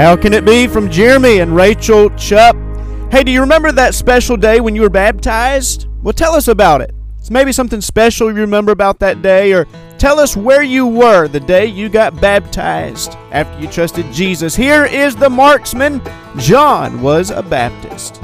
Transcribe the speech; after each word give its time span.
How 0.00 0.16
Can 0.16 0.32
It 0.32 0.46
Be 0.46 0.66
from 0.66 0.90
Jeremy 0.90 1.40
and 1.40 1.54
Rachel 1.54 2.08
Chupp. 2.12 3.12
Hey, 3.12 3.22
do 3.22 3.30
you 3.30 3.42
remember 3.42 3.70
that 3.70 3.94
special 3.94 4.34
day 4.34 4.58
when 4.58 4.74
you 4.74 4.80
were 4.80 4.88
baptized? 4.88 5.88
Well, 6.02 6.14
tell 6.14 6.34
us 6.34 6.48
about 6.48 6.80
it. 6.80 6.94
It's 7.18 7.30
maybe 7.30 7.52
something 7.52 7.82
special 7.82 8.28
you 8.28 8.36
remember 8.36 8.72
about 8.72 8.98
that 9.00 9.20
day, 9.20 9.52
or 9.52 9.66
tell 9.98 10.18
us 10.18 10.38
where 10.38 10.62
you 10.62 10.86
were 10.86 11.28
the 11.28 11.38
day 11.38 11.66
you 11.66 11.90
got 11.90 12.18
baptized 12.18 13.12
after 13.30 13.60
you 13.60 13.68
trusted 13.68 14.10
Jesus. 14.10 14.56
Here 14.56 14.86
is 14.86 15.14
the 15.14 15.28
Marksmen 15.28 16.00
John 16.38 17.02
was 17.02 17.30
a 17.30 17.42
Baptist. 17.42 18.22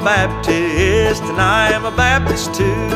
Baptist, 0.00 1.22
and 1.24 1.40
I 1.40 1.70
am 1.72 1.84
a 1.84 1.90
Baptist 1.90 2.54
too. 2.54 2.88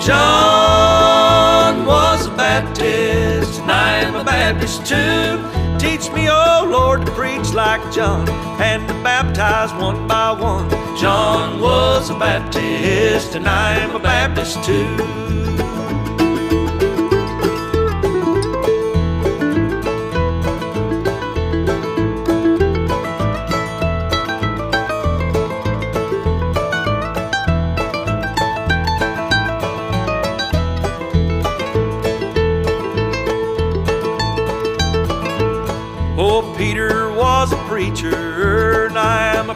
John 0.00 1.84
was 1.86 2.26
a 2.26 2.30
Baptist, 2.30 3.60
and 3.60 3.70
I 3.70 4.00
am 4.00 4.14
a 4.14 4.24
Baptist 4.24 4.86
too. 4.86 5.38
Teach 5.78 6.10
me, 6.12 6.28
oh 6.30 6.66
Lord, 6.68 7.04
to 7.04 7.12
preach 7.12 7.52
like 7.52 7.80
John 7.92 8.28
and 8.60 8.86
to 8.88 8.94
baptize 9.02 9.72
one 9.80 10.08
by 10.08 10.32
one. 10.32 10.68
John 10.96 11.60
was 11.60 12.10
a 12.10 12.14
Baptist, 12.18 13.34
and 13.34 13.46
I 13.46 13.76
am 13.76 13.94
a 13.94 13.98
Baptist 13.98 14.62
too. 14.64 15.63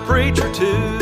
Preacher 0.08 0.52
too. 0.52 0.98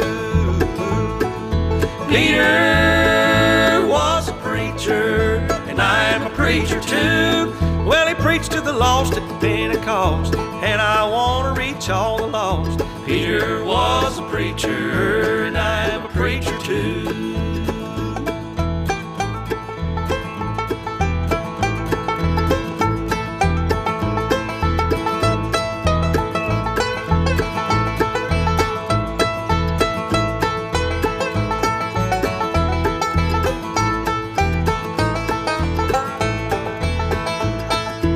Peter 2.08 3.86
was 3.86 4.28
a 4.28 4.32
preacher, 4.42 5.36
and 5.68 5.80
I 5.80 6.04
am 6.10 6.22
a 6.26 6.30
preacher 6.30 6.80
too. 6.80 7.52
Well, 7.84 8.06
he 8.06 8.14
preached 8.14 8.52
to 8.52 8.60
the 8.60 8.72
lost 8.72 9.14
at 9.14 9.40
Pentecost, 9.40 10.34
and 10.36 10.80
I 10.80 11.08
want 11.08 11.56
to 11.56 11.60
reach 11.60 11.88
all 11.88 12.18
the 12.18 12.26
lost. 12.26 12.80
Peter 13.04 13.64
was 13.64 14.18
a 14.18 14.22
preacher, 14.28 15.44
and 15.44 15.56
I 15.58 15.86
am 15.86 16.04
a 16.04 16.08
preacher 16.08 16.58
too. 16.60 17.55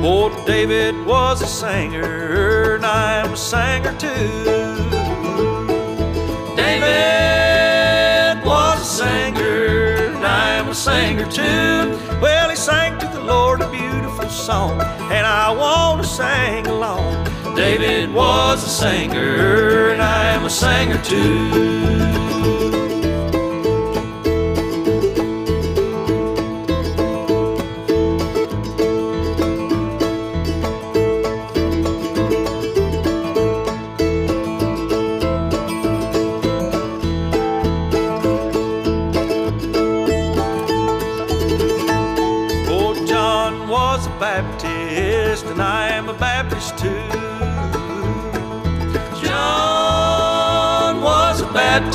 Oh, 0.03 0.29
David 0.47 1.05
was 1.05 1.43
a 1.43 1.47
singer, 1.47 2.75
and 2.75 2.83
I'm 2.83 3.33
a 3.33 3.37
singer 3.37 3.93
too. 3.99 4.09
David 6.55 8.43
was 8.43 8.81
a 8.81 8.83
singer, 8.83 10.15
and 10.15 10.25
I'm 10.25 10.69
a 10.69 10.73
singer 10.73 11.29
too. 11.29 11.99
Well, 12.19 12.49
he 12.49 12.55
sang 12.55 12.97
to 12.97 13.05
the 13.09 13.21
Lord 13.21 13.61
a 13.61 13.69
beautiful 13.69 14.27
song, 14.27 14.81
and 15.11 15.27
I 15.27 15.51
want 15.51 16.01
to 16.01 16.07
sing 16.07 16.65
along. 16.65 17.23
David 17.55 18.11
was 18.11 18.65
a 18.65 18.69
singer, 18.69 19.91
and 19.91 20.01
I'm 20.01 20.45
a 20.45 20.49
singer 20.49 20.99
too. 21.03 22.80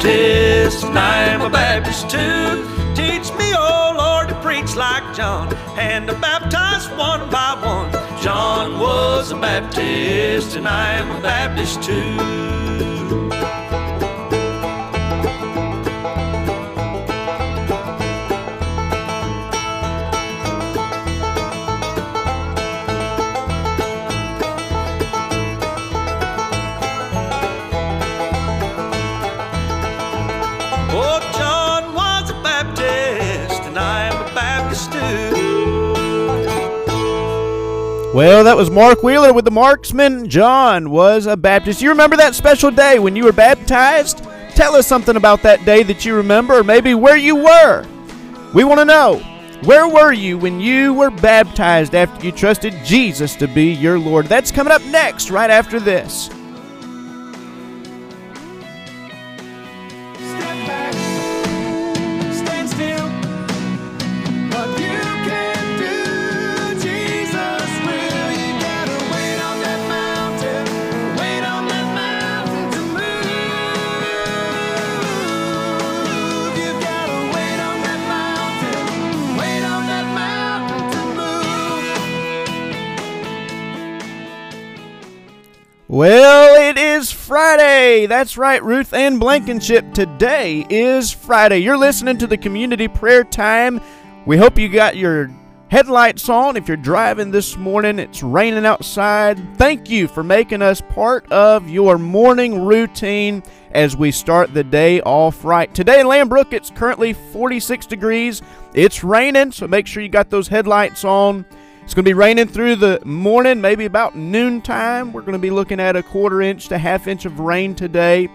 And 0.08 0.96
I 0.98 1.24
am 1.24 1.40
a 1.40 1.50
Baptist 1.50 2.08
too. 2.08 2.64
Teach 2.94 3.32
me, 3.36 3.52
oh 3.56 3.94
Lord, 3.98 4.28
to 4.28 4.34
preach 4.40 4.76
like 4.76 5.16
John 5.16 5.52
and 5.76 6.06
to 6.06 6.14
baptize 6.14 6.88
one 6.90 7.28
by 7.28 7.58
one. 7.60 7.90
John 8.22 8.78
was 8.78 9.32
a 9.32 9.36
Baptist, 9.36 10.56
and 10.56 10.68
I 10.68 10.92
am 10.92 11.10
a 11.10 11.20
Baptist 11.20 11.82
too. 11.82 12.75
Well, 38.16 38.44
that 38.44 38.56
was 38.56 38.70
Mark 38.70 39.02
Wheeler 39.02 39.34
with 39.34 39.44
the 39.44 39.50
Marksmen. 39.50 40.30
John 40.30 40.88
was 40.88 41.26
a 41.26 41.36
Baptist. 41.36 41.82
You 41.82 41.90
remember 41.90 42.16
that 42.16 42.34
special 42.34 42.70
day 42.70 42.98
when 42.98 43.14
you 43.14 43.24
were 43.24 43.32
baptized? 43.32 44.24
Tell 44.54 44.74
us 44.74 44.86
something 44.86 45.16
about 45.16 45.42
that 45.42 45.66
day 45.66 45.82
that 45.82 46.06
you 46.06 46.16
remember, 46.16 46.54
or 46.54 46.64
maybe 46.64 46.94
where 46.94 47.18
you 47.18 47.36
were. 47.36 47.86
We 48.54 48.64
want 48.64 48.80
to 48.80 48.86
know. 48.86 49.18
Where 49.64 49.86
were 49.86 50.14
you 50.14 50.38
when 50.38 50.60
you 50.60 50.94
were 50.94 51.10
baptized 51.10 51.94
after 51.94 52.24
you 52.24 52.32
trusted 52.32 52.72
Jesus 52.86 53.36
to 53.36 53.46
be 53.46 53.74
your 53.74 53.98
Lord? 53.98 54.28
That's 54.28 54.50
coming 54.50 54.72
up 54.72 54.82
next, 54.86 55.28
right 55.28 55.50
after 55.50 55.78
this. 55.78 56.30
Friday. 87.56 88.04
That's 88.04 88.36
right, 88.36 88.62
Ruth 88.62 88.92
Ann 88.92 89.18
Blankenship. 89.18 89.94
Today 89.94 90.66
is 90.68 91.10
Friday. 91.10 91.56
You're 91.60 91.78
listening 91.78 92.18
to 92.18 92.26
the 92.26 92.36
community 92.36 92.86
prayer 92.86 93.24
time. 93.24 93.80
We 94.26 94.36
hope 94.36 94.58
you 94.58 94.68
got 94.68 94.98
your 94.98 95.30
headlights 95.68 96.28
on. 96.28 96.58
If 96.58 96.68
you're 96.68 96.76
driving 96.76 97.30
this 97.30 97.56
morning, 97.56 97.98
it's 97.98 98.22
raining 98.22 98.66
outside. 98.66 99.56
Thank 99.56 99.88
you 99.88 100.06
for 100.06 100.22
making 100.22 100.60
us 100.60 100.82
part 100.82 101.32
of 101.32 101.66
your 101.66 101.96
morning 101.96 102.66
routine 102.66 103.42
as 103.70 103.96
we 103.96 104.10
start 104.10 104.52
the 104.52 104.62
day 104.62 105.00
off 105.00 105.42
right. 105.42 105.74
Today 105.74 106.00
in 106.00 106.08
Lambrook, 106.08 106.52
it's 106.52 106.68
currently 106.68 107.14
46 107.14 107.86
degrees. 107.86 108.42
It's 108.74 109.02
raining, 109.02 109.50
so 109.50 109.66
make 109.66 109.86
sure 109.86 110.02
you 110.02 110.10
got 110.10 110.28
those 110.28 110.48
headlights 110.48 111.06
on. 111.06 111.46
It's 111.86 111.94
going 111.94 112.04
to 112.04 112.10
be 112.10 112.14
raining 112.14 112.48
through 112.48 112.76
the 112.76 113.00
morning, 113.04 113.60
maybe 113.60 113.84
about 113.84 114.16
noontime. 114.16 115.12
We're 115.12 115.20
going 115.20 115.34
to 115.34 115.38
be 115.38 115.50
looking 115.50 115.78
at 115.78 115.94
a 115.94 116.02
quarter 116.02 116.42
inch 116.42 116.66
to 116.66 116.78
half 116.78 117.06
inch 117.06 117.26
of 117.26 117.38
rain 117.38 117.76
today. 117.76 118.28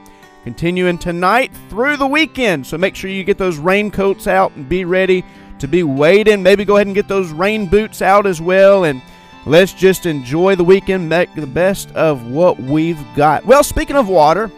Continuing 0.46 0.98
tonight 0.98 1.52
through 1.70 1.98
the 1.98 2.08
weekend. 2.08 2.66
So 2.66 2.78
make 2.78 2.96
sure 2.96 3.10
you 3.10 3.26
get 3.26 3.38
those 3.38 3.58
raincoats 3.58 4.26
out 4.26 4.56
and 4.56 4.70
be 4.70 4.86
ready 4.86 5.26
to 5.60 5.68
be 5.68 5.84
wading. 5.84 6.42
Maybe 6.42 6.64
go 6.64 6.78
ahead 6.78 6.88
and 6.88 6.96
get 6.96 7.10
those 7.10 7.30
rain 7.32 7.68
boots 7.68 8.02
out 8.02 8.26
as 8.26 8.40
well. 8.40 8.86
And 8.86 9.02
let's 9.46 9.74
just 9.74 10.06
enjoy 10.06 10.56
the 10.56 10.64
weekend, 10.64 11.10
make 11.10 11.36
the 11.36 11.46
best 11.46 11.92
of 11.92 12.32
what 12.32 12.58
we've 12.58 13.06
got. 13.18 13.46
Well, 13.46 13.66
speaking 13.66 13.98
of 13.98 14.08
water, 14.08 14.50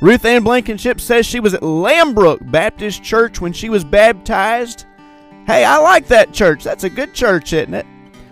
Ruth 0.00 0.24
Ann 0.24 0.42
Blankenship 0.42 1.02
says 1.02 1.26
she 1.26 1.38
was 1.38 1.52
at 1.52 1.60
Lambrook 1.60 2.50
Baptist 2.50 3.04
Church 3.04 3.42
when 3.42 3.52
she 3.52 3.68
was 3.68 3.84
baptized. 3.84 4.86
Hey, 5.48 5.64
I 5.64 5.78
like 5.78 6.08
that 6.08 6.34
church. 6.34 6.62
That's 6.62 6.84
a 6.84 6.90
good 6.90 7.14
church, 7.14 7.54
isn't 7.54 7.72
it? 7.72 7.86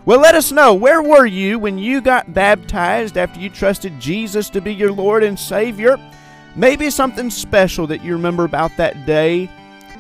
Well, 0.05 0.21
let 0.21 0.35
us 0.35 0.53
know. 0.53 0.75
Where 0.75 1.01
were 1.01 1.25
you 1.25 1.59
when 1.59 1.79
you 1.79 2.03
got 2.03 2.35
baptized 2.35 3.17
after 3.17 3.41
you 3.41 3.49
trusted 3.49 3.99
Jesus 3.99 4.51
to 4.51 4.61
be 4.61 4.75
your 4.75 4.93
Lord 4.93 5.25
and 5.25 5.39
Savior? 5.39 5.97
Maybe 6.57 6.91
something 6.91 7.31
special 7.31 7.87
that 7.87 8.05
you 8.05 8.13
remember 8.13 8.45
about 8.45 8.77
that 8.77 9.07
day, 9.07 9.49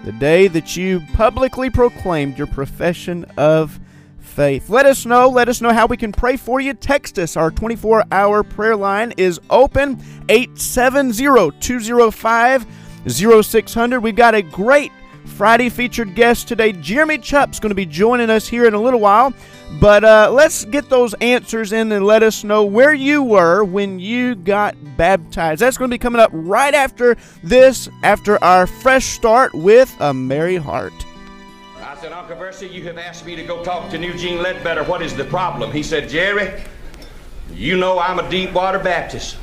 the 0.04 0.12
day 0.12 0.46
that 0.48 0.76
you 0.76 1.00
publicly 1.14 1.70
proclaimed 1.70 2.36
your 2.36 2.48
profession 2.48 3.24
of 3.38 3.80
faith. 4.18 4.68
Let 4.68 4.84
us 4.84 5.06
know. 5.06 5.30
Let 5.30 5.48
us 5.48 5.62
know 5.62 5.72
how 5.72 5.86
we 5.86 5.96
can 5.96 6.12
pray 6.12 6.36
for 6.36 6.60
you. 6.60 6.74
Text 6.74 7.18
us. 7.18 7.34
Our 7.34 7.50
24 7.50 8.04
hour 8.12 8.42
prayer 8.42 8.76
line 8.76 9.14
is 9.16 9.40
open 9.48 10.02
870 10.28 11.58
205 11.60 12.66
0600. 13.08 14.00
We've 14.00 14.14
got 14.14 14.34
a 14.34 14.42
great 14.42 14.92
Friday 15.26 15.68
featured 15.68 16.14
guest 16.14 16.48
today. 16.48 16.72
Jeremy 16.72 17.18
Chupp's 17.18 17.60
going 17.60 17.70
to 17.70 17.74
be 17.74 17.86
joining 17.86 18.30
us 18.30 18.48
here 18.48 18.66
in 18.66 18.74
a 18.74 18.80
little 18.80 19.00
while. 19.00 19.34
But 19.80 20.04
uh, 20.04 20.30
let's 20.32 20.64
get 20.64 20.88
those 20.88 21.12
answers 21.14 21.72
in 21.72 21.90
and 21.92 22.06
let 22.06 22.22
us 22.22 22.44
know 22.44 22.64
where 22.64 22.94
you 22.94 23.22
were 23.22 23.64
when 23.64 23.98
you 23.98 24.34
got 24.34 24.76
baptized. 24.96 25.60
That's 25.60 25.76
going 25.76 25.90
to 25.90 25.94
be 25.94 25.98
coming 25.98 26.20
up 26.20 26.30
right 26.32 26.72
after 26.72 27.16
this, 27.42 27.88
after 28.02 28.42
our 28.42 28.66
fresh 28.66 29.06
start 29.06 29.52
with 29.54 29.94
a 30.00 30.14
merry 30.14 30.56
heart. 30.56 30.94
I 31.82 31.96
said, 32.00 32.12
Uncle 32.12 32.36
Versi, 32.36 32.70
you 32.70 32.82
have 32.84 32.98
asked 32.98 33.26
me 33.26 33.36
to 33.36 33.42
go 33.42 33.64
talk 33.64 33.90
to 33.90 33.98
Eugene 33.98 34.42
Ledbetter. 34.42 34.84
What 34.84 35.02
is 35.02 35.16
the 35.16 35.24
problem? 35.24 35.72
He 35.72 35.82
said, 35.82 36.08
Jerry, 36.08 36.62
you 37.52 37.76
know 37.76 37.98
I'm 37.98 38.18
a 38.18 38.30
Deepwater 38.30 38.78
Baptist. 38.78 39.36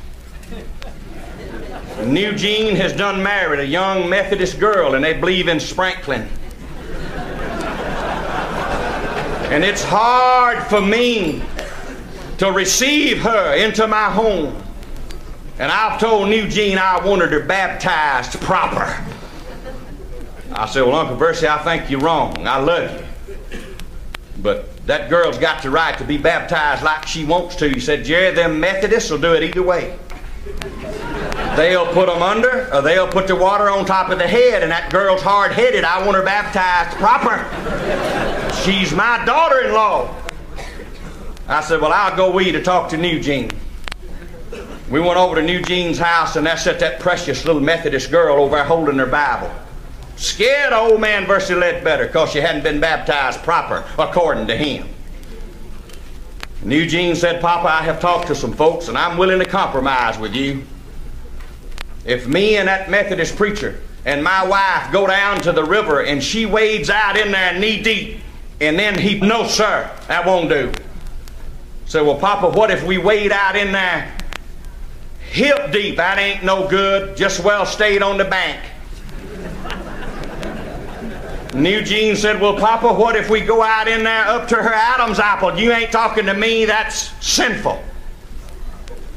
Eugene 2.02 2.76
has 2.76 2.92
done 2.92 3.22
married 3.22 3.60
a 3.60 3.66
young 3.66 4.08
Methodist 4.08 4.58
girl, 4.58 4.94
and 4.94 5.04
they 5.04 5.14
believe 5.14 5.48
in 5.48 5.60
sprinkling. 5.60 6.28
And 9.50 9.62
it's 9.62 9.84
hard 9.84 10.64
for 10.64 10.80
me 10.80 11.42
to 12.38 12.50
receive 12.50 13.20
her 13.20 13.54
into 13.54 13.86
my 13.86 14.10
home. 14.10 14.60
And 15.58 15.70
I've 15.70 16.00
told 16.00 16.28
New 16.28 16.42
Eugene 16.42 16.78
I 16.78 17.04
wanted 17.06 17.30
her 17.30 17.44
baptized 17.44 18.40
proper. 18.40 19.00
I 20.50 20.66
said, 20.66 20.82
Well, 20.82 20.96
Uncle 20.96 21.16
Versi, 21.16 21.46
I 21.46 21.58
think 21.58 21.90
you're 21.90 22.00
wrong. 22.00 22.46
I 22.46 22.58
love 22.58 23.00
you. 23.00 23.60
But 24.42 24.84
that 24.86 25.08
girl's 25.08 25.38
got 25.38 25.62
the 25.62 25.70
right 25.70 25.96
to 25.98 26.04
be 26.04 26.18
baptized 26.18 26.82
like 26.82 27.06
she 27.06 27.24
wants 27.24 27.54
to. 27.56 27.68
He 27.68 27.80
said, 27.80 28.04
Jerry, 28.04 28.34
them 28.34 28.58
Methodists 28.58 29.10
will 29.10 29.18
do 29.18 29.34
it 29.34 29.44
either 29.44 29.62
way. 29.62 29.96
They'll 31.56 31.86
put 31.92 32.06
them 32.06 32.22
under, 32.22 32.74
or 32.74 32.82
they'll 32.82 33.08
put 33.08 33.28
the 33.28 33.36
water 33.36 33.70
on 33.70 33.84
top 33.84 34.10
of 34.10 34.18
the 34.18 34.26
head, 34.26 34.62
and 34.62 34.72
that 34.72 34.90
girl's 34.90 35.22
hard 35.22 35.52
headed. 35.52 35.84
I 35.84 36.04
want 36.04 36.16
her 36.16 36.24
baptized 36.24 36.96
proper. 36.96 37.44
She's 38.62 38.92
my 38.92 39.24
daughter 39.24 39.60
in 39.60 39.72
law. 39.72 40.14
I 41.46 41.60
said, 41.60 41.80
Well, 41.80 41.92
I'll 41.92 42.16
go 42.16 42.32
with 42.32 42.46
you 42.46 42.52
to 42.52 42.62
talk 42.62 42.88
to 42.90 42.96
Eugene. 42.96 43.50
We 44.90 45.00
went 45.00 45.16
over 45.16 45.36
to 45.36 45.42
Eugene's 45.42 45.98
house, 45.98 46.36
and 46.36 46.46
there 46.46 46.56
sat 46.56 46.80
that 46.80 47.00
precious 47.00 47.44
little 47.44 47.60
Methodist 47.62 48.10
girl 48.10 48.42
over 48.42 48.56
there 48.56 48.64
holding 48.64 48.98
her 48.98 49.06
Bible. 49.06 49.50
Scared 50.16 50.72
of 50.72 50.90
old 50.90 51.00
man 51.00 51.24
Versi 51.26 51.58
Ledbetter 51.58 52.06
because 52.06 52.30
she 52.30 52.38
hadn't 52.38 52.62
been 52.62 52.80
baptized 52.80 53.42
proper 53.42 53.84
according 53.98 54.46
to 54.46 54.56
him. 54.56 54.88
And 56.62 56.72
Eugene 56.72 57.14
said, 57.14 57.40
Papa, 57.40 57.68
I 57.68 57.82
have 57.82 58.00
talked 58.00 58.28
to 58.28 58.34
some 58.34 58.52
folks, 58.52 58.88
and 58.88 58.96
I'm 58.96 59.18
willing 59.18 59.38
to 59.38 59.44
compromise 59.44 60.18
with 60.18 60.34
you. 60.34 60.64
If 62.04 62.26
me 62.26 62.56
and 62.56 62.68
that 62.68 62.90
Methodist 62.90 63.36
preacher 63.36 63.80
and 64.04 64.22
my 64.22 64.44
wife 64.44 64.92
go 64.92 65.06
down 65.06 65.40
to 65.42 65.52
the 65.52 65.64
river 65.64 66.02
and 66.02 66.22
she 66.22 66.46
wades 66.46 66.90
out 66.90 67.16
in 67.16 67.32
there 67.32 67.58
knee 67.58 67.82
deep, 67.82 68.20
and 68.60 68.78
then 68.78 68.98
he, 68.98 69.18
no, 69.20 69.46
sir, 69.46 69.90
that 70.08 70.26
won't 70.26 70.48
do. 70.48 70.72
Said, 71.86 72.02
well, 72.02 72.18
Papa, 72.18 72.50
what 72.50 72.70
if 72.70 72.84
we 72.84 72.98
wade 72.98 73.32
out 73.32 73.56
in 73.56 73.72
there 73.72 74.16
hip 75.30 75.72
deep? 75.72 75.96
That 75.96 76.18
ain't 76.18 76.44
no 76.44 76.68
good. 76.68 77.16
Just 77.16 77.42
well 77.42 77.66
stayed 77.66 78.02
on 78.02 78.18
the 78.18 78.24
bank. 78.24 78.60
And 81.54 81.64
Eugene 81.64 82.16
said, 82.16 82.40
Well, 82.40 82.56
Papa, 82.56 82.92
what 82.92 83.14
if 83.14 83.30
we 83.30 83.40
go 83.40 83.62
out 83.62 83.86
in 83.86 84.02
there 84.02 84.26
up 84.26 84.48
to 84.48 84.56
her 84.56 84.72
Adam's 84.72 85.20
apple? 85.20 85.56
You 85.56 85.70
ain't 85.70 85.92
talking 85.92 86.26
to 86.26 86.34
me, 86.34 86.64
that's 86.64 87.12
sinful. 87.24 87.80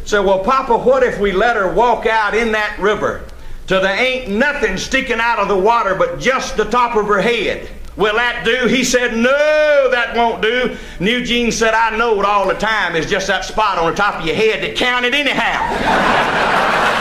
Said, 0.07 0.19
Well, 0.19 0.39
Papa, 0.39 0.77
what 0.77 1.03
if 1.03 1.19
we 1.19 1.33
let 1.33 1.57
her 1.57 1.73
walk 1.73 2.05
out 2.05 2.33
in 2.33 2.53
that 2.53 2.79
river 2.79 3.25
till 3.67 3.81
there 3.81 3.99
ain't 3.99 4.29
nothing 4.29 4.77
sticking 4.77 5.19
out 5.19 5.37
of 5.37 5.49
the 5.49 5.57
water 5.57 5.95
but 5.95 6.17
just 6.17 6.55
the 6.55 6.63
top 6.63 6.95
of 6.95 7.07
her 7.07 7.19
head? 7.19 7.69
Will 7.97 8.15
that 8.15 8.45
do? 8.45 8.67
He 8.67 8.85
said, 8.85 9.17
No, 9.17 9.89
that 9.91 10.15
won't 10.15 10.41
do. 10.41 10.77
And 10.99 11.07
Eugene 11.09 11.51
said, 11.51 11.73
I 11.73 11.97
know 11.97 12.17
it 12.21 12.25
all 12.25 12.47
the 12.47 12.53
time. 12.53 12.95
It's 12.95 13.09
just 13.09 13.27
that 13.27 13.43
spot 13.43 13.77
on 13.77 13.91
the 13.91 13.97
top 13.97 14.21
of 14.21 14.25
your 14.25 14.35
head 14.35 14.63
that 14.63 14.77
counted 14.77 15.13
anyhow. 15.13 16.53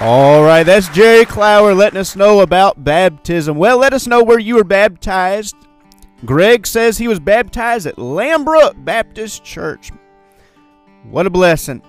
All 0.00 0.42
right, 0.42 0.64
that's 0.64 0.88
Jerry 0.88 1.24
Clower 1.24 1.72
letting 1.72 2.00
us 2.00 2.16
know 2.16 2.40
about 2.40 2.82
baptism. 2.82 3.56
Well, 3.56 3.78
let 3.78 3.92
us 3.92 4.08
know 4.08 4.24
where 4.24 4.40
you 4.40 4.56
were 4.56 4.64
baptized. 4.64 5.54
Greg 6.24 6.66
says 6.66 6.98
he 6.98 7.08
was 7.08 7.20
baptized 7.20 7.86
at 7.86 7.96
Lambrook 7.96 8.84
Baptist 8.84 9.42
Church. 9.44 9.90
What 11.04 11.26
a 11.26 11.30
blessing. 11.30 11.82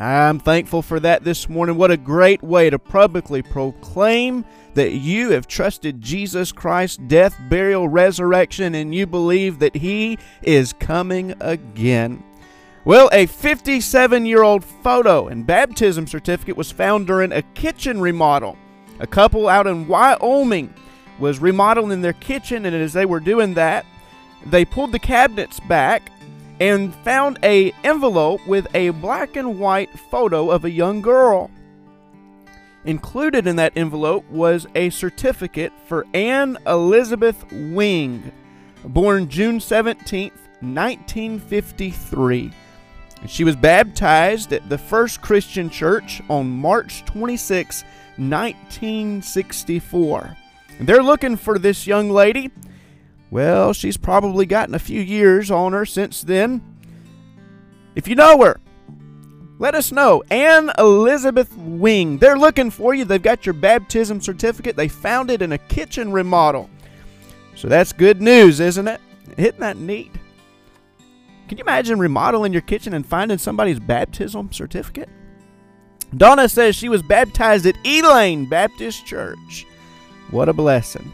I'm 0.00 0.38
thankful 0.38 0.82
for 0.82 1.00
that 1.00 1.24
this 1.24 1.48
morning. 1.48 1.76
What 1.76 1.90
a 1.90 1.96
great 1.96 2.42
way 2.42 2.70
to 2.70 2.78
publicly 2.78 3.42
proclaim 3.42 4.44
that 4.74 4.92
you 4.92 5.30
have 5.30 5.48
trusted 5.48 6.00
Jesus 6.00 6.52
Christ's 6.52 6.98
death, 6.98 7.36
burial, 7.48 7.88
resurrection, 7.88 8.76
and 8.76 8.94
you 8.94 9.06
believe 9.06 9.58
that 9.58 9.74
He 9.74 10.18
is 10.42 10.72
coming 10.72 11.34
again. 11.40 12.22
Well, 12.84 13.10
a 13.12 13.26
57 13.26 14.24
year 14.24 14.42
old 14.42 14.64
photo 14.64 15.28
and 15.28 15.46
baptism 15.46 16.06
certificate 16.06 16.56
was 16.56 16.70
found 16.70 17.06
during 17.06 17.32
a 17.32 17.42
kitchen 17.42 18.00
remodel. 18.00 18.56
A 19.00 19.06
couple 19.06 19.48
out 19.48 19.66
in 19.66 19.86
Wyoming 19.86 20.72
was 21.18 21.38
remodeling 21.38 22.00
their 22.00 22.12
kitchen, 22.12 22.64
and 22.64 22.74
as 22.74 22.92
they 22.92 23.06
were 23.06 23.20
doing 23.20 23.54
that, 23.54 23.84
they 24.46 24.64
pulled 24.64 24.92
the 24.92 24.98
cabinets 24.98 25.60
back 25.60 26.10
and 26.60 26.94
found 26.96 27.38
a 27.42 27.72
envelope 27.84 28.46
with 28.46 28.66
a 28.74 28.90
black 28.90 29.36
and 29.36 29.58
white 29.58 29.90
photo 30.10 30.50
of 30.50 30.64
a 30.64 30.70
young 30.70 31.00
girl. 31.00 31.50
Included 32.84 33.46
in 33.46 33.56
that 33.56 33.72
envelope 33.76 34.28
was 34.30 34.66
a 34.74 34.90
certificate 34.90 35.72
for 35.86 36.06
Anne 36.14 36.58
Elizabeth 36.66 37.44
Wing, 37.52 38.32
born 38.84 39.28
June 39.28 39.58
17th, 39.58 40.32
1953. 40.60 42.52
She 43.26 43.44
was 43.44 43.56
baptized 43.56 44.52
at 44.52 44.68
the 44.68 44.78
First 44.78 45.20
Christian 45.20 45.70
Church 45.70 46.22
on 46.28 46.48
March 46.48 47.04
26, 47.04 47.82
1964. 48.16 50.36
And 50.78 50.88
they're 50.88 51.02
looking 51.02 51.36
for 51.36 51.58
this 51.58 51.86
young 51.86 52.10
lady. 52.10 52.50
Well, 53.30 53.72
she's 53.72 53.96
probably 53.96 54.46
gotten 54.46 54.74
a 54.74 54.78
few 54.78 55.00
years 55.00 55.50
on 55.50 55.72
her 55.72 55.84
since 55.84 56.22
then. 56.22 56.62
If 57.94 58.08
you 58.08 58.14
know 58.14 58.40
her, 58.42 58.60
let 59.58 59.74
us 59.74 59.90
know. 59.90 60.22
Anne 60.30 60.70
Elizabeth 60.78 61.54
Wing. 61.56 62.18
They're 62.18 62.38
looking 62.38 62.70
for 62.70 62.94
you. 62.94 63.04
They've 63.04 63.20
got 63.20 63.44
your 63.44 63.54
baptism 63.54 64.20
certificate. 64.20 64.76
They 64.76 64.88
found 64.88 65.30
it 65.30 65.42
in 65.42 65.52
a 65.52 65.58
kitchen 65.58 66.12
remodel. 66.12 66.70
So 67.56 67.66
that's 67.68 67.92
good 67.92 68.22
news, 68.22 68.60
isn't 68.60 68.86
it? 68.86 69.00
Isn't 69.36 69.58
that 69.58 69.76
neat? 69.76 70.12
Can 71.48 71.58
you 71.58 71.64
imagine 71.64 71.98
remodeling 71.98 72.52
your 72.52 72.62
kitchen 72.62 72.94
and 72.94 73.04
finding 73.04 73.38
somebody's 73.38 73.80
baptism 73.80 74.52
certificate? 74.52 75.08
Donna 76.16 76.48
says 76.48 76.76
she 76.76 76.88
was 76.88 77.02
baptized 77.02 77.66
at 77.66 77.76
Elaine 77.84 78.48
Baptist 78.48 79.06
Church. 79.06 79.66
What 80.30 80.48
a 80.48 80.52
blessing. 80.52 81.10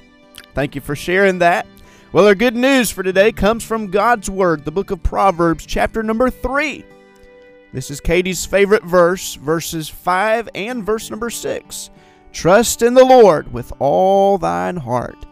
Thank 0.55 0.75
you 0.75 0.81
for 0.81 0.97
sharing 0.97 1.39
that. 1.39 1.67
Well, 2.13 2.27
our 2.27 2.35
good 2.35 2.57
news 2.57 2.91
for 2.91 3.03
today 3.03 3.31
comes 3.31 3.65
from 3.65 3.91
God's 3.91 4.29
Word, 4.29 4.65
the 4.65 4.73
book 4.73 4.91
of 4.91 5.03
Proverbs, 5.03 5.67
chapter 5.67 6.03
number 6.03 6.31
3. 6.31 6.85
This 7.73 7.91
is 7.91 8.01
Katie's 8.01 8.45
favorite 8.45 8.85
verse, 8.85 9.35
verses 9.35 9.89
5 9.89 10.49
and 10.55 10.85
verse 10.85 11.11
number 11.11 11.31
6. 11.31 11.91
Trust 12.33 12.83
in 12.83 12.95
the 12.95 13.05
Lord 13.05 13.53
with 13.53 13.73
all 13.79 14.37
thine 14.39 14.77
heart, 14.77 15.27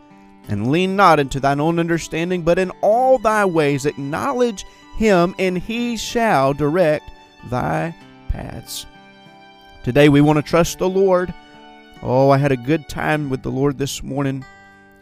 and 0.48 0.70
lean 0.70 0.94
not 0.94 1.18
into 1.18 1.40
thine 1.40 1.60
own 1.60 1.80
understanding, 1.80 2.42
but 2.42 2.58
in 2.58 2.70
all 2.82 3.18
thy 3.18 3.44
ways 3.44 3.86
acknowledge 3.86 4.64
him, 4.96 5.34
and 5.40 5.58
he 5.58 5.96
shall 5.96 6.52
direct 6.54 7.10
thy 7.50 7.94
paths. 8.28 8.86
Today 9.82 10.08
we 10.08 10.20
want 10.20 10.36
to 10.36 10.42
trust 10.42 10.78
the 10.78 10.88
Lord. 10.88 11.34
Oh, 12.02 12.30
I 12.30 12.38
had 12.38 12.50
a 12.50 12.56
good 12.56 12.88
time 12.88 13.30
with 13.30 13.42
the 13.42 13.50
Lord 13.50 13.78
this 13.78 14.02
morning 14.02 14.44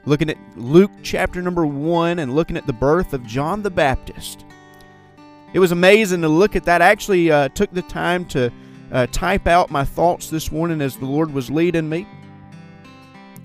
looking 0.05 0.29
at 0.29 0.37
Luke 0.55 0.91
chapter 1.03 1.41
number 1.41 1.65
1 1.65 2.19
and 2.19 2.35
looking 2.35 2.59
at 2.59 2.67
the 2.67 2.75
birth 2.75 3.15
of 3.15 3.27
John 3.27 3.63
the 3.63 3.71
Baptist. 3.71 4.45
It 5.55 5.61
was 5.61 5.73
amazing 5.73 6.21
to 6.21 6.29
look 6.29 6.57
at 6.57 6.65
that. 6.65 6.83
I 6.83 6.89
actually 6.89 7.31
uh, 7.31 7.49
took 7.49 7.73
the 7.73 7.81
time 7.83 8.27
to 8.27 8.53
uh, 8.93 9.07
type 9.13 9.47
out 9.47 9.71
my 9.71 9.85
thoughts 9.85 10.29
this 10.29 10.53
morning 10.53 10.83
as 10.83 10.97
the 10.97 11.07
Lord 11.07 11.33
was 11.33 11.51
leading 11.51 11.89
me. 11.89 12.07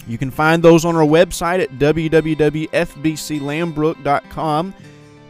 You 0.05 0.17
can 0.17 0.31
find 0.31 0.62
those 0.62 0.83
on 0.83 0.97
our 0.97 1.05
website 1.05 1.63
at 1.63 1.79
www.fbclambrook.com 1.79 4.75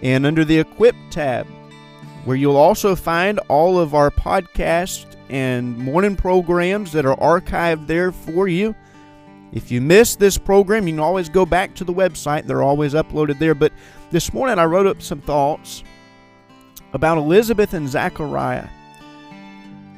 and 0.02 0.26
under 0.26 0.44
the 0.44 0.60
Equip 0.60 0.96
tab, 1.12 1.46
where 2.26 2.36
you'll 2.36 2.58
also 2.58 2.96
find 2.96 3.38
all 3.48 3.80
of 3.80 3.94
our 3.94 4.10
podcasts 4.10 5.15
and 5.30 5.78
morning 5.78 6.16
programs 6.16 6.92
that 6.92 7.06
are 7.06 7.18
archived 7.18 7.88
there 7.88 8.12
for 8.12 8.48
you. 8.48 8.76
If 9.52 9.72
you 9.72 9.82
miss 9.82 10.16
this 10.16 10.38
program, 10.38 10.88
you 10.88 10.94
can 10.94 11.00
always 11.00 11.30
go 11.30 11.46
back 11.46 11.76
to 11.76 11.84
the 11.84 11.94
website. 11.94 12.46
They're 12.46 12.64
always 12.64 12.94
uploaded 12.94 13.40
there. 13.40 13.56
But 13.56 13.72
this 14.12 14.34
morning 14.34 14.60
I 14.60 14.66
wrote 14.66 14.88
up 14.88 15.02
some 15.02 15.22
thoughts 15.22 15.84
about 16.94 17.18
Elizabeth 17.18 17.74
and 17.74 17.88
Zachariah. 17.88 18.68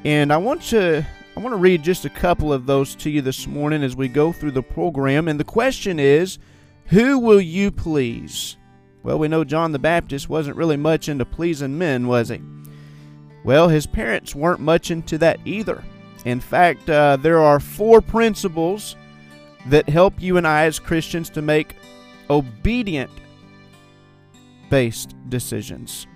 And 0.06 0.32
I 0.32 0.38
want 0.38 0.62
to 0.64 1.06
I 1.36 1.40
want 1.40 1.54
to 1.54 1.58
read 1.58 1.84
just 1.84 2.06
a 2.06 2.10
couple 2.10 2.52
of 2.52 2.66
those 2.66 2.96
to 2.96 3.10
you 3.12 3.22
this 3.22 3.46
morning 3.46 3.84
as 3.84 3.96
we 3.96 4.08
go 4.08 4.32
through 4.32 4.52
the 4.52 4.64
program. 4.64 5.28
And 5.28 5.40
the 5.40 5.44
question 5.44 6.00
is, 6.00 6.40
who 6.86 7.20
will 7.20 7.42
you 7.42 7.70
please? 7.70 8.58
Well, 9.04 9.20
we 9.20 9.28
know 9.28 9.44
John 9.44 9.72
the 9.72 9.80
Baptist 9.80 10.30
wasn't 10.30 10.58
really 10.58 10.78
much 10.78 11.10
into 11.10 11.26
pleasing 11.26 11.78
men, 11.78 12.08
was 12.08 12.30
he? 12.30 12.42
Well, 13.48 13.70
his 13.70 13.88
parents 13.88 14.36
weren't 14.36 14.60
much 14.60 14.92
into 14.92 15.18
that 15.20 15.40
either. 15.46 15.82
In 16.26 16.42
fact, 16.42 16.90
uh, 16.90 17.16
there 17.16 17.40
are 17.40 17.62
four 17.62 18.02
principles 18.02 18.98
that 19.68 19.88
help 19.88 20.22
you 20.22 20.36
and 20.36 20.46
I 20.46 20.66
as 20.66 20.80
Christians 20.80 21.30
to 21.30 21.42
make 21.42 21.78
obedient 22.30 23.10
based 24.70 25.16
decisions. 25.30 26.08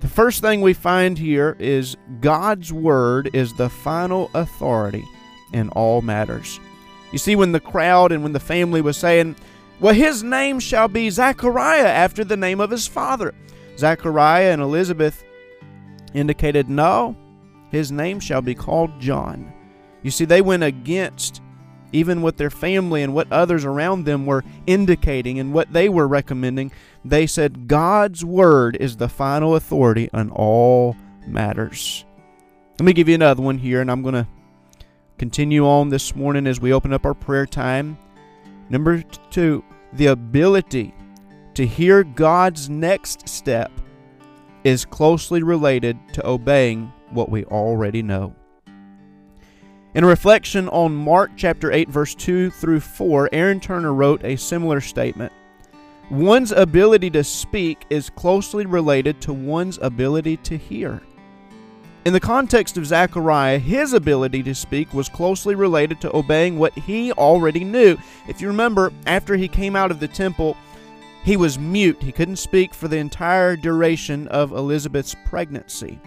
The 0.00 0.08
first 0.08 0.40
thing 0.40 0.62
we 0.62 0.72
find 0.72 1.16
here 1.16 1.56
is 1.60 1.96
God's 2.20 2.72
Word 2.72 3.30
is 3.32 3.54
the 3.54 3.70
final 3.70 4.28
authority 4.34 5.04
in 5.52 5.68
all 5.68 6.02
matters. 6.02 6.58
You 7.12 7.18
see, 7.18 7.36
when 7.36 7.52
the 7.52 7.60
crowd 7.60 8.10
and 8.10 8.24
when 8.24 8.32
the 8.32 8.40
family 8.40 8.80
was 8.80 8.96
saying, 8.96 9.36
Well, 9.78 9.94
his 9.94 10.24
name 10.24 10.58
shall 10.58 10.88
be 10.88 11.08
Zechariah 11.08 11.86
after 11.86 12.24
the 12.24 12.36
name 12.36 12.58
of 12.58 12.70
his 12.72 12.88
father. 12.88 13.32
Zechariah 13.78 14.50
and 14.50 14.60
Elizabeth 14.60 15.22
indicated, 16.14 16.68
No, 16.68 17.16
his 17.70 17.90
name 17.92 18.20
shall 18.20 18.42
be 18.42 18.54
called 18.54 19.00
John. 19.00 19.52
You 20.02 20.10
see, 20.10 20.24
they 20.24 20.40
went 20.40 20.62
against 20.62 21.40
even 21.92 22.22
what 22.22 22.36
their 22.36 22.50
family 22.50 23.02
and 23.02 23.14
what 23.14 23.30
others 23.30 23.64
around 23.64 24.04
them 24.04 24.26
were 24.26 24.44
indicating 24.66 25.38
and 25.38 25.52
what 25.52 25.72
they 25.72 25.88
were 25.88 26.08
recommending. 26.08 26.72
They 27.04 27.26
said, 27.26 27.68
God's 27.68 28.24
word 28.24 28.76
is 28.80 28.96
the 28.96 29.08
final 29.08 29.56
authority 29.56 30.08
on 30.12 30.30
all 30.30 30.96
matters. 31.26 32.04
Let 32.78 32.86
me 32.86 32.92
give 32.94 33.08
you 33.08 33.14
another 33.14 33.42
one 33.42 33.58
here, 33.58 33.80
and 33.80 33.90
I'm 33.90 34.02
going 34.02 34.14
to 34.14 34.26
continue 35.18 35.66
on 35.66 35.90
this 35.90 36.16
morning 36.16 36.46
as 36.46 36.60
we 36.60 36.72
open 36.72 36.92
up 36.92 37.04
our 37.06 37.14
prayer 37.14 37.46
time. 37.46 37.98
Number 38.70 39.02
two, 39.30 39.62
the 39.92 40.06
ability 40.06 40.94
to 41.54 41.66
hear 41.66 42.02
God's 42.02 42.70
next 42.70 43.28
step 43.28 43.70
is 44.64 44.84
closely 44.84 45.42
related 45.42 45.98
to 46.14 46.26
obeying 46.26 46.92
what 47.10 47.28
we 47.28 47.44
already 47.46 48.02
know. 48.02 48.34
In 49.94 50.04
reflection 50.04 50.68
on 50.70 50.94
Mark 50.94 51.32
chapter 51.36 51.70
8 51.70 51.90
verse 51.90 52.14
2 52.14 52.50
through 52.50 52.80
4, 52.80 53.28
Aaron 53.32 53.60
Turner 53.60 53.92
wrote 53.92 54.24
a 54.24 54.36
similar 54.36 54.80
statement. 54.80 55.32
One's 56.10 56.52
ability 56.52 57.10
to 57.10 57.22
speak 57.22 57.84
is 57.90 58.10
closely 58.10 58.66
related 58.66 59.20
to 59.22 59.32
one's 59.32 59.78
ability 59.82 60.38
to 60.38 60.56
hear. 60.56 61.02
In 62.04 62.12
the 62.12 62.20
context 62.20 62.76
of 62.76 62.86
Zechariah, 62.86 63.58
his 63.58 63.92
ability 63.92 64.42
to 64.42 64.54
speak 64.54 64.92
was 64.92 65.08
closely 65.08 65.54
related 65.54 66.00
to 66.00 66.16
obeying 66.16 66.58
what 66.58 66.72
he 66.72 67.12
already 67.12 67.62
knew. 67.62 67.96
If 68.26 68.40
you 68.40 68.48
remember, 68.48 68.92
after 69.06 69.36
he 69.36 69.46
came 69.46 69.76
out 69.76 69.92
of 69.92 70.00
the 70.00 70.08
temple, 70.08 70.56
he 71.24 71.36
was 71.36 71.58
mute. 71.58 72.02
He 72.02 72.12
couldn't 72.12 72.36
speak 72.36 72.74
for 72.74 72.88
the 72.88 72.96
entire 72.96 73.56
duration 73.56 74.26
of 74.28 74.52
Elizabeth's 74.52 75.14
pregnancy. 75.24 76.00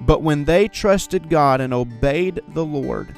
But 0.00 0.22
when 0.22 0.44
they 0.44 0.66
trusted 0.66 1.28
God 1.28 1.60
and 1.60 1.74
obeyed 1.74 2.40
the 2.48 2.64
Lord, 2.64 3.14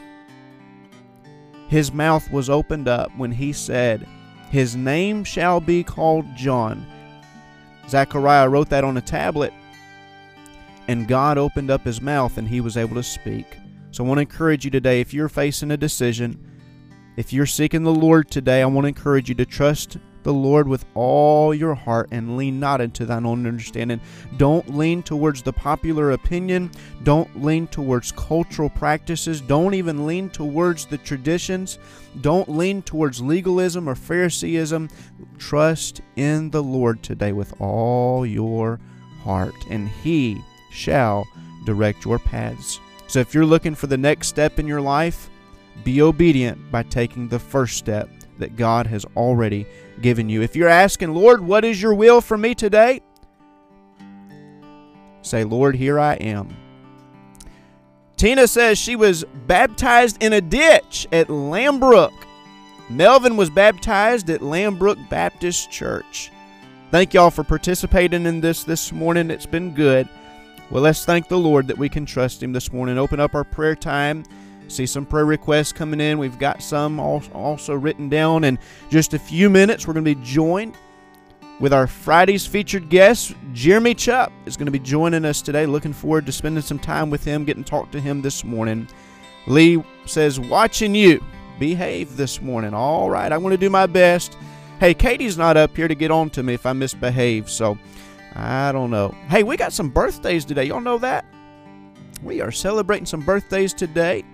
his 1.68 1.92
mouth 1.92 2.30
was 2.30 2.50
opened 2.50 2.88
up 2.88 3.10
when 3.16 3.32
he 3.32 3.52
said, 3.52 4.06
His 4.50 4.76
name 4.76 5.24
shall 5.24 5.60
be 5.60 5.82
called 5.82 6.26
John. 6.36 6.86
Zechariah 7.88 8.48
wrote 8.48 8.68
that 8.70 8.84
on 8.84 8.96
a 8.96 9.02
tablet, 9.02 9.52
and 10.88 11.08
God 11.08 11.38
opened 11.38 11.70
up 11.70 11.84
his 11.84 12.00
mouth 12.00 12.36
and 12.36 12.48
he 12.48 12.60
was 12.60 12.76
able 12.76 12.96
to 12.96 13.02
speak. 13.02 13.46
So 13.92 14.04
I 14.04 14.08
want 14.08 14.18
to 14.18 14.22
encourage 14.22 14.64
you 14.64 14.70
today 14.70 15.00
if 15.00 15.14
you're 15.14 15.28
facing 15.28 15.70
a 15.70 15.76
decision, 15.76 16.38
if 17.16 17.32
you're 17.32 17.46
seeking 17.46 17.84
the 17.84 17.94
Lord 17.94 18.30
today, 18.30 18.60
I 18.60 18.66
want 18.66 18.84
to 18.84 18.88
encourage 18.88 19.28
you 19.28 19.34
to 19.36 19.46
trust 19.46 19.98
the 20.24 20.32
Lord 20.32 20.66
with 20.66 20.84
all 20.94 21.54
your 21.54 21.74
heart 21.74 22.08
and 22.10 22.36
lean 22.36 22.58
not 22.58 22.80
into 22.80 23.06
thine 23.06 23.24
own 23.24 23.46
understanding. 23.46 24.00
Don't 24.36 24.76
lean 24.76 25.02
towards 25.02 25.42
the 25.42 25.52
popular 25.52 26.10
opinion. 26.10 26.70
Don't 27.04 27.42
lean 27.42 27.66
towards 27.68 28.12
cultural 28.12 28.70
practices. 28.70 29.40
Don't 29.40 29.74
even 29.74 30.06
lean 30.06 30.30
towards 30.30 30.86
the 30.86 30.98
traditions. 30.98 31.78
Don't 32.20 32.48
lean 32.48 32.82
towards 32.82 33.20
legalism 33.20 33.88
or 33.88 33.94
Phariseeism. 33.94 34.88
Trust 35.38 36.00
in 36.16 36.50
the 36.50 36.62
Lord 36.62 37.02
today 37.02 37.32
with 37.32 37.54
all 37.60 38.26
your 38.26 38.80
heart, 39.22 39.54
and 39.70 39.88
He 39.88 40.42
shall 40.70 41.26
direct 41.64 42.04
your 42.04 42.18
paths. 42.18 42.80
So 43.06 43.20
if 43.20 43.34
you're 43.34 43.46
looking 43.46 43.74
for 43.74 43.86
the 43.86 43.96
next 43.96 44.28
step 44.28 44.58
in 44.58 44.66
your 44.66 44.80
life, 44.80 45.30
be 45.82 46.00
obedient 46.00 46.70
by 46.70 46.82
taking 46.84 47.28
the 47.28 47.38
first 47.38 47.76
step 47.76 48.08
that 48.38 48.56
God 48.56 48.86
has 48.86 49.04
already 49.16 49.66
given 50.00 50.28
you. 50.28 50.42
If 50.42 50.56
you're 50.56 50.68
asking, 50.68 51.14
Lord, 51.14 51.40
what 51.40 51.64
is 51.64 51.80
your 51.80 51.94
will 51.94 52.20
for 52.20 52.36
me 52.36 52.54
today? 52.54 53.00
Say, 55.22 55.44
Lord, 55.44 55.76
here 55.76 55.98
I 55.98 56.14
am. 56.14 56.56
Tina 58.16 58.46
says 58.46 58.78
she 58.78 58.96
was 58.96 59.24
baptized 59.46 60.22
in 60.22 60.32
a 60.32 60.40
ditch 60.40 61.06
at 61.12 61.28
Lambrook. 61.28 62.12
Melvin 62.88 63.36
was 63.36 63.50
baptized 63.50 64.30
at 64.30 64.40
Lambrook 64.40 65.08
Baptist 65.08 65.70
Church. 65.70 66.30
Thank 66.90 67.14
y'all 67.14 67.30
for 67.30 67.42
participating 67.42 68.26
in 68.26 68.40
this 68.40 68.62
this 68.62 68.92
morning. 68.92 69.30
It's 69.30 69.46
been 69.46 69.74
good. 69.74 70.08
Well, 70.70 70.82
let's 70.82 71.04
thank 71.04 71.28
the 71.28 71.38
Lord 71.38 71.66
that 71.68 71.78
we 71.78 71.88
can 71.88 72.06
trust 72.06 72.42
Him 72.42 72.52
this 72.52 72.72
morning. 72.72 72.98
Open 72.98 73.20
up 73.20 73.34
our 73.34 73.44
prayer 73.44 73.74
time. 73.74 74.24
See 74.68 74.86
some 74.86 75.06
prayer 75.06 75.26
requests 75.26 75.72
coming 75.72 76.00
in. 76.00 76.18
We've 76.18 76.38
got 76.38 76.62
some 76.62 76.98
also 76.98 77.74
written 77.74 78.08
down. 78.08 78.44
In 78.44 78.58
just 78.90 79.14
a 79.14 79.18
few 79.18 79.50
minutes, 79.50 79.86
we're 79.86 79.94
going 79.94 80.04
to 80.04 80.14
be 80.14 80.24
joined 80.24 80.76
with 81.60 81.72
our 81.72 81.86
Friday's 81.86 82.46
featured 82.46 82.88
guest, 82.88 83.34
Jeremy 83.52 83.94
Chupp, 83.94 84.32
is 84.46 84.56
going 84.56 84.66
to 84.66 84.72
be 84.72 84.78
joining 84.80 85.24
us 85.24 85.40
today. 85.40 85.66
Looking 85.66 85.92
forward 85.92 86.26
to 86.26 86.32
spending 86.32 86.62
some 86.62 86.78
time 86.78 87.10
with 87.10 87.24
him, 87.24 87.44
getting 87.44 87.62
to 87.62 87.70
talk 87.70 87.90
to 87.92 88.00
him 88.00 88.22
this 88.22 88.44
morning. 88.44 88.88
Lee 89.46 89.82
says, 90.06 90.40
watching 90.40 90.94
you 90.94 91.24
behave 91.60 92.16
this 92.16 92.42
morning. 92.42 92.74
All 92.74 93.08
right, 93.08 93.30
I'm 93.30 93.40
going 93.40 93.52
to 93.52 93.56
do 93.56 93.70
my 93.70 93.86
best. 93.86 94.36
Hey, 94.80 94.94
Katie's 94.94 95.38
not 95.38 95.56
up 95.56 95.76
here 95.76 95.86
to 95.86 95.94
get 95.94 96.10
on 96.10 96.30
to 96.30 96.42
me 96.42 96.54
if 96.54 96.66
I 96.66 96.72
misbehave, 96.72 97.48
so 97.48 97.78
I 98.34 98.72
don't 98.72 98.90
know. 98.90 99.14
Hey, 99.28 99.44
we 99.44 99.56
got 99.56 99.72
some 99.72 99.90
birthdays 99.90 100.44
today. 100.44 100.64
Y'all 100.64 100.80
know 100.80 100.98
that? 100.98 101.24
We 102.22 102.40
are 102.40 102.50
celebrating 102.50 103.06
some 103.06 103.20
birthdays 103.20 103.72
today 103.72 104.24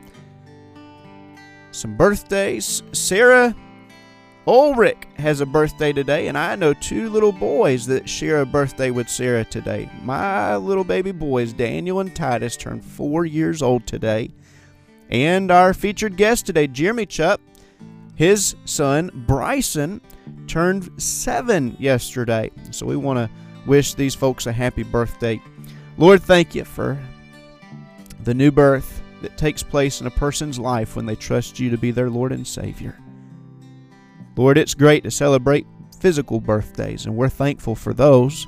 some 1.70 1.96
birthdays. 1.96 2.82
Sarah 2.92 3.54
Ulrich 4.46 5.06
has 5.16 5.40
a 5.40 5.46
birthday 5.46 5.92
today, 5.92 6.28
and 6.28 6.36
I 6.36 6.56
know 6.56 6.74
two 6.74 7.10
little 7.10 7.32
boys 7.32 7.86
that 7.86 8.08
share 8.08 8.40
a 8.40 8.46
birthday 8.46 8.90
with 8.90 9.08
Sarah 9.08 9.44
today. 9.44 9.90
My 10.02 10.56
little 10.56 10.84
baby 10.84 11.12
boys, 11.12 11.52
Daniel 11.52 12.00
and 12.00 12.14
Titus, 12.14 12.56
turned 12.56 12.84
four 12.84 13.24
years 13.24 13.62
old 13.62 13.86
today. 13.86 14.30
And 15.10 15.50
our 15.50 15.74
featured 15.74 16.16
guest 16.16 16.46
today, 16.46 16.66
Jeremy 16.66 17.06
Chupp, 17.06 17.38
his 18.14 18.56
son, 18.64 19.10
Bryson, 19.26 20.00
turned 20.46 20.90
seven 21.00 21.76
yesterday. 21.78 22.50
So 22.70 22.86
we 22.86 22.96
want 22.96 23.18
to 23.18 23.30
wish 23.66 23.94
these 23.94 24.14
folks 24.14 24.46
a 24.46 24.52
happy 24.52 24.82
birthday. 24.82 25.40
Lord, 25.96 26.22
thank 26.22 26.54
you 26.54 26.64
for 26.64 26.98
the 28.24 28.34
new 28.34 28.50
birth 28.50 28.99
that 29.22 29.36
takes 29.36 29.62
place 29.62 30.00
in 30.00 30.06
a 30.06 30.10
person's 30.10 30.58
life 30.58 30.96
when 30.96 31.06
they 31.06 31.16
trust 31.16 31.58
you 31.58 31.70
to 31.70 31.78
be 31.78 31.90
their 31.90 32.10
Lord 32.10 32.32
and 32.32 32.46
Savior. 32.46 32.98
Lord, 34.36 34.56
it's 34.56 34.74
great 34.74 35.04
to 35.04 35.10
celebrate 35.10 35.66
physical 35.98 36.40
birthdays, 36.40 37.06
and 37.06 37.14
we're 37.14 37.28
thankful 37.28 37.74
for 37.74 37.92
those. 37.92 38.46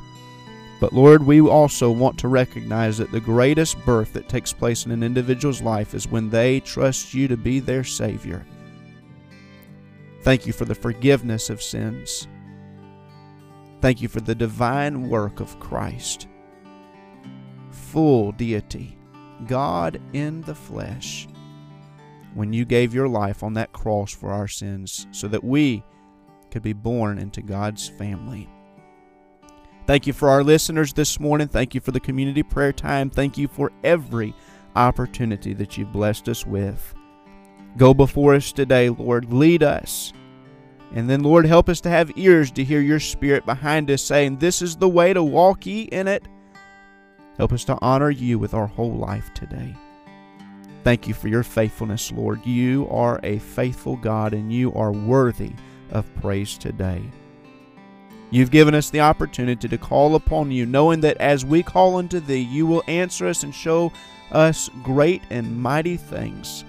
But 0.80 0.92
Lord, 0.92 1.24
we 1.24 1.40
also 1.40 1.90
want 1.90 2.18
to 2.18 2.28
recognize 2.28 2.98
that 2.98 3.12
the 3.12 3.20
greatest 3.20 3.78
birth 3.84 4.12
that 4.14 4.28
takes 4.28 4.52
place 4.52 4.86
in 4.86 4.90
an 4.90 5.02
individual's 5.02 5.62
life 5.62 5.94
is 5.94 6.08
when 6.08 6.30
they 6.30 6.60
trust 6.60 7.14
you 7.14 7.28
to 7.28 7.36
be 7.36 7.60
their 7.60 7.84
Savior. 7.84 8.44
Thank 10.22 10.46
you 10.46 10.52
for 10.52 10.64
the 10.64 10.74
forgiveness 10.74 11.50
of 11.50 11.62
sins. 11.62 12.26
Thank 13.80 14.00
you 14.00 14.08
for 14.08 14.20
the 14.20 14.34
divine 14.34 15.08
work 15.08 15.40
of 15.40 15.58
Christ, 15.60 16.28
full 17.70 18.32
deity 18.32 18.96
God 19.46 20.00
in 20.12 20.42
the 20.42 20.54
flesh 20.54 21.28
when 22.34 22.52
you 22.52 22.64
gave 22.64 22.94
your 22.94 23.08
life 23.08 23.42
on 23.42 23.54
that 23.54 23.72
cross 23.72 24.12
for 24.12 24.30
our 24.30 24.48
sins 24.48 25.06
so 25.10 25.28
that 25.28 25.44
we 25.44 25.82
could 26.50 26.62
be 26.62 26.72
born 26.72 27.18
into 27.18 27.42
God's 27.42 27.88
family. 27.88 28.48
Thank 29.86 30.06
you 30.06 30.12
for 30.12 30.30
our 30.30 30.44
listeners 30.44 30.92
this 30.92 31.18
morning. 31.18 31.48
Thank 31.48 31.74
you 31.74 31.80
for 31.80 31.90
the 31.90 32.00
community 32.00 32.42
prayer 32.42 32.72
time. 32.72 33.10
Thank 33.10 33.36
you 33.36 33.48
for 33.48 33.72
every 33.82 34.34
opportunity 34.76 35.54
that 35.54 35.76
you've 35.76 35.92
blessed 35.92 36.28
us 36.28 36.46
with. 36.46 36.94
Go 37.76 37.92
before 37.92 38.34
us 38.34 38.52
today, 38.52 38.88
Lord. 38.90 39.32
Lead 39.32 39.62
us. 39.62 40.12
And 40.94 41.08
then, 41.08 41.22
Lord, 41.22 41.46
help 41.46 41.68
us 41.68 41.80
to 41.82 41.88
have 41.88 42.16
ears 42.16 42.50
to 42.52 42.64
hear 42.64 42.80
your 42.80 43.00
spirit 43.00 43.46
behind 43.46 43.90
us 43.90 44.02
saying, 44.02 44.36
This 44.36 44.60
is 44.60 44.76
the 44.76 44.88
way 44.88 45.14
to 45.14 45.22
walk 45.22 45.64
ye 45.64 45.82
in 45.82 46.06
it 46.06 46.28
Help 47.38 47.52
us 47.52 47.64
to 47.64 47.78
honor 47.80 48.10
you 48.10 48.38
with 48.38 48.54
our 48.54 48.66
whole 48.66 48.94
life 48.94 49.32
today. 49.34 49.74
Thank 50.84 51.06
you 51.06 51.14
for 51.14 51.28
your 51.28 51.42
faithfulness, 51.42 52.10
Lord. 52.12 52.44
You 52.44 52.88
are 52.90 53.20
a 53.22 53.38
faithful 53.38 53.96
God 53.96 54.34
and 54.34 54.52
you 54.52 54.72
are 54.74 54.92
worthy 54.92 55.52
of 55.90 56.12
praise 56.16 56.58
today. 56.58 57.02
You've 58.30 58.50
given 58.50 58.74
us 58.74 58.90
the 58.90 59.00
opportunity 59.00 59.68
to 59.68 59.78
call 59.78 60.14
upon 60.14 60.50
you, 60.50 60.66
knowing 60.66 61.00
that 61.02 61.18
as 61.18 61.44
we 61.44 61.62
call 61.62 61.96
unto 61.96 62.18
thee, 62.18 62.40
you 62.40 62.66
will 62.66 62.82
answer 62.88 63.26
us 63.26 63.42
and 63.42 63.54
show 63.54 63.92
us 64.32 64.70
great 64.82 65.22
and 65.30 65.60
mighty 65.60 65.96
things 65.96 66.64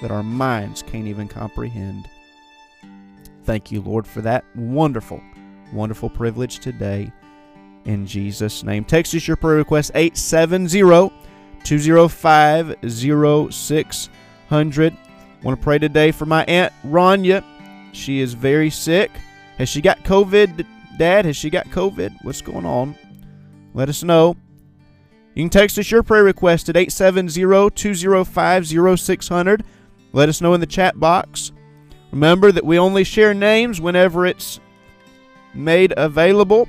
that 0.00 0.10
our 0.12 0.22
minds 0.22 0.82
can't 0.82 1.08
even 1.08 1.28
comprehend. 1.28 2.08
Thank 3.44 3.72
you, 3.72 3.80
Lord, 3.80 4.06
for 4.06 4.20
that 4.22 4.44
wonderful, 4.54 5.20
wonderful 5.72 6.08
privilege 6.08 6.60
today 6.60 7.12
in 7.84 8.06
Jesus' 8.06 8.62
name. 8.62 8.84
Text 8.84 9.14
us 9.14 9.26
your 9.26 9.36
prayer 9.36 9.56
request 9.56 9.90
870 9.94 11.10
205 11.64 12.76
0600. 12.82 14.96
Want 15.42 15.58
to 15.58 15.64
pray 15.64 15.78
today 15.78 16.12
for 16.12 16.26
my 16.26 16.44
Aunt 16.44 16.72
Rania. 16.84 17.42
she 17.92 18.20
is 18.20 18.34
very 18.34 18.70
sick. 18.70 19.10
Has 19.58 19.68
she 19.68 19.80
got 19.80 20.04
COVID, 20.04 20.64
Dad? 20.98 21.24
Has 21.24 21.36
she 21.36 21.50
got 21.50 21.66
COVID? 21.66 22.16
What's 22.22 22.42
going 22.42 22.66
on? 22.66 22.96
Let 23.74 23.88
us 23.88 24.02
know. 24.02 24.36
You 25.34 25.44
can 25.44 25.50
text 25.50 25.78
us 25.78 25.90
your 25.90 26.02
prayer 26.02 26.24
request 26.24 26.68
at 26.68 26.74
870-205-0600. 26.74 29.62
Let 30.12 30.28
us 30.28 30.40
know 30.40 30.54
in 30.54 30.60
the 30.60 30.66
chat 30.66 30.98
box. 30.98 31.52
Remember 32.10 32.50
that 32.50 32.64
we 32.64 32.78
only 32.78 33.04
share 33.04 33.32
names 33.32 33.80
whenever 33.80 34.26
it's 34.26 34.58
made 35.54 35.94
available. 35.96 36.66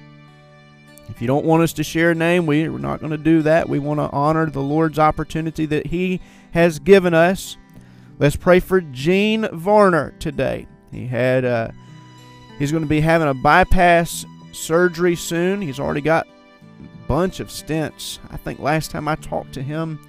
If 1.11 1.21
you 1.21 1.27
don't 1.27 1.45
want 1.45 1.61
us 1.61 1.73
to 1.73 1.83
share 1.83 2.11
a 2.11 2.15
name, 2.15 2.45
we- 2.45 2.67
we're 2.69 2.79
not 2.79 2.99
going 2.99 3.11
to 3.11 3.17
do 3.17 3.41
that. 3.43 3.69
We 3.69 3.79
want 3.79 3.99
to 3.99 4.09
honor 4.11 4.49
the 4.49 4.61
Lord's 4.61 4.97
opportunity 4.97 5.65
that 5.67 5.87
He 5.87 6.21
has 6.51 6.79
given 6.79 7.13
us. 7.13 7.57
Let's 8.17 8.35
pray 8.35 8.59
for 8.59 8.81
Gene 8.81 9.47
Varner 9.51 10.13
today. 10.19 10.67
He 10.91 11.07
had 11.07 11.43
uh, 11.45 11.69
he's 12.59 12.71
going 12.71 12.83
to 12.83 12.89
be 12.89 13.01
having 13.01 13.27
a 13.27 13.33
bypass 13.33 14.25
surgery 14.51 15.15
soon. 15.15 15.61
He's 15.61 15.79
already 15.79 16.01
got 16.01 16.27
a 16.27 17.07
bunch 17.07 17.39
of 17.39 17.47
stents. 17.47 18.19
I 18.29 18.37
think 18.37 18.59
last 18.59 18.91
time 18.91 19.07
I 19.07 19.15
talked 19.15 19.53
to 19.53 19.61
him, 19.61 19.99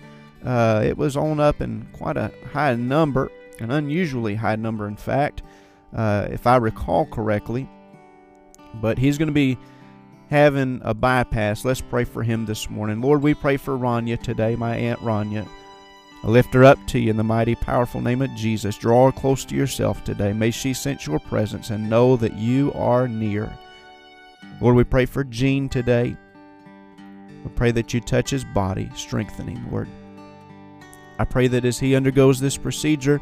uh, 0.45 0.83
it 0.85 0.97
was 0.97 1.17
on 1.17 1.41
up 1.41 1.61
in 1.61 1.87
quite 1.93 2.17
a 2.17 2.31
high 2.53 2.75
number, 2.75 3.31
an 3.61 3.71
unusually 3.71 4.35
high 4.35 4.57
number, 4.57 4.87
in 4.89 4.97
fact, 4.97 5.43
uh, 5.95 6.27
if 6.31 6.47
I 6.47 6.57
recall 6.57 7.07
correctly. 7.07 7.69
But 8.75 8.99
he's 8.99 9.19
going 9.19 9.29
to 9.29 9.33
be 9.33 9.57
having 10.33 10.81
a 10.83 10.95
bypass. 10.95 11.63
Let's 11.63 11.83
pray 11.83 12.05
for 12.05 12.23
him 12.23 12.47
this 12.47 12.71
morning. 12.71 13.03
Lord, 13.03 13.21
we 13.21 13.35
pray 13.35 13.59
for 13.59 13.77
Ranya 13.77 14.19
today, 14.19 14.57
my 14.57 14.75
Aunt 14.75 14.99
Ranya. 15.01 15.47
I 16.25 16.27
lift 16.27 16.55
her 16.55 16.65
up 16.65 16.79
to 16.87 16.99
you 16.99 17.11
in 17.11 17.19
the 17.19 17.23
mighty, 17.23 17.55
powerful 17.55 18.01
name 18.01 18.23
of 18.23 18.35
Jesus. 18.35 18.79
Draw 18.79 19.07
her 19.07 19.13
close 19.13 19.45
to 19.45 19.55
yourself 19.55 20.03
today. 20.05 20.33
May 20.33 20.51
she 20.51 20.73
sense 20.73 21.07
your 21.07 21.19
presence 21.19 21.69
and 21.69 21.91
know 21.91 22.17
that 22.17 22.35
you 22.35 22.73
are 22.73 23.07
near. 23.07 23.53
Lord, 24.63 24.75
we 24.75 24.85
pray 24.85 25.05
for 25.05 25.23
Gene 25.23 25.69
today. 25.69 26.17
We 27.45 27.51
pray 27.55 27.71
that 27.73 27.93
you 27.93 28.01
touch 28.01 28.31
his 28.31 28.47
body, 28.55 28.91
strengthen 28.97 29.49
him, 29.49 29.71
Lord. 29.71 29.89
I 31.19 31.27
pray 31.27 31.47
that 31.49 31.67
as 31.67 31.79
he 31.79 31.95
undergoes 31.95 32.41
this 32.41 32.57
procedure, 32.57 33.21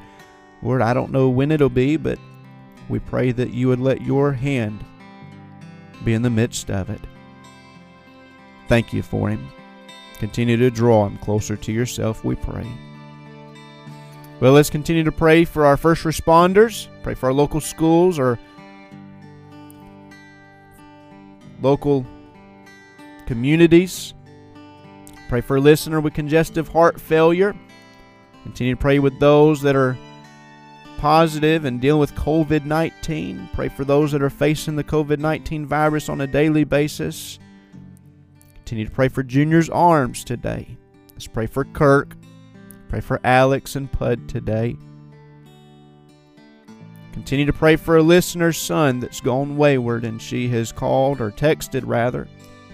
Lord, 0.63 0.81
I 0.81 0.95
don't 0.95 1.11
know 1.11 1.29
when 1.29 1.51
it'll 1.51 1.71
be, 1.71 1.97
but 1.97 2.21
we 2.89 3.01
pray 3.01 3.33
that 3.33 3.53
you 3.53 3.67
would 3.67 3.81
let 3.81 4.01
your 4.01 4.33
hand 4.33 4.85
be 6.05 6.15
in 6.15 6.23
the 6.23 6.31
midst 6.31 6.71
of 6.71 6.91
it. 6.91 7.01
Thank 8.69 8.93
you 8.93 9.03
for 9.03 9.29
him. 9.29 9.49
Continue 10.19 10.57
to 10.59 10.71
draw 10.71 11.07
him 11.07 11.19
closer 11.19 11.57
to 11.57 11.73
yourself, 11.73 12.25
we 12.25 12.35
pray. 12.35 12.67
Well, 14.41 14.53
let's 14.53 14.71
continue 14.71 15.05
to 15.05 15.13
pray 15.13 15.45
for 15.45 15.67
our 15.67 15.77
first 15.77 16.05
responders, 16.05 16.89
pray 17.03 17.15
for 17.15 17.27
our 17.27 17.33
local 17.33 17.61
schools 17.61 18.19
or 18.19 18.39
local 21.61 22.07
communities. 23.27 24.15
Pray 25.29 25.41
for 25.41 25.57
a 25.57 25.61
listener 25.61 26.01
with 26.01 26.15
congestive 26.15 26.69
heart 26.69 27.01
failure. 27.01 27.55
Continue 28.43 28.75
to 28.75 28.81
pray 28.81 28.99
with 28.99 29.19
those 29.21 29.61
that 29.63 29.77
are 29.77 29.97
positive 31.01 31.65
and 31.65 31.81
dealing 31.81 31.99
with 31.99 32.15
COVID 32.15 32.67
19. 32.67 33.49
Pray 33.55 33.69
for 33.71 33.87
those 33.87 34.13
that 34.13 34.23
are 34.23 34.29
facing 34.29 34.77
the 34.77 34.85
COVID 34.85 35.19
19 35.19 35.65
virus 35.65 36.11
on 36.11 36.21
a 36.21 36.27
daily 36.27 36.65
basis. 36.65 37.39
Continue 38.55 38.85
to 38.85 38.91
pray 38.91 39.09
for 39.09 39.23
Junior's 39.23 39.71
arms 39.71 40.25
today. 40.25 40.77
Let's 41.13 41.27
pray 41.27 41.47
for 41.47 41.65
Kirk. 41.65 42.17
Pray 42.91 43.01
for 43.01 43.19
Alex 43.25 43.77
and 43.77 43.91
Pud 43.91 44.29
today. 44.29 44.77
Continue 47.13 47.47
to 47.47 47.53
pray 47.55 47.77
for 47.77 47.97
a 47.97 48.03
listener's 48.03 48.59
son 48.59 49.01
that's 49.01 49.23
gone 49.23 49.57
wayward 49.57 50.05
and 50.05 50.21
she 50.21 50.49
has 50.49 50.71
called 50.71 51.23
or 51.23 51.31
texted 51.31 51.83
rather. 51.87 52.29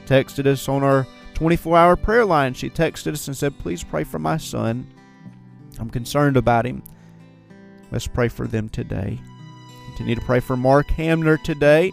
Texted 0.07 0.47
us 0.47 0.69
on 0.69 0.83
our 0.83 1.07
24 1.35 1.79
hour 1.79 1.95
prayer 1.95 2.25
line. 2.25 2.55
She 2.55 2.71
texted 2.71 3.12
us 3.12 3.29
and 3.29 3.37
said, 3.37 3.57
Please 3.61 3.85
pray 3.85 4.03
for 4.03 4.19
my 4.19 4.37
son. 4.37 4.85
I'm 5.79 5.91
concerned 5.91 6.37
about 6.37 6.67
him. 6.67 6.83
Let's 7.90 8.07
pray 8.07 8.29
for 8.29 8.46
them 8.46 8.68
today. 8.68 9.18
Continue 9.88 10.16
to 10.16 10.20
pray 10.20 10.40
for 10.40 10.57
Mark 10.57 10.88
Hamner 10.88 11.37
today. 11.38 11.92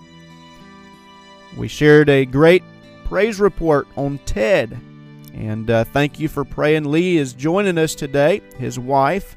We 1.56 1.68
shared 1.68 2.10
a 2.10 2.26
great 2.26 2.64
praise 3.06 3.40
report 3.40 3.88
on 3.96 4.18
Ted. 4.26 4.80
And 5.34 5.70
uh, 5.70 5.84
thank 5.86 6.20
you 6.20 6.28
for 6.28 6.44
praying. 6.44 6.86
Lee 6.86 7.18
is 7.18 7.34
joining 7.34 7.78
us 7.78 7.96
today, 7.96 8.42
his 8.58 8.78
wife. 8.78 9.36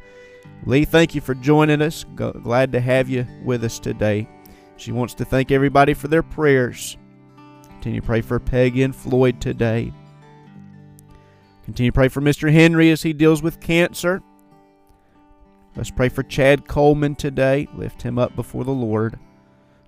Lee, 0.65 0.85
thank 0.85 1.15
you 1.15 1.21
for 1.21 1.35
joining 1.35 1.83
us. 1.83 2.05
Glad 2.15 2.73
to 2.73 2.81
have 2.81 3.09
you 3.09 3.27
with 3.45 3.65
us 3.65 3.79
today. 3.79 4.29
She 4.77 4.93
wants 4.93 5.15
to 5.15 5.25
thank 5.25 5.51
everybody 5.51 5.95
for 5.95 6.09
their 6.09 6.23
prayers. 6.23 6.97
Continue 7.69 8.01
to 8.01 8.07
pray 8.07 8.21
for 8.21 8.39
Peggy 8.39 8.83
and 8.83 8.95
Floyd 8.95 9.41
today. 9.41 9.93
Continue 11.65 11.91
to 11.91 11.95
pray 11.95 12.09
for 12.09 12.21
Mr. 12.21 12.53
Henry 12.53 12.91
as 12.91 13.03
he 13.03 13.13
deals 13.13 13.43
with 13.43 13.61
cancer. 13.61 14.23
Let's 15.77 15.91
pray 15.91 16.09
for 16.09 16.23
Chad 16.23 16.67
Coleman 16.67 17.15
today. 17.15 17.69
Lift 17.75 18.01
him 18.01 18.19
up 18.19 18.35
before 18.35 18.65
the 18.65 18.71
Lord. 18.71 19.19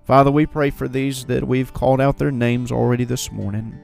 Father, 0.05 0.29
we 0.29 0.45
pray 0.45 0.69
for 0.69 0.87
these 0.87 1.25
that 1.25 1.47
we've 1.47 1.73
called 1.73 1.99
out 1.99 2.19
their 2.19 2.31
names 2.31 2.71
already 2.71 3.05
this 3.05 3.31
morning. 3.31 3.75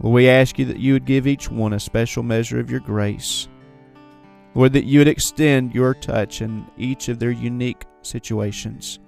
Lord, 0.00 0.14
we 0.14 0.28
ask 0.28 0.58
you 0.58 0.66
that 0.66 0.78
you 0.78 0.92
would 0.92 1.06
give 1.06 1.26
each 1.26 1.50
one 1.50 1.72
a 1.72 1.80
special 1.80 2.22
measure 2.22 2.60
of 2.60 2.70
your 2.70 2.80
grace. 2.80 3.48
Lord, 4.54 4.74
that 4.74 4.84
you 4.84 5.00
would 5.00 5.08
extend 5.08 5.74
your 5.74 5.94
touch 5.94 6.42
in 6.42 6.66
each 6.76 7.08
of 7.08 7.18
their 7.18 7.30
unique 7.30 7.86
situations. 8.02 8.98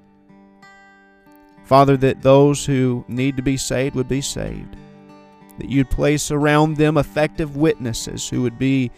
Father, 1.65 1.99
that 1.99 2.23
those 2.23 2.65
who 2.65 3.05
need 3.07 3.37
to 3.37 3.43
be 3.43 3.59
saved 3.59 3.97
would 3.97 4.09
be 4.09 4.23
saved. 4.23 4.77
That 5.59 5.69
you'd 5.69 5.91
place 5.91 6.31
around 6.31 6.79
them 6.79 6.97
effective 6.97 7.57
witnesses 7.57 8.27
who 8.29 8.41
would 8.43 8.59
be 8.59 8.91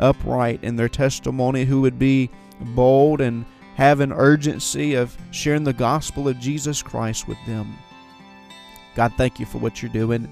upright 0.00 0.62
in 0.62 0.76
their 0.76 0.88
testimony, 0.88 1.64
who 1.64 1.80
would 1.80 1.98
be 1.98 2.30
bold 2.60 3.20
and 3.20 3.44
have 3.74 4.00
an 4.00 4.12
urgency 4.12 4.94
of 4.94 5.16
sharing 5.30 5.64
the 5.64 5.72
gospel 5.72 6.28
of 6.28 6.40
Jesus 6.40 6.82
Christ 6.82 7.28
with 7.28 7.38
them. 7.46 7.76
God, 8.94 9.12
thank 9.16 9.38
you 9.38 9.46
for 9.46 9.58
what 9.58 9.80
you're 9.80 9.92
doing. 9.92 10.28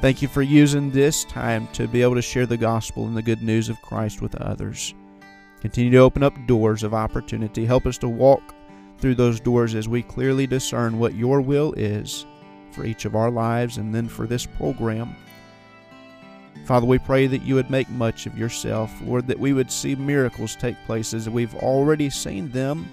Thank 0.00 0.20
you 0.20 0.28
for 0.28 0.42
using 0.42 0.90
this 0.90 1.24
time 1.24 1.68
to 1.68 1.86
be 1.86 2.02
able 2.02 2.16
to 2.16 2.22
share 2.22 2.46
the 2.46 2.56
gospel 2.56 3.06
and 3.06 3.16
the 3.16 3.22
good 3.22 3.42
news 3.42 3.68
of 3.68 3.80
Christ 3.80 4.20
with 4.20 4.34
others. 4.34 4.92
Continue 5.60 5.92
to 5.92 5.98
open 5.98 6.22
up 6.22 6.34
doors 6.46 6.82
of 6.82 6.92
opportunity. 6.92 7.64
Help 7.64 7.86
us 7.86 7.96
to 7.98 8.08
walk 8.08 8.54
through 8.98 9.14
those 9.14 9.40
doors 9.40 9.74
as 9.74 9.88
we 9.88 10.02
clearly 10.02 10.46
discern 10.46 10.98
what 10.98 11.14
your 11.14 11.40
will 11.40 11.72
is 11.74 12.26
for 12.72 12.84
each 12.84 13.04
of 13.04 13.14
our 13.14 13.30
lives 13.30 13.78
and 13.78 13.94
then 13.94 14.08
for 14.08 14.26
this 14.26 14.44
program. 14.44 15.14
Father, 16.66 16.86
we 16.86 16.98
pray 16.98 17.26
that 17.26 17.42
you 17.42 17.54
would 17.56 17.68
make 17.68 17.90
much 17.90 18.26
of 18.26 18.38
yourself, 18.38 18.90
Lord, 19.02 19.26
that 19.26 19.38
we 19.38 19.52
would 19.52 19.70
see 19.70 19.94
miracles 19.94 20.56
take 20.56 20.76
place 20.86 21.12
as 21.12 21.28
we've 21.28 21.54
already 21.54 22.08
seen 22.08 22.50
them. 22.50 22.88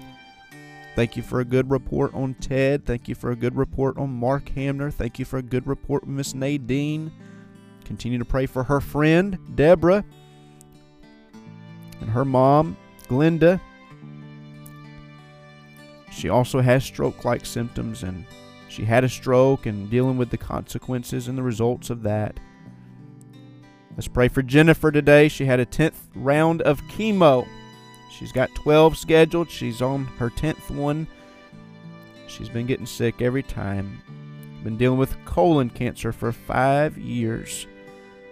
Thank 0.94 1.16
you 1.16 1.22
for 1.22 1.40
a 1.40 1.44
good 1.44 1.70
report 1.70 2.12
on 2.12 2.34
Ted. 2.34 2.84
Thank 2.84 3.08
you 3.08 3.14
for 3.14 3.30
a 3.30 3.36
good 3.36 3.56
report 3.56 3.96
on 3.96 4.10
Mark 4.10 4.50
Hamner. 4.50 4.90
Thank 4.90 5.18
you 5.18 5.24
for 5.24 5.38
a 5.38 5.42
good 5.42 5.66
report 5.66 6.02
on 6.02 6.16
Miss 6.16 6.34
Nadine. 6.34 7.10
Continue 7.86 8.18
to 8.18 8.26
pray 8.26 8.44
for 8.44 8.64
her 8.64 8.80
friend, 8.80 9.38
Deborah, 9.54 10.04
and 12.00 12.10
her 12.10 12.26
mom, 12.26 12.76
Glenda. 13.08 13.58
She 16.10 16.28
also 16.28 16.60
has 16.60 16.84
stroke 16.84 17.24
like 17.24 17.46
symptoms, 17.46 18.02
and 18.02 18.26
she 18.68 18.84
had 18.84 19.02
a 19.02 19.08
stroke 19.08 19.64
and 19.64 19.88
dealing 19.88 20.18
with 20.18 20.28
the 20.28 20.36
consequences 20.36 21.26
and 21.26 21.38
the 21.38 21.42
results 21.42 21.88
of 21.88 22.02
that. 22.02 22.38
Let's 23.94 24.08
pray 24.08 24.28
for 24.28 24.42
Jennifer 24.42 24.90
today. 24.90 25.28
She 25.28 25.44
had 25.44 25.60
a 25.60 25.66
10th 25.66 26.08
round 26.14 26.62
of 26.62 26.80
chemo. 26.84 27.46
She's 28.10 28.32
got 28.32 28.54
12 28.54 28.96
scheduled. 28.96 29.50
She's 29.50 29.82
on 29.82 30.06
her 30.18 30.30
10th 30.30 30.70
one. 30.70 31.06
She's 32.26 32.48
been 32.48 32.66
getting 32.66 32.86
sick 32.86 33.20
every 33.20 33.42
time. 33.42 34.00
Been 34.64 34.78
dealing 34.78 34.98
with 34.98 35.22
colon 35.26 35.68
cancer 35.68 36.12
for 36.12 36.32
five 36.32 36.96
years. 36.96 37.66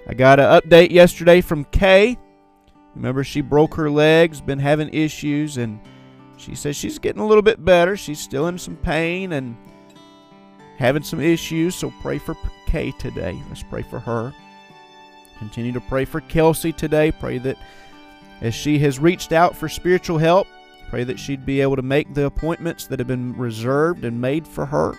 I 0.09 0.15
got 0.15 0.41
an 0.41 0.47
update 0.47 0.93
yesterday 0.93 1.43
from 1.43 1.65
Kay. 1.67 2.17
Remember, 2.95 3.23
she 3.23 3.43
broke 3.43 3.75
her 3.75 3.91
legs, 3.91 4.41
been 4.41 4.59
having 4.59 4.93
issues, 4.95 5.59
and 5.59 5.79
she 6.39 6.55
says 6.55 6.75
she's 6.75 6.99
getting 6.99 7.21
a 7.21 7.27
little 7.27 7.43
bit 7.43 7.65
better. 7.65 7.97
She's 7.97 8.19
still 8.19 8.47
in 8.49 8.57
some 8.57 8.77
pain 8.77 9.33
and 9.33 9.57
having 10.79 11.03
some 11.03 11.21
issues, 11.21 11.75
so 11.75 11.93
pray 12.01 12.19
for 12.19 12.35
Kay 12.67 12.93
today. 12.93 13.39
Let's 13.49 13.63
pray 13.63 13.83
for 13.83 13.99
her. 13.99 14.33
Continue 15.41 15.73
to 15.73 15.81
pray 15.81 16.05
for 16.05 16.21
Kelsey 16.21 16.71
today. 16.71 17.11
Pray 17.11 17.39
that 17.39 17.57
as 18.43 18.55
she 18.55 18.79
has 18.81 18.99
reached 18.99 19.33
out 19.33 19.57
for 19.57 19.71
spiritual 19.71 20.19
help, 20.19 20.47
pray 20.91 21.03
that 21.03 21.19
she'd 21.19 21.47
be 21.47 21.63
able 21.63 21.77
to 21.77 21.83
make 21.83 22.13
the 22.13 22.27
appointments 22.27 22.87
that 22.87 22.99
have 22.99 23.09
been 23.09 23.37
reserved 23.37 24.05
and 24.05 24.21
made 24.21 24.47
for 24.47 24.67
her. 24.67 24.95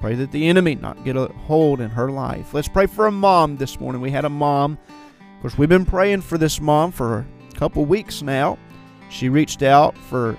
Pray 0.00 0.14
that 0.14 0.32
the 0.32 0.48
enemy 0.48 0.74
not 0.74 1.04
get 1.04 1.16
a 1.16 1.26
hold 1.26 1.82
in 1.82 1.90
her 1.90 2.10
life. 2.10 2.54
Let's 2.54 2.66
pray 2.66 2.86
for 2.86 3.06
a 3.06 3.12
mom 3.12 3.58
this 3.58 3.78
morning. 3.78 4.00
We 4.00 4.10
had 4.10 4.24
a 4.24 4.30
mom. 4.30 4.78
Of 5.36 5.42
course, 5.42 5.58
we've 5.58 5.68
been 5.68 5.84
praying 5.84 6.22
for 6.22 6.38
this 6.38 6.58
mom 6.58 6.90
for 6.90 7.18
a 7.18 7.54
couple 7.54 7.84
weeks 7.84 8.22
now. 8.22 8.58
She 9.10 9.28
reached 9.28 9.62
out 9.62 9.96
for 9.96 10.38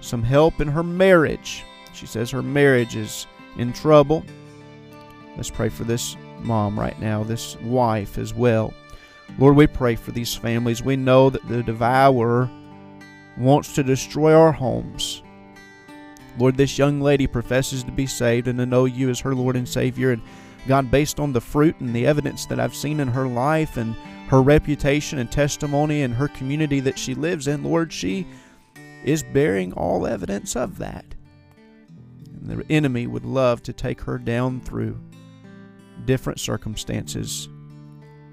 some 0.00 0.22
help 0.22 0.62
in 0.62 0.68
her 0.68 0.82
marriage. 0.82 1.62
She 1.92 2.06
says 2.06 2.30
her 2.30 2.42
marriage 2.42 2.96
is 2.96 3.26
in 3.58 3.74
trouble. 3.74 4.24
Let's 5.36 5.50
pray 5.50 5.68
for 5.68 5.84
this 5.84 6.16
mom 6.42 6.78
right 6.78 6.98
now, 7.00 7.22
this 7.24 7.56
wife 7.60 8.18
as 8.18 8.34
well. 8.34 8.74
Lord, 9.38 9.56
we 9.56 9.66
pray 9.66 9.94
for 9.94 10.10
these 10.10 10.34
families. 10.34 10.82
We 10.82 10.96
know 10.96 11.30
that 11.30 11.46
the 11.48 11.62
devourer 11.62 12.50
wants 13.36 13.74
to 13.74 13.82
destroy 13.82 14.34
our 14.34 14.52
homes. 14.52 15.22
Lord, 16.38 16.56
this 16.56 16.78
young 16.78 17.00
lady 17.00 17.26
professes 17.26 17.82
to 17.84 17.92
be 17.92 18.06
saved 18.06 18.48
and 18.48 18.58
to 18.58 18.66
know 18.66 18.84
you 18.84 19.10
as 19.10 19.20
her 19.20 19.34
Lord 19.34 19.56
and 19.56 19.68
Savior. 19.68 20.12
And 20.12 20.22
God, 20.66 20.90
based 20.90 21.18
on 21.18 21.32
the 21.32 21.40
fruit 21.40 21.78
and 21.80 21.94
the 21.94 22.06
evidence 22.06 22.46
that 22.46 22.60
I've 22.60 22.74
seen 22.74 23.00
in 23.00 23.08
her 23.08 23.26
life 23.26 23.76
and 23.76 23.94
her 24.28 24.42
reputation 24.42 25.18
and 25.18 25.30
testimony 25.30 26.02
and 26.02 26.14
her 26.14 26.28
community 26.28 26.80
that 26.80 26.98
she 26.98 27.14
lives 27.14 27.48
in, 27.48 27.64
Lord, 27.64 27.92
she 27.92 28.26
is 29.04 29.22
bearing 29.22 29.72
all 29.72 30.06
evidence 30.06 30.54
of 30.54 30.78
that. 30.78 31.04
And 32.26 32.48
the 32.48 32.64
enemy 32.70 33.06
would 33.06 33.24
love 33.24 33.62
to 33.64 33.72
take 33.72 34.02
her 34.02 34.18
down 34.18 34.60
through 34.60 35.00
different 36.06 36.40
circumstances. 36.40 37.48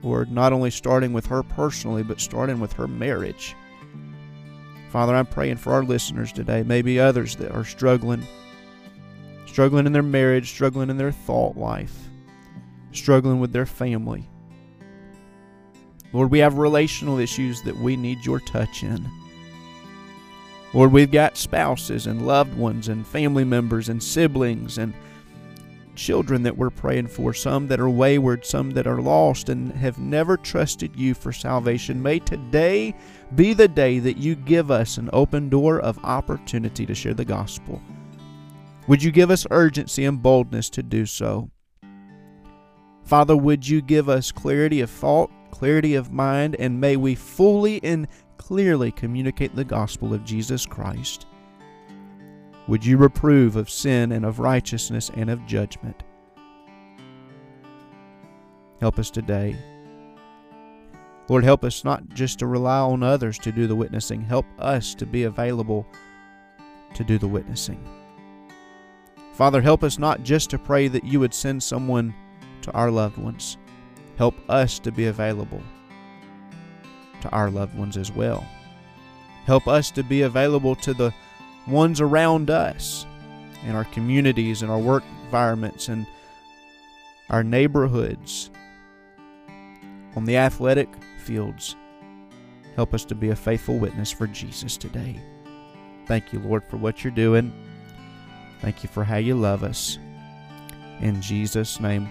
Lord, 0.03 0.32
not 0.32 0.53
only 0.53 0.71
starting 0.71 1.13
with 1.13 1.25
her 1.27 1.43
personally, 1.43 2.03
but 2.03 2.21
starting 2.21 2.60
with 2.60 2.73
her 2.73 2.88
marriage. 2.88 3.56
Father, 4.89 5.15
I'm 5.15 5.25
praying 5.25 5.58
for 5.58 5.73
our 5.73 5.84
listeners 5.84 6.32
today, 6.32 6.63
maybe 6.63 6.99
others 6.99 7.36
that 7.38 7.51
are 7.51 7.65
struggling, 7.65 8.25
struggling 9.45 9.86
in 9.86 9.91
their 9.91 10.03
marriage, 10.03 10.49
struggling 10.49 10.89
in 10.89 10.97
their 10.97 11.12
thought 11.12 11.58
life, 11.58 11.95
struggling 12.91 13.39
with 13.39 13.51
their 13.51 13.65
family. 13.65 14.30
Lord, 16.13 16.32
we 16.32 16.39
have 16.39 16.58
relational 16.58 17.19
issues 17.19 17.62
that 17.63 17.75
we 17.75 17.97
need 17.97 18.25
your 18.25 18.39
touch 18.39 18.84
in. 18.84 19.10
Lord, 20.73 20.91
we've 20.91 21.12
got 21.12 21.38
spouses 21.38 22.08
and 22.08 22.25
loved 22.25 22.58
ones 22.58 22.88
and 22.88 23.06
family 23.06 23.43
members 23.43 23.89
and 23.89 24.01
siblings 24.01 24.77
and 24.77 24.93
children 25.97 26.43
that 26.43 26.55
we're 26.55 26.69
praying 26.69 27.07
for, 27.07 27.33
some 27.33 27.67
that 27.67 27.79
are 27.79 27.89
wayward, 27.89 28.45
some 28.45 28.71
that 28.71 28.88
are 28.88 29.01
lost 29.01 29.49
and 29.49 29.73
have 29.73 29.97
never 29.97 30.38
trusted 30.38 30.95
you 30.95 31.13
for 31.13 31.33
salvation. 31.33 32.01
May 32.01 32.19
today 32.19 32.95
be 33.36 33.53
the 33.53 33.67
day 33.67 33.99
that 33.99 34.17
you 34.17 34.36
give 34.36 34.71
us 34.71 34.97
an 34.97 35.10
open 35.12 35.49
door 35.49 35.79
of 35.79 35.99
opportunity 36.05 36.86
to 36.86 36.95
share 36.95 37.13
the 37.13 37.25
gospel. 37.25 37.81
Would 38.88 39.03
you 39.03 39.12
give 39.12 39.31
us 39.31 39.45
urgency 39.51 40.05
and 40.05 40.21
boldness 40.21 40.69
to 40.69 40.83
do 40.83 41.05
so? 41.05 41.49
Father, 43.03 43.36
would 43.36 43.67
you 43.67 43.81
give 43.81 44.07
us 44.07 44.31
clarity 44.31 44.81
of 44.81 44.89
thought, 44.89 45.31
clarity 45.51 45.95
of 45.95 46.12
mind, 46.12 46.55
and 46.60 46.79
may 46.79 46.95
we 46.95 47.15
fully 47.15 47.83
and 47.83 48.07
clearly 48.38 48.91
communicate 48.91 49.55
the 49.55 49.65
gospel 49.65 50.13
of 50.13 50.23
Jesus 50.23 50.65
Christ? 50.65 51.25
Would 52.67 52.86
you 52.86 52.97
reprove 52.97 53.56
of 53.56 53.69
sin 53.69 54.12
and 54.12 54.25
of 54.25 54.39
righteousness 54.39 55.10
and 55.15 55.30
of 55.30 55.45
judgment? 55.45 56.03
Help 58.82 58.99
us 58.99 59.10
today. 59.10 59.56
Lord, 61.30 61.43
help 61.43 61.63
us 61.63 61.84
not 61.84 62.08
just 62.10 62.39
to 62.39 62.47
rely 62.47 62.80
on 62.80 63.03
others 63.03 63.38
to 63.39 63.51
do 63.51 63.67
the 63.67 63.75
witnessing, 63.75 64.21
help 64.21 64.45
us 64.60 64.93
to 64.95 65.06
be 65.06 65.23
available 65.23 65.86
to 66.93 67.03
do 67.03 67.17
the 67.17 67.27
witnessing. 67.27 67.84
Father, 69.34 69.62
help 69.62 69.84
us 69.84 69.99
not 69.99 70.23
just 70.23 70.49
to 70.49 70.58
pray 70.58 70.88
that 70.88 71.03
you 71.03 71.19
would 71.19 71.34
send 71.34 71.62
someone 71.62 72.13
to 72.62 72.71
our 72.71 72.91
loved 72.91 73.17
ones, 73.17 73.58
help 74.17 74.36
us 74.49 74.80
to 74.80 74.91
be 74.91 75.06
available 75.06 75.62
to 77.21 77.30
our 77.30 77.49
loved 77.49 77.77
ones 77.77 77.97
as 77.97 78.12
well. 78.12 78.45
Help 79.45 79.67
us 79.67 79.91
to 79.91 80.03
be 80.03 80.23
available 80.23 80.75
to 80.75 80.93
the 80.93 81.13
ones 81.67 82.01
around 82.01 82.49
us 82.49 83.06
in 83.65 83.75
our 83.75 83.86
communities 83.86 84.63
in 84.63 84.69
our 84.69 84.80
work 84.80 85.03
environments 85.25 85.89
and 85.89 86.06
our 87.30 87.43
neighborhoods, 87.43 88.49
on 90.15 90.23
the 90.23 90.38
athletic 90.38 90.88
fields. 91.19 91.75
Help 92.75 92.93
us 92.93 93.03
to 93.06 93.15
be 93.15 93.30
a 93.30 93.36
faithful 93.36 93.77
witness 93.77 94.12
for 94.12 94.27
Jesus 94.27 94.77
today. 94.77 95.19
Thank 96.06 96.32
you, 96.32 96.39
Lord, 96.39 96.63
for 96.63 96.77
what 96.77 97.03
you're 97.03 97.12
doing. 97.12 97.51
Thank 98.62 98.84
you 98.84 98.89
for 98.89 99.03
how 99.03 99.17
you 99.17 99.36
love 99.36 99.63
us. 99.63 99.99
In 101.01 101.21
Jesus' 101.21 101.80
name. 101.80 102.08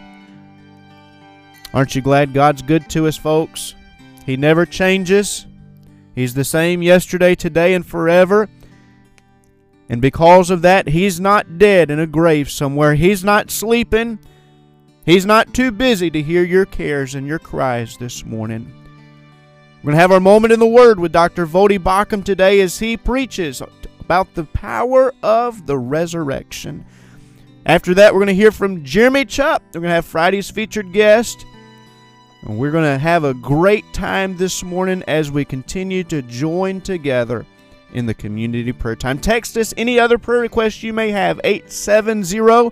Aren't 1.73 1.95
you 1.95 2.03
glad 2.03 2.35
God's 2.35 2.63
good 2.63 2.89
to 2.91 3.07
us, 3.07 3.17
folks? 3.17 3.75
He 4.27 4.37
never 4.37 4.67
changes. 4.67 5.47
He's 6.15 6.35
the 6.35 6.45
same 6.45 6.83
yesterday, 6.83 7.35
today, 7.35 7.75
and 7.75 7.85
forever. 7.85 8.49
And 9.89 10.03
because 10.03 10.51
of 10.51 10.63
that, 10.63 10.89
he's 10.89 11.21
not 11.21 11.59
dead 11.59 11.91
in 11.91 12.01
a 12.01 12.07
grave 12.07 12.51
somewhere. 12.51 12.95
He's 12.95 13.23
not 13.23 13.51
sleeping. 13.51 14.19
He's 15.05 15.25
not 15.25 15.55
too 15.55 15.71
busy 15.71 16.11
to 16.11 16.23
hear 16.23 16.43
your 16.43 16.67
cares 16.67 17.15
and 17.15 17.27
your 17.27 17.39
cries 17.39 17.97
this 17.97 18.25
morning. 18.25 18.73
We're 19.79 19.93
going 19.93 19.97
to 19.97 20.01
have 20.01 20.11
our 20.11 20.19
moment 20.19 20.53
in 20.53 20.59
the 20.59 20.67
Word 20.67 20.99
with 20.99 21.13
Dr. 21.13 21.47
Voddie 21.47 21.79
Baucham 21.79 22.25
today 22.25 22.61
as 22.61 22.81
he 22.81 22.97
preaches 22.97 23.63
about 24.01 24.35
the 24.35 24.45
power 24.45 25.15
of 25.23 25.67
the 25.67 25.79
resurrection. 25.79 26.85
After 27.65 27.95
that, 27.95 28.13
we're 28.13 28.21
going 28.21 28.29
to 28.29 28.35
hear 28.35 28.51
from 28.51 28.83
Jeremy 28.83 29.25
Chupp. 29.25 29.61
We're 29.67 29.81
going 29.81 29.91
to 29.91 29.95
have 29.95 30.07
Friday's 30.07 30.51
featured 30.51 30.93
guest. 30.93 31.47
And 32.43 32.59
we're 32.59 32.73
going 32.73 32.85
to 32.85 32.99
have 32.99 33.23
a 33.23 33.35
great 33.35 33.85
time 33.93 34.37
this 34.37 34.65
morning 34.65 35.05
as 35.07 35.31
we 35.31 35.45
continue 35.45 36.03
to 36.05 36.23
join 36.23 36.81
together 36.81 37.47
in 37.97 38.07
the 38.07 38.15
community 38.15 38.73
prayer 38.73 38.95
time. 38.95 39.19
Text 39.19 39.57
us 39.57 39.75
any 39.77 39.99
other 39.99 40.19
prayer 40.19 40.41
requests 40.41 40.83
you 40.83 40.93
may 40.93 41.11
have 41.11 41.41
870 41.43 42.71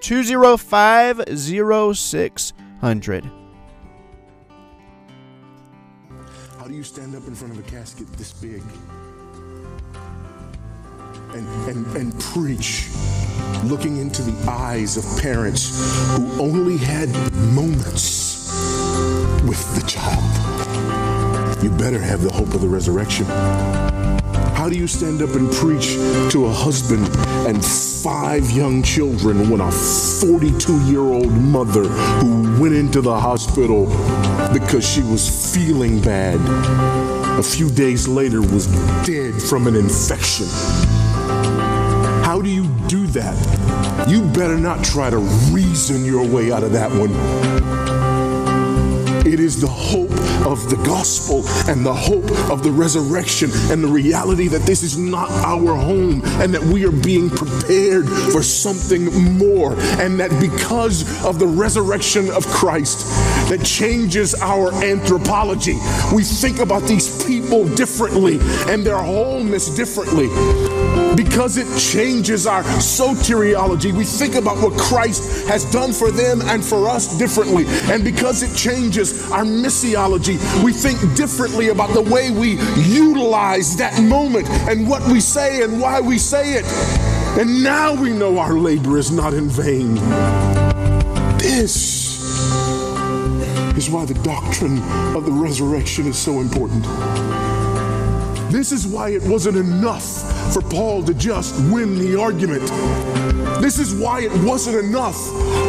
205 0.00 1.22
0600. 1.96 3.30
How 6.58 6.66
do 6.66 6.74
you 6.74 6.82
stand 6.82 7.14
up 7.14 7.26
in 7.28 7.34
front 7.34 7.56
of 7.56 7.66
a 7.66 7.70
casket 7.70 8.08
this 8.14 8.32
big 8.32 8.62
and, 11.32 11.46
and, 11.68 11.96
and 11.96 12.20
preach 12.20 12.88
looking 13.64 13.98
into 13.98 14.22
the 14.22 14.50
eyes 14.50 14.96
of 14.96 15.22
parents 15.22 16.16
who 16.16 16.42
only 16.42 16.76
had 16.76 17.08
moments 17.54 18.50
with 19.44 19.74
the 19.76 19.86
child? 19.86 20.24
You 21.62 21.70
better 21.70 22.00
have 22.00 22.22
the 22.22 22.32
hope 22.32 22.52
of 22.54 22.60
the 22.60 22.68
resurrection. 22.68 23.24
How 24.64 24.70
do 24.70 24.78
you 24.78 24.86
stand 24.86 25.20
up 25.20 25.34
and 25.34 25.52
preach 25.52 25.88
to 26.32 26.46
a 26.46 26.50
husband 26.50 27.06
and 27.46 27.62
five 27.62 28.50
young 28.50 28.82
children 28.82 29.50
when 29.50 29.60
a 29.60 29.70
42 29.70 30.86
year 30.86 31.00
old 31.02 31.30
mother 31.30 31.84
who 31.84 32.58
went 32.58 32.74
into 32.74 33.02
the 33.02 33.14
hospital 33.14 33.84
because 34.54 34.88
she 34.88 35.02
was 35.02 35.54
feeling 35.54 36.00
bad 36.00 36.40
a 37.38 37.42
few 37.42 37.68
days 37.72 38.08
later 38.08 38.40
was 38.40 38.66
dead 39.04 39.34
from 39.34 39.66
an 39.66 39.76
infection? 39.76 40.46
How 42.24 42.40
do 42.40 42.48
you 42.48 42.66
do 42.88 43.06
that? 43.08 44.08
You 44.08 44.22
better 44.28 44.56
not 44.56 44.82
try 44.82 45.10
to 45.10 45.18
reason 45.52 46.06
your 46.06 46.26
way 46.26 46.52
out 46.52 46.62
of 46.62 46.72
that 46.72 46.90
one. 46.90 47.83
It 49.24 49.40
is 49.40 49.58
the 49.58 49.66
hope 49.66 50.10
of 50.46 50.68
the 50.68 50.76
gospel 50.84 51.44
and 51.66 51.84
the 51.84 51.94
hope 51.94 52.30
of 52.50 52.62
the 52.62 52.70
resurrection 52.70 53.50
and 53.70 53.82
the 53.82 53.88
reality 53.88 54.48
that 54.48 54.62
this 54.62 54.82
is 54.82 54.98
not 54.98 55.30
our 55.30 55.74
home 55.74 56.20
and 56.42 56.52
that 56.52 56.62
we 56.62 56.84
are 56.84 56.92
being 56.92 57.30
prepared 57.30 58.06
for 58.06 58.42
something 58.42 59.06
more. 59.38 59.72
And 59.98 60.20
that 60.20 60.30
because 60.40 61.24
of 61.24 61.38
the 61.38 61.46
resurrection 61.46 62.28
of 62.30 62.46
Christ, 62.48 63.06
that 63.48 63.64
changes 63.64 64.34
our 64.34 64.72
anthropology. 64.84 65.78
We 66.14 66.22
think 66.22 66.58
about 66.58 66.82
these 66.82 67.24
people 67.24 67.66
differently 67.74 68.38
and 68.70 68.84
their 68.84 68.98
wholeness 68.98 69.74
differently 69.74 70.28
because 71.16 71.56
it 71.56 71.78
changes 71.78 72.46
our 72.46 72.62
soteriology. 72.62 73.92
We 73.92 74.04
think 74.04 74.34
about 74.34 74.58
what 74.58 74.78
Christ 74.78 75.46
has 75.48 75.70
done 75.70 75.92
for 75.92 76.10
them 76.10 76.40
and 76.42 76.64
for 76.64 76.88
us 76.88 77.18
differently. 77.18 77.64
And 77.92 78.04
because 78.04 78.42
it 78.42 78.54
changes 78.56 79.13
our 79.30 79.44
missiology, 79.44 80.38
we 80.62 80.72
think 80.72 80.98
differently 81.16 81.68
about 81.68 81.90
the 81.94 82.02
way 82.02 82.30
we 82.30 82.58
utilize 82.82 83.76
that 83.76 84.02
moment 84.02 84.48
and 84.68 84.88
what 84.88 85.06
we 85.10 85.20
say 85.20 85.62
and 85.62 85.80
why 85.80 86.00
we 86.00 86.18
say 86.18 86.54
it. 86.54 86.64
And 87.38 87.62
now 87.62 87.94
we 87.94 88.10
know 88.10 88.38
our 88.38 88.54
labor 88.54 88.96
is 88.98 89.10
not 89.10 89.34
in 89.34 89.48
vain. 89.48 89.94
This 91.38 92.22
is 93.76 93.90
why 93.90 94.04
the 94.04 94.14
doctrine 94.22 94.78
of 95.16 95.24
the 95.24 95.32
resurrection 95.32 96.06
is 96.06 96.16
so 96.16 96.40
important. 96.40 96.84
This 98.50 98.72
is 98.72 98.86
why 98.86 99.10
it 99.10 99.22
wasn't 99.22 99.56
enough 99.56 100.04
for 100.52 100.62
Paul 100.62 101.02
to 101.04 101.14
just 101.14 101.54
win 101.72 101.98
the 101.98 102.18
argument. 102.20 102.70
This 103.60 103.78
is 103.78 103.94
why 103.94 104.20
it 104.20 104.32
wasn't 104.44 104.84
enough 104.84 105.16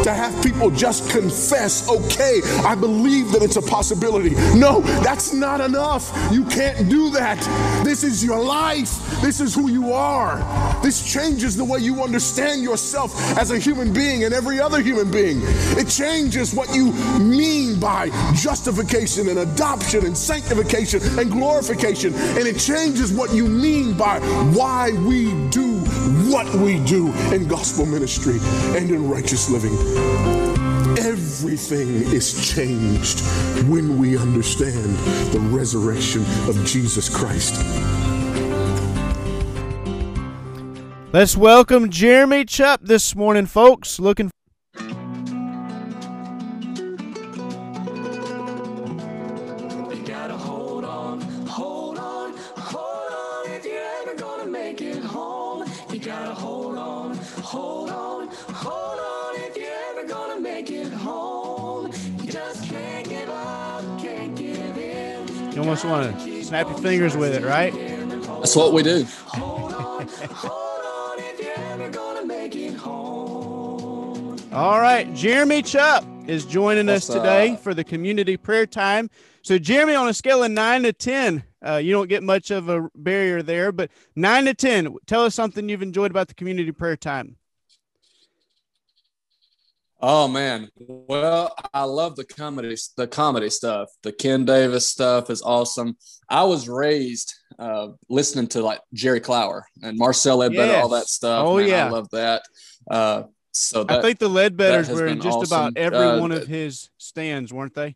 to 0.03 0.13
have 0.13 0.43
people 0.43 0.69
just 0.69 1.09
confess, 1.09 1.89
okay, 1.89 2.41
I 2.65 2.75
believe 2.75 3.31
that 3.31 3.41
it's 3.41 3.55
a 3.55 3.61
possibility. 3.61 4.31
No, 4.57 4.81
that's 5.01 5.33
not 5.33 5.61
enough. 5.61 6.11
You 6.31 6.45
can't 6.45 6.89
do 6.89 7.09
that. 7.11 7.39
This 7.83 8.03
is 8.03 8.23
your 8.23 8.41
life. 8.41 9.21
This 9.21 9.39
is 9.39 9.55
who 9.55 9.69
you 9.69 9.93
are. 9.93 10.37
This 10.83 11.01
changes 11.01 11.55
the 11.55 11.63
way 11.63 11.79
you 11.79 12.03
understand 12.03 12.61
yourself 12.63 13.15
as 13.37 13.51
a 13.51 13.57
human 13.57 13.93
being 13.93 14.23
and 14.23 14.33
every 14.33 14.59
other 14.59 14.81
human 14.81 15.09
being. 15.09 15.39
It 15.77 15.87
changes 15.87 16.53
what 16.53 16.73
you 16.75 16.91
mean 17.19 17.79
by 17.79 18.09
justification 18.35 19.29
and 19.29 19.39
adoption 19.39 20.05
and 20.05 20.17
sanctification 20.17 21.01
and 21.19 21.31
glorification. 21.31 22.13
And 22.13 22.45
it 22.47 22.59
changes 22.65 23.13
what 23.13 23.31
you 23.31 23.45
mean 23.47 23.95
by 23.95 24.19
why 24.55 24.91
we 25.05 25.25
do 25.51 25.77
what 26.31 26.51
we 26.55 26.83
do 26.85 27.13
in 27.31 27.47
gospel 27.47 27.85
ministry 27.85 28.39
and 28.75 28.89
in 28.89 29.07
righteous 29.07 29.51
living. 29.51 29.73
Everything 30.97 31.89
is 32.11 32.55
changed 32.55 33.19
when 33.69 33.99
we 33.99 34.17
understand 34.17 34.95
the 35.31 35.39
resurrection 35.51 36.23
of 36.49 36.55
Jesus 36.65 37.07
Christ. 37.07 37.63
Let's 41.13 41.37
welcome 41.37 41.91
Jeremy 41.91 42.45
Chupp 42.45 42.79
this 42.81 43.15
morning, 43.15 43.45
folks. 43.45 43.99
Looking 43.99 44.31
Almost 65.65 65.85
want 65.85 66.19
to 66.19 66.43
snap 66.43 66.67
your 66.67 66.77
fingers 66.77 67.17
with 67.17 67.33
it, 67.33 67.43
right? 67.43 67.73
That's 67.73 68.55
what 68.55 68.71
we 68.71 68.83
do. 68.83 69.03
Hold 69.25 69.73
on, 69.73 70.07
hold 70.07 70.85
on 70.85 71.19
if 71.19 71.39
you're 71.39 71.53
ever 71.55 71.89
gonna 71.89 72.23
make 72.23 72.55
it 72.55 72.75
home. 72.75 74.37
All 74.53 74.79
right, 74.79 75.11
Jeremy 75.15 75.63
Chupp 75.63 76.29
is 76.29 76.45
joining 76.45 76.87
us 76.87 77.07
today 77.07 77.53
up? 77.53 77.61
for 77.61 77.73
the 77.73 77.83
community 77.83 78.37
prayer 78.37 78.67
time. 78.67 79.09
So, 79.41 79.57
Jeremy, 79.57 79.95
on 79.95 80.07
a 80.07 80.13
scale 80.13 80.43
of 80.43 80.51
nine 80.51 80.83
to 80.83 80.93
ten, 80.93 81.43
uh, 81.65 81.77
you 81.77 81.93
don't 81.93 82.09
get 82.09 82.21
much 82.21 82.51
of 82.51 82.69
a 82.69 82.87
barrier 82.93 83.41
there, 83.41 83.71
but 83.71 83.89
nine 84.15 84.45
to 84.45 84.53
ten, 84.53 84.95
tell 85.07 85.23
us 85.23 85.33
something 85.33 85.67
you've 85.67 85.81
enjoyed 85.81 86.11
about 86.11 86.27
the 86.27 86.35
community 86.35 86.71
prayer 86.73 86.95
time. 86.95 87.37
Oh 90.07 90.27
man, 90.27 90.69
well, 90.77 91.55
I 91.73 91.81
love 91.85 92.15
the 92.15 92.25
comedy, 92.25 92.75
the 92.95 93.07
comedy 93.07 93.49
stuff. 93.49 93.89
The 94.03 94.11
Ken 94.11 94.45
Davis 94.45 94.85
stuff 94.85 95.31
is 95.31 95.41
awesome. 95.41 95.97
I 96.29 96.43
was 96.43 96.69
raised 96.69 97.33
uh, 97.57 97.87
listening 98.07 98.45
to 98.49 98.61
like 98.61 98.81
Jerry 98.93 99.19
Clower 99.19 99.65
and 99.81 99.97
Marcel 99.97 100.37
Ledbetter, 100.37 100.75
all 100.75 100.89
that 100.89 101.07
stuff. 101.07 101.47
Oh, 101.47 101.57
man, 101.57 101.69
yeah. 101.69 101.87
I 101.87 101.89
love 101.89 102.07
that. 102.11 102.43
Uh, 102.87 103.23
so 103.51 103.83
that, 103.83 103.97
I 103.97 104.01
think 104.03 104.19
the 104.19 104.29
Ledbetters 104.29 104.93
were 104.93 105.07
in 105.07 105.21
just 105.21 105.37
awesome. 105.37 105.57
about 105.57 105.73
every 105.75 105.97
Uh, 105.97 106.19
one 106.19 106.31
of 106.31 106.45
his 106.45 106.91
stands, 106.99 107.51
weren't 107.51 107.73
they? 107.73 107.95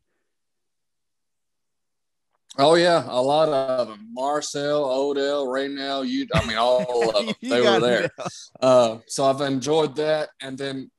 oh 2.58 2.74
yeah, 2.74 3.06
a 3.08 3.22
lot 3.22 3.50
of 3.50 3.88
them. 3.88 4.08
Marcel, 4.14 4.84
Odell, 4.84 5.46
Raynell, 5.46 6.08
you. 6.08 6.26
I 6.34 6.44
mean, 6.48 6.58
all 6.58 7.10
of 7.16 7.26
them. 7.28 7.36
they 7.44 7.62
were 7.62 7.80
there. 7.80 8.10
Uh, 8.60 8.98
so 9.06 9.26
I've 9.26 9.42
enjoyed 9.42 9.96
that. 9.98 10.30
And 10.42 10.58
then 10.58 10.90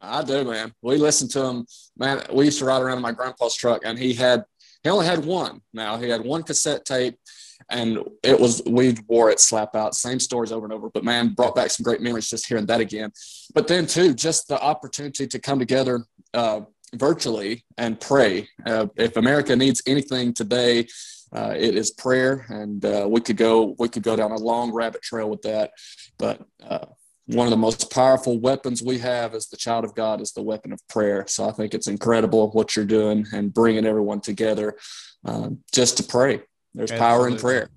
I 0.00 0.22
do, 0.22 0.44
man. 0.44 0.72
We 0.82 0.96
listened 0.96 1.30
to 1.32 1.44
him, 1.44 1.66
man. 1.96 2.22
We 2.32 2.46
used 2.46 2.58
to 2.58 2.64
ride 2.64 2.82
around 2.82 2.98
in 2.98 3.02
my 3.02 3.12
grandpa's 3.12 3.54
truck, 3.54 3.82
and 3.84 3.98
he 3.98 4.14
had 4.14 4.44
he 4.82 4.90
only 4.90 5.06
had 5.06 5.24
one. 5.24 5.62
Now 5.72 5.96
he 5.98 6.08
had 6.08 6.24
one 6.24 6.42
cassette 6.42 6.84
tape, 6.84 7.18
and 7.70 7.98
it 8.22 8.38
was 8.38 8.62
we 8.66 8.96
wore 9.08 9.30
it 9.30 9.40
slap 9.40 9.74
out, 9.74 9.94
same 9.94 10.20
stories 10.20 10.52
over 10.52 10.66
and 10.66 10.72
over. 10.72 10.90
But 10.90 11.04
man, 11.04 11.30
brought 11.30 11.54
back 11.54 11.70
some 11.70 11.84
great 11.84 12.00
memories 12.00 12.30
just 12.30 12.46
hearing 12.46 12.66
that 12.66 12.80
again. 12.80 13.10
But 13.54 13.68
then 13.68 13.86
too, 13.86 14.14
just 14.14 14.48
the 14.48 14.60
opportunity 14.60 15.26
to 15.26 15.38
come 15.38 15.58
together 15.58 16.04
uh, 16.34 16.60
virtually 16.94 17.64
and 17.78 18.00
pray. 18.00 18.48
Uh, 18.64 18.86
if 18.96 19.16
America 19.16 19.56
needs 19.56 19.82
anything 19.86 20.34
today, 20.34 20.86
uh, 21.32 21.54
it 21.56 21.74
is 21.74 21.90
prayer, 21.90 22.46
and 22.48 22.84
uh, 22.84 23.06
we 23.08 23.20
could 23.20 23.36
go 23.36 23.74
we 23.78 23.88
could 23.88 24.02
go 24.02 24.14
down 24.14 24.30
a 24.30 24.38
long 24.38 24.72
rabbit 24.72 25.02
trail 25.02 25.28
with 25.28 25.42
that. 25.42 25.72
But 26.18 26.42
uh, 26.62 26.86
one 27.26 27.46
of 27.46 27.50
the 27.50 27.56
most 27.56 27.90
powerful 27.90 28.38
weapons 28.38 28.82
we 28.82 28.98
have 28.98 29.34
as 29.34 29.48
the 29.48 29.56
child 29.56 29.84
of 29.84 29.94
God 29.94 30.20
is 30.20 30.32
the 30.32 30.42
weapon 30.42 30.72
of 30.72 30.86
prayer. 30.88 31.24
So 31.26 31.48
I 31.48 31.52
think 31.52 31.74
it's 31.74 31.88
incredible 31.88 32.50
what 32.50 32.76
you're 32.76 32.84
doing 32.84 33.26
and 33.32 33.52
bringing 33.52 33.84
everyone 33.84 34.20
together 34.20 34.76
um, 35.24 35.58
just 35.72 35.96
to 35.96 36.04
pray. 36.04 36.42
There's 36.74 36.92
power 36.92 37.26
in 37.26 37.36
prayer. 37.36 37.68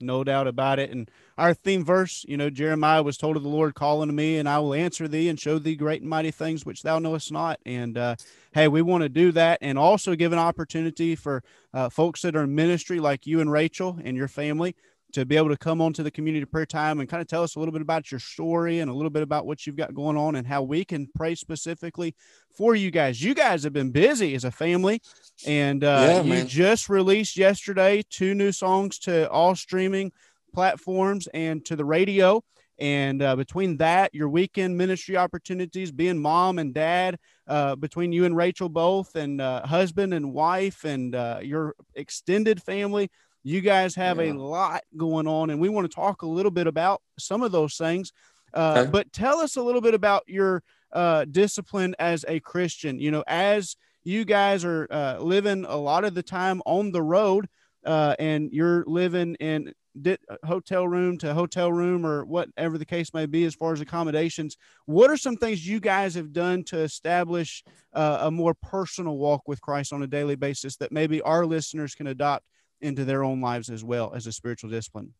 no 0.00 0.22
doubt 0.22 0.46
about 0.46 0.78
it. 0.78 0.90
And 0.90 1.10
our 1.38 1.54
theme 1.54 1.84
verse, 1.84 2.24
you 2.28 2.36
know, 2.36 2.50
Jeremiah 2.50 3.02
was 3.02 3.16
told 3.16 3.36
of 3.36 3.42
the 3.42 3.48
Lord, 3.48 3.74
call 3.74 4.02
unto 4.02 4.12
me, 4.12 4.36
and 4.38 4.48
I 4.48 4.58
will 4.60 4.74
answer 4.74 5.08
thee 5.08 5.28
and 5.28 5.40
show 5.40 5.58
thee 5.58 5.74
great 5.74 6.02
and 6.02 6.10
mighty 6.10 6.30
things 6.30 6.64
which 6.64 6.82
thou 6.82 6.98
knowest 6.98 7.32
not. 7.32 7.58
And 7.66 7.98
uh, 7.98 8.16
hey, 8.52 8.68
we 8.68 8.82
want 8.82 9.02
to 9.02 9.08
do 9.08 9.32
that 9.32 9.58
and 9.60 9.78
also 9.78 10.14
give 10.14 10.32
an 10.32 10.38
opportunity 10.38 11.16
for 11.16 11.42
uh, 11.74 11.88
folks 11.88 12.22
that 12.22 12.36
are 12.36 12.44
in 12.44 12.54
ministry 12.54 13.00
like 13.00 13.26
you 13.26 13.40
and 13.40 13.50
Rachel 13.50 13.98
and 14.04 14.16
your 14.16 14.28
family 14.28 14.76
to 15.12 15.24
be 15.26 15.36
able 15.36 15.48
to 15.48 15.56
come 15.56 15.80
onto 15.80 16.02
the 16.02 16.10
community 16.10 16.44
prayer 16.44 16.66
time 16.66 17.00
and 17.00 17.08
kind 17.08 17.20
of 17.20 17.28
tell 17.28 17.42
us 17.42 17.54
a 17.54 17.58
little 17.58 17.72
bit 17.72 17.82
about 17.82 18.10
your 18.10 18.20
story 18.20 18.80
and 18.80 18.90
a 18.90 18.94
little 18.94 19.10
bit 19.10 19.22
about 19.22 19.46
what 19.46 19.66
you've 19.66 19.76
got 19.76 19.94
going 19.94 20.16
on 20.16 20.36
and 20.36 20.46
how 20.46 20.62
we 20.62 20.84
can 20.84 21.08
pray 21.14 21.34
specifically 21.34 22.14
for 22.56 22.74
you 22.74 22.90
guys. 22.90 23.22
You 23.22 23.34
guys 23.34 23.64
have 23.64 23.72
been 23.72 23.90
busy 23.90 24.34
as 24.34 24.44
a 24.44 24.50
family, 24.50 25.00
and 25.46 25.84
uh, 25.84 26.22
Yeah, 26.24 26.40
you 26.40 26.44
just 26.44 26.88
released 26.88 27.36
yesterday 27.36 28.02
two 28.08 28.34
new 28.34 28.52
songs 28.52 28.98
to 29.00 29.30
all 29.30 29.54
streaming 29.54 30.12
platforms 30.54 31.28
and 31.34 31.64
to 31.66 31.76
the 31.76 31.84
radio. 31.84 32.42
And 32.78 33.22
uh, 33.22 33.36
between 33.36 33.76
that, 33.76 34.12
your 34.12 34.28
weekend 34.28 34.76
ministry 34.76 35.16
opportunities, 35.16 35.92
being 35.92 36.18
mom 36.18 36.58
and 36.58 36.74
dad, 36.74 37.18
uh, 37.46 37.76
between 37.76 38.12
you 38.12 38.24
and 38.24 38.36
Rachel 38.36 38.68
both, 38.68 39.14
and 39.14 39.40
uh, 39.40 39.64
husband 39.66 40.12
and 40.14 40.32
wife, 40.32 40.84
and 40.84 41.14
uh, 41.14 41.38
your 41.42 41.74
extended 41.94 42.60
family, 42.62 43.10
you 43.42 43.60
guys 43.60 43.94
have 43.94 44.18
a 44.18 44.32
lot 44.32 44.82
going 44.96 45.26
on. 45.26 45.50
And 45.50 45.60
we 45.60 45.68
want 45.68 45.90
to 45.90 45.94
talk 45.94 46.22
a 46.22 46.26
little 46.26 46.50
bit 46.50 46.66
about 46.66 47.02
some 47.18 47.42
of 47.42 47.52
those 47.52 47.76
things. 47.76 48.12
Uh, 48.54 48.80
Okay. 48.82 48.90
But 48.90 49.12
tell 49.12 49.38
us 49.38 49.56
a 49.56 49.62
little 49.62 49.80
bit 49.80 49.94
about 49.94 50.22
your 50.26 50.62
uh, 50.92 51.24
discipline 51.24 51.94
as 51.98 52.24
a 52.28 52.40
Christian. 52.40 52.98
You 52.98 53.10
know, 53.10 53.24
as 53.26 53.76
you 54.04 54.24
guys 54.24 54.64
are 54.64 54.86
uh, 54.90 55.18
living 55.18 55.64
a 55.66 55.76
lot 55.76 56.04
of 56.04 56.14
the 56.14 56.22
time 56.22 56.60
on 56.66 56.92
the 56.92 57.02
road, 57.02 57.48
uh, 57.84 58.14
and 58.18 58.50
you're 58.52 58.84
living 58.86 59.34
in 59.36 59.72
di- 60.00 60.18
hotel 60.44 60.86
room 60.86 61.18
to 61.18 61.34
hotel 61.34 61.72
room 61.72 62.06
or 62.06 62.24
whatever 62.24 62.78
the 62.78 62.84
case 62.84 63.12
may 63.12 63.26
be 63.26 63.44
as 63.44 63.54
far 63.54 63.72
as 63.72 63.80
accommodations 63.80 64.56
what 64.86 65.10
are 65.10 65.16
some 65.16 65.36
things 65.36 65.66
you 65.66 65.80
guys 65.80 66.14
have 66.14 66.32
done 66.32 66.62
to 66.64 66.78
establish 66.78 67.62
uh, 67.92 68.18
a 68.22 68.30
more 68.30 68.54
personal 68.54 69.18
walk 69.18 69.42
with 69.46 69.60
christ 69.60 69.92
on 69.92 70.02
a 70.02 70.06
daily 70.06 70.36
basis 70.36 70.76
that 70.76 70.92
maybe 70.92 71.20
our 71.22 71.44
listeners 71.44 71.94
can 71.94 72.06
adopt 72.06 72.44
into 72.82 73.04
their 73.04 73.24
own 73.24 73.40
lives 73.40 73.70
as 73.70 73.82
well 73.84 74.12
as 74.14 74.26
a 74.26 74.32
spiritual 74.32 74.70
discipline 74.70 75.12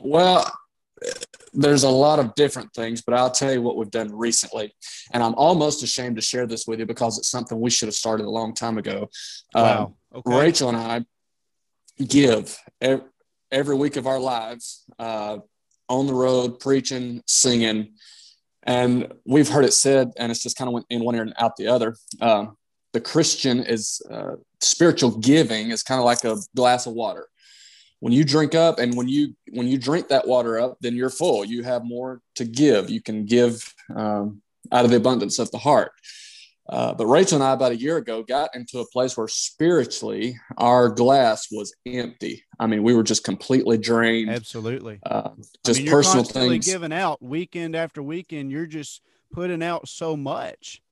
Well, 0.00 0.50
there's 1.52 1.82
a 1.82 1.88
lot 1.88 2.18
of 2.18 2.34
different 2.34 2.72
things, 2.72 3.02
but 3.02 3.14
I'll 3.14 3.30
tell 3.30 3.52
you 3.52 3.62
what 3.62 3.76
we've 3.76 3.90
done 3.90 4.16
recently. 4.16 4.74
And 5.12 5.22
I'm 5.22 5.34
almost 5.34 5.82
ashamed 5.82 6.16
to 6.16 6.22
share 6.22 6.46
this 6.46 6.66
with 6.66 6.78
you 6.80 6.86
because 6.86 7.18
it's 7.18 7.28
something 7.28 7.60
we 7.60 7.70
should 7.70 7.88
have 7.88 7.94
started 7.94 8.26
a 8.26 8.30
long 8.30 8.54
time 8.54 8.78
ago. 8.78 9.08
Um, 9.54 9.62
wow 9.62 9.94
okay 10.14 10.40
Rachel 10.40 10.68
and 10.68 10.78
I 10.78 11.04
give 12.04 12.56
every, 12.80 13.04
every 13.50 13.76
week 13.76 13.96
of 13.96 14.06
our 14.06 14.18
lives 14.18 14.84
uh, 14.98 15.38
on 15.88 16.06
the 16.06 16.14
road, 16.14 16.60
preaching, 16.60 17.22
singing. 17.26 17.94
And 18.64 19.12
we've 19.26 19.48
heard 19.48 19.64
it 19.64 19.72
said, 19.72 20.12
and 20.16 20.30
it's 20.30 20.42
just 20.42 20.56
kind 20.56 20.68
of 20.68 20.74
went 20.74 20.86
in 20.88 21.04
one 21.04 21.14
ear 21.14 21.22
and 21.22 21.34
out 21.36 21.56
the 21.56 21.68
other. 21.68 21.96
Um, 22.20 22.56
the 22.92 23.00
Christian 23.00 23.60
is 23.60 24.02
uh, 24.10 24.36
spiritual 24.60 25.18
giving 25.18 25.70
is 25.70 25.82
kind 25.82 25.98
of 25.98 26.04
like 26.04 26.24
a 26.24 26.38
glass 26.54 26.86
of 26.86 26.94
water. 26.94 27.28
When 28.00 28.12
you 28.12 28.24
drink 28.24 28.54
up, 28.54 28.78
and 28.78 28.96
when 28.96 29.08
you 29.08 29.34
when 29.52 29.68
you 29.68 29.78
drink 29.78 30.08
that 30.08 30.26
water 30.26 30.58
up, 30.58 30.76
then 30.80 30.96
you're 30.96 31.10
full. 31.10 31.44
You 31.44 31.62
have 31.62 31.84
more 31.84 32.20
to 32.34 32.44
give. 32.44 32.90
You 32.90 33.00
can 33.00 33.26
give 33.26 33.72
um, 33.94 34.42
out 34.72 34.84
of 34.84 34.90
the 34.90 34.96
abundance 34.96 35.38
of 35.38 35.50
the 35.52 35.58
heart. 35.58 35.92
Uh, 36.68 36.94
but 36.94 37.06
Rachel 37.06 37.36
and 37.36 37.44
I, 37.44 37.52
about 37.52 37.72
a 37.72 37.76
year 37.76 37.96
ago, 37.96 38.22
got 38.22 38.50
into 38.54 38.78
a 38.78 38.86
place 38.86 39.16
where 39.16 39.28
spiritually 39.28 40.38
our 40.56 40.88
glass 40.88 41.48
was 41.50 41.74
empty. 41.86 42.44
I 42.58 42.66
mean, 42.66 42.82
we 42.82 42.94
were 42.94 43.02
just 43.02 43.24
completely 43.24 43.78
drained. 43.78 44.30
absolutely 44.30 45.00
Uh, 45.04 45.30
I 45.34 45.42
just 45.64 45.78
mean, 45.80 45.86
you're 45.86 45.96
personal 45.96 46.24
constantly 46.24 46.54
things. 46.56 46.66
giving 46.66 46.92
out 46.92 47.20
weekend 47.22 47.74
after 47.76 48.02
weekend 48.02 48.50
you're 48.50 48.66
just 48.66 49.02
putting 49.32 49.62
out 49.62 49.88
so 49.88 50.16
much 50.16 50.82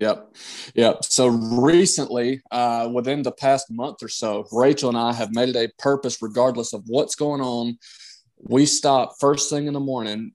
Yep. 0.00 0.34
Yep. 0.74 1.04
So 1.04 1.26
recently, 1.28 2.40
uh, 2.50 2.90
within 2.92 3.22
the 3.22 3.32
past 3.32 3.70
month 3.70 4.02
or 4.02 4.08
so, 4.08 4.46
Rachel 4.50 4.88
and 4.88 4.98
I 4.98 5.12
have 5.12 5.34
made 5.34 5.50
it 5.50 5.56
a 5.56 5.70
purpose, 5.78 6.22
regardless 6.22 6.72
of 6.72 6.84
what's 6.86 7.14
going 7.14 7.42
on. 7.42 7.78
We 8.38 8.64
stop 8.64 9.16
first 9.20 9.50
thing 9.50 9.66
in 9.66 9.74
the 9.74 9.80
morning, 9.80 10.32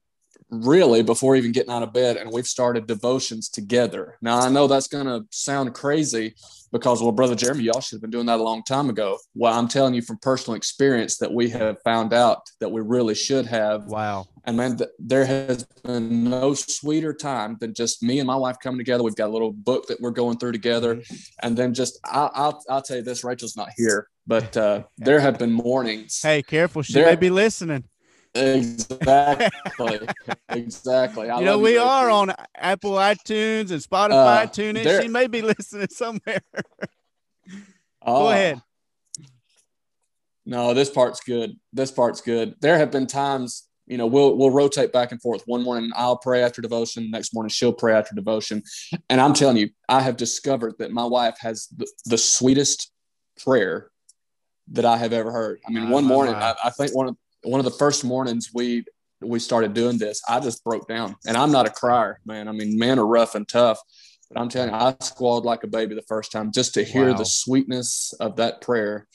really 0.51 1.01
before 1.01 1.35
even 1.35 1.51
getting 1.51 1.71
out 1.71 1.81
of 1.81 1.93
bed, 1.93 2.17
and 2.17 2.31
we've 2.31 2.45
started 2.45 2.85
devotions 2.85 3.49
together. 3.49 4.17
Now, 4.21 4.39
I 4.39 4.49
know 4.49 4.67
that's 4.67 4.87
going 4.87 5.07
to 5.07 5.25
sound 5.31 5.73
crazy 5.73 6.35
because, 6.75 7.01
well, 7.01 7.13
Brother 7.13 7.35
Jeremy, 7.35 7.63
y'all 7.63 7.79
should 7.79 7.95
have 7.95 8.01
been 8.01 8.09
doing 8.09 8.25
that 8.25 8.37
a 8.37 8.43
long 8.43 8.61
time 8.61 8.89
ago. 8.89 9.17
Well, 9.33 9.57
I'm 9.57 9.69
telling 9.69 9.93
you 9.93 10.01
from 10.01 10.17
personal 10.17 10.57
experience 10.57 11.17
that 11.19 11.31
we 11.31 11.49
have 11.51 11.77
found 11.85 12.11
out 12.11 12.41
that 12.59 12.67
we 12.69 12.81
really 12.81 13.15
should 13.15 13.45
have. 13.45 13.85
Wow. 13.85 14.25
And 14.43 14.57
man, 14.57 14.75
th- 14.75 14.89
there 14.99 15.23
has 15.25 15.65
been 15.85 16.25
no 16.25 16.53
sweeter 16.53 17.13
time 17.13 17.55
than 17.61 17.73
just 17.73 18.03
me 18.03 18.19
and 18.19 18.27
my 18.27 18.35
wife 18.35 18.57
coming 18.61 18.77
together. 18.77 19.03
We've 19.03 19.15
got 19.15 19.29
a 19.29 19.31
little 19.31 19.53
book 19.53 19.87
that 19.87 20.01
we're 20.01 20.11
going 20.11 20.37
through 20.37 20.51
together, 20.51 21.01
and 21.41 21.57
then 21.57 21.73
just 21.73 21.97
I, 22.03 22.29
I'll 22.33 22.61
I'll 22.69 22.81
tell 22.81 22.97
you 22.97 23.03
this: 23.03 23.23
Rachel's 23.23 23.55
not 23.55 23.69
here, 23.77 24.09
but 24.27 24.57
uh, 24.57 24.83
there 24.97 25.21
have 25.21 25.39
been 25.39 25.53
mornings. 25.53 26.19
Hey, 26.21 26.43
careful. 26.43 26.81
She 26.81 26.91
There- 26.93 27.05
may 27.05 27.15
be 27.15 27.29
listening. 27.29 27.85
Exactly, 28.35 29.99
exactly. 30.49 31.29
I 31.29 31.39
you 31.39 31.45
know, 31.45 31.57
we 31.59 31.77
are 31.77 32.09
on 32.09 32.33
Apple 32.55 32.91
iTunes 32.91 33.71
and 33.71 33.81
Spotify 33.81 34.43
Uh, 34.43 34.45
tuning. 34.47 34.83
there- 34.83 35.01
She 35.01 35.07
may 35.07 35.27
be 35.27 35.41
listening 35.53 35.87
somewhere. 35.89 36.41
Oh, 38.01 38.23
Go 38.23 38.29
ahead. 38.29 38.61
No, 40.45 40.73
this 40.73 40.89
part's 40.91 41.21
good. 41.21 41.55
This 41.73 41.91
part's 41.91 42.21
good. 42.21 42.55
There 42.61 42.77
have 42.77 42.91
been 42.91 43.07
times, 43.07 43.67
you 43.87 43.97
know, 43.97 44.05
we'll 44.05 44.37
we'll 44.37 44.51
rotate 44.51 44.91
back 44.91 45.11
and 45.11 45.19
forth. 45.19 45.41
One 45.47 45.63
morning 45.63 45.91
I'll 45.95 46.17
pray 46.17 46.43
after 46.43 46.61
devotion. 46.61 47.09
Next 47.09 47.33
morning 47.33 47.49
she'll 47.49 47.73
pray 47.73 47.95
after 47.95 48.13
devotion. 48.13 48.61
And 49.09 49.19
I'm 49.19 49.33
telling 49.33 49.57
you, 49.57 49.69
I 49.89 50.01
have 50.01 50.17
discovered 50.17 50.73
that 50.77 50.91
my 50.91 51.05
wife 51.05 51.37
has 51.39 51.67
the, 51.75 51.87
the 52.05 52.17
sweetest 52.17 52.91
prayer 53.43 53.89
that 54.69 54.85
I 54.85 54.97
have 54.97 55.13
ever 55.13 55.31
heard. 55.31 55.59
I 55.67 55.71
mean, 55.71 55.85
My, 55.85 55.89
one 55.91 56.03
morning. 56.05 56.35
I, 56.35 56.53
I 56.63 56.69
think 56.69 56.93
one 56.93 57.07
of 57.07 57.17
one 57.45 57.59
of 57.59 57.65
the 57.65 57.71
first 57.71 58.03
mornings 58.03 58.49
we 58.53 58.83
we 59.21 59.39
started 59.39 59.73
doing 59.73 59.97
this, 59.97 60.21
I 60.27 60.39
just 60.39 60.63
broke 60.63 60.87
down. 60.87 61.15
And 61.25 61.37
I'm 61.37 61.51
not 61.51 61.65
a 61.65 61.69
crier, 61.71 62.19
man. 62.25 62.47
I 62.47 62.51
mean, 62.51 62.77
men 62.77 62.99
are 62.99 63.07
rough 63.07 63.33
and 63.33 63.47
tough. 63.47 63.79
But 64.29 64.39
I'm 64.41 64.49
telling 64.49 64.69
you, 64.71 64.75
I 64.75 64.95
squalled 65.01 65.45
like 65.45 65.63
a 65.63 65.67
baby 65.67 65.95
the 65.95 66.01
first 66.03 66.31
time 66.31 66.51
just 66.51 66.73
to 66.75 66.83
hear 66.83 67.09
Wow. 67.11 67.17
the 67.17 67.25
sweetness 67.25 68.13
of 68.19 68.35
that 68.35 68.61
prayer. 68.61 69.07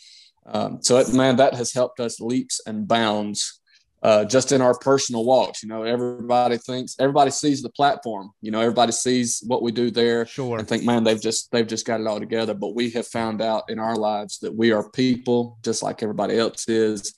Um, 0.46 0.78
so, 0.82 0.96
it, 0.96 1.12
man, 1.12 1.36
that 1.36 1.54
has 1.54 1.72
helped 1.72 2.00
us 2.00 2.18
leaps 2.18 2.60
and 2.66 2.88
bounds 2.88 3.60
uh, 4.02 4.24
just 4.24 4.50
in 4.52 4.62
our 4.62 4.76
personal 4.78 5.24
walks. 5.24 5.62
You 5.62 5.68
know, 5.68 5.82
everybody 5.82 6.56
thinks, 6.56 6.96
everybody 6.98 7.30
sees 7.30 7.62
the 7.62 7.68
platform. 7.68 8.30
You 8.40 8.50
know, 8.50 8.60
everybody 8.60 8.92
sees 8.92 9.42
what 9.46 9.62
we 9.62 9.70
do 9.72 9.90
there 9.90 10.24
Sure. 10.26 10.58
and 10.58 10.66
think, 10.66 10.84
man, 10.84 11.04
they've 11.04 11.20
just 11.20 11.52
they've 11.52 11.66
just 11.66 11.86
got 11.86 12.00
it 12.00 12.06
all 12.06 12.18
together. 12.18 12.54
But 12.54 12.74
we 12.74 12.88
have 12.90 13.06
found 13.06 13.42
out 13.42 13.64
in 13.68 13.78
our 13.78 13.96
lives 13.96 14.38
that 14.38 14.54
we 14.56 14.72
are 14.72 14.88
people 14.90 15.58
just 15.62 15.82
like 15.82 16.02
everybody 16.02 16.38
else 16.38 16.68
is. 16.68 17.14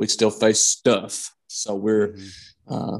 We 0.00 0.08
still 0.08 0.30
face 0.30 0.60
stuff, 0.60 1.32
so 1.46 1.74
we're 1.76 2.08
Mm-hmm. 2.08 2.74
uh, 2.74 2.98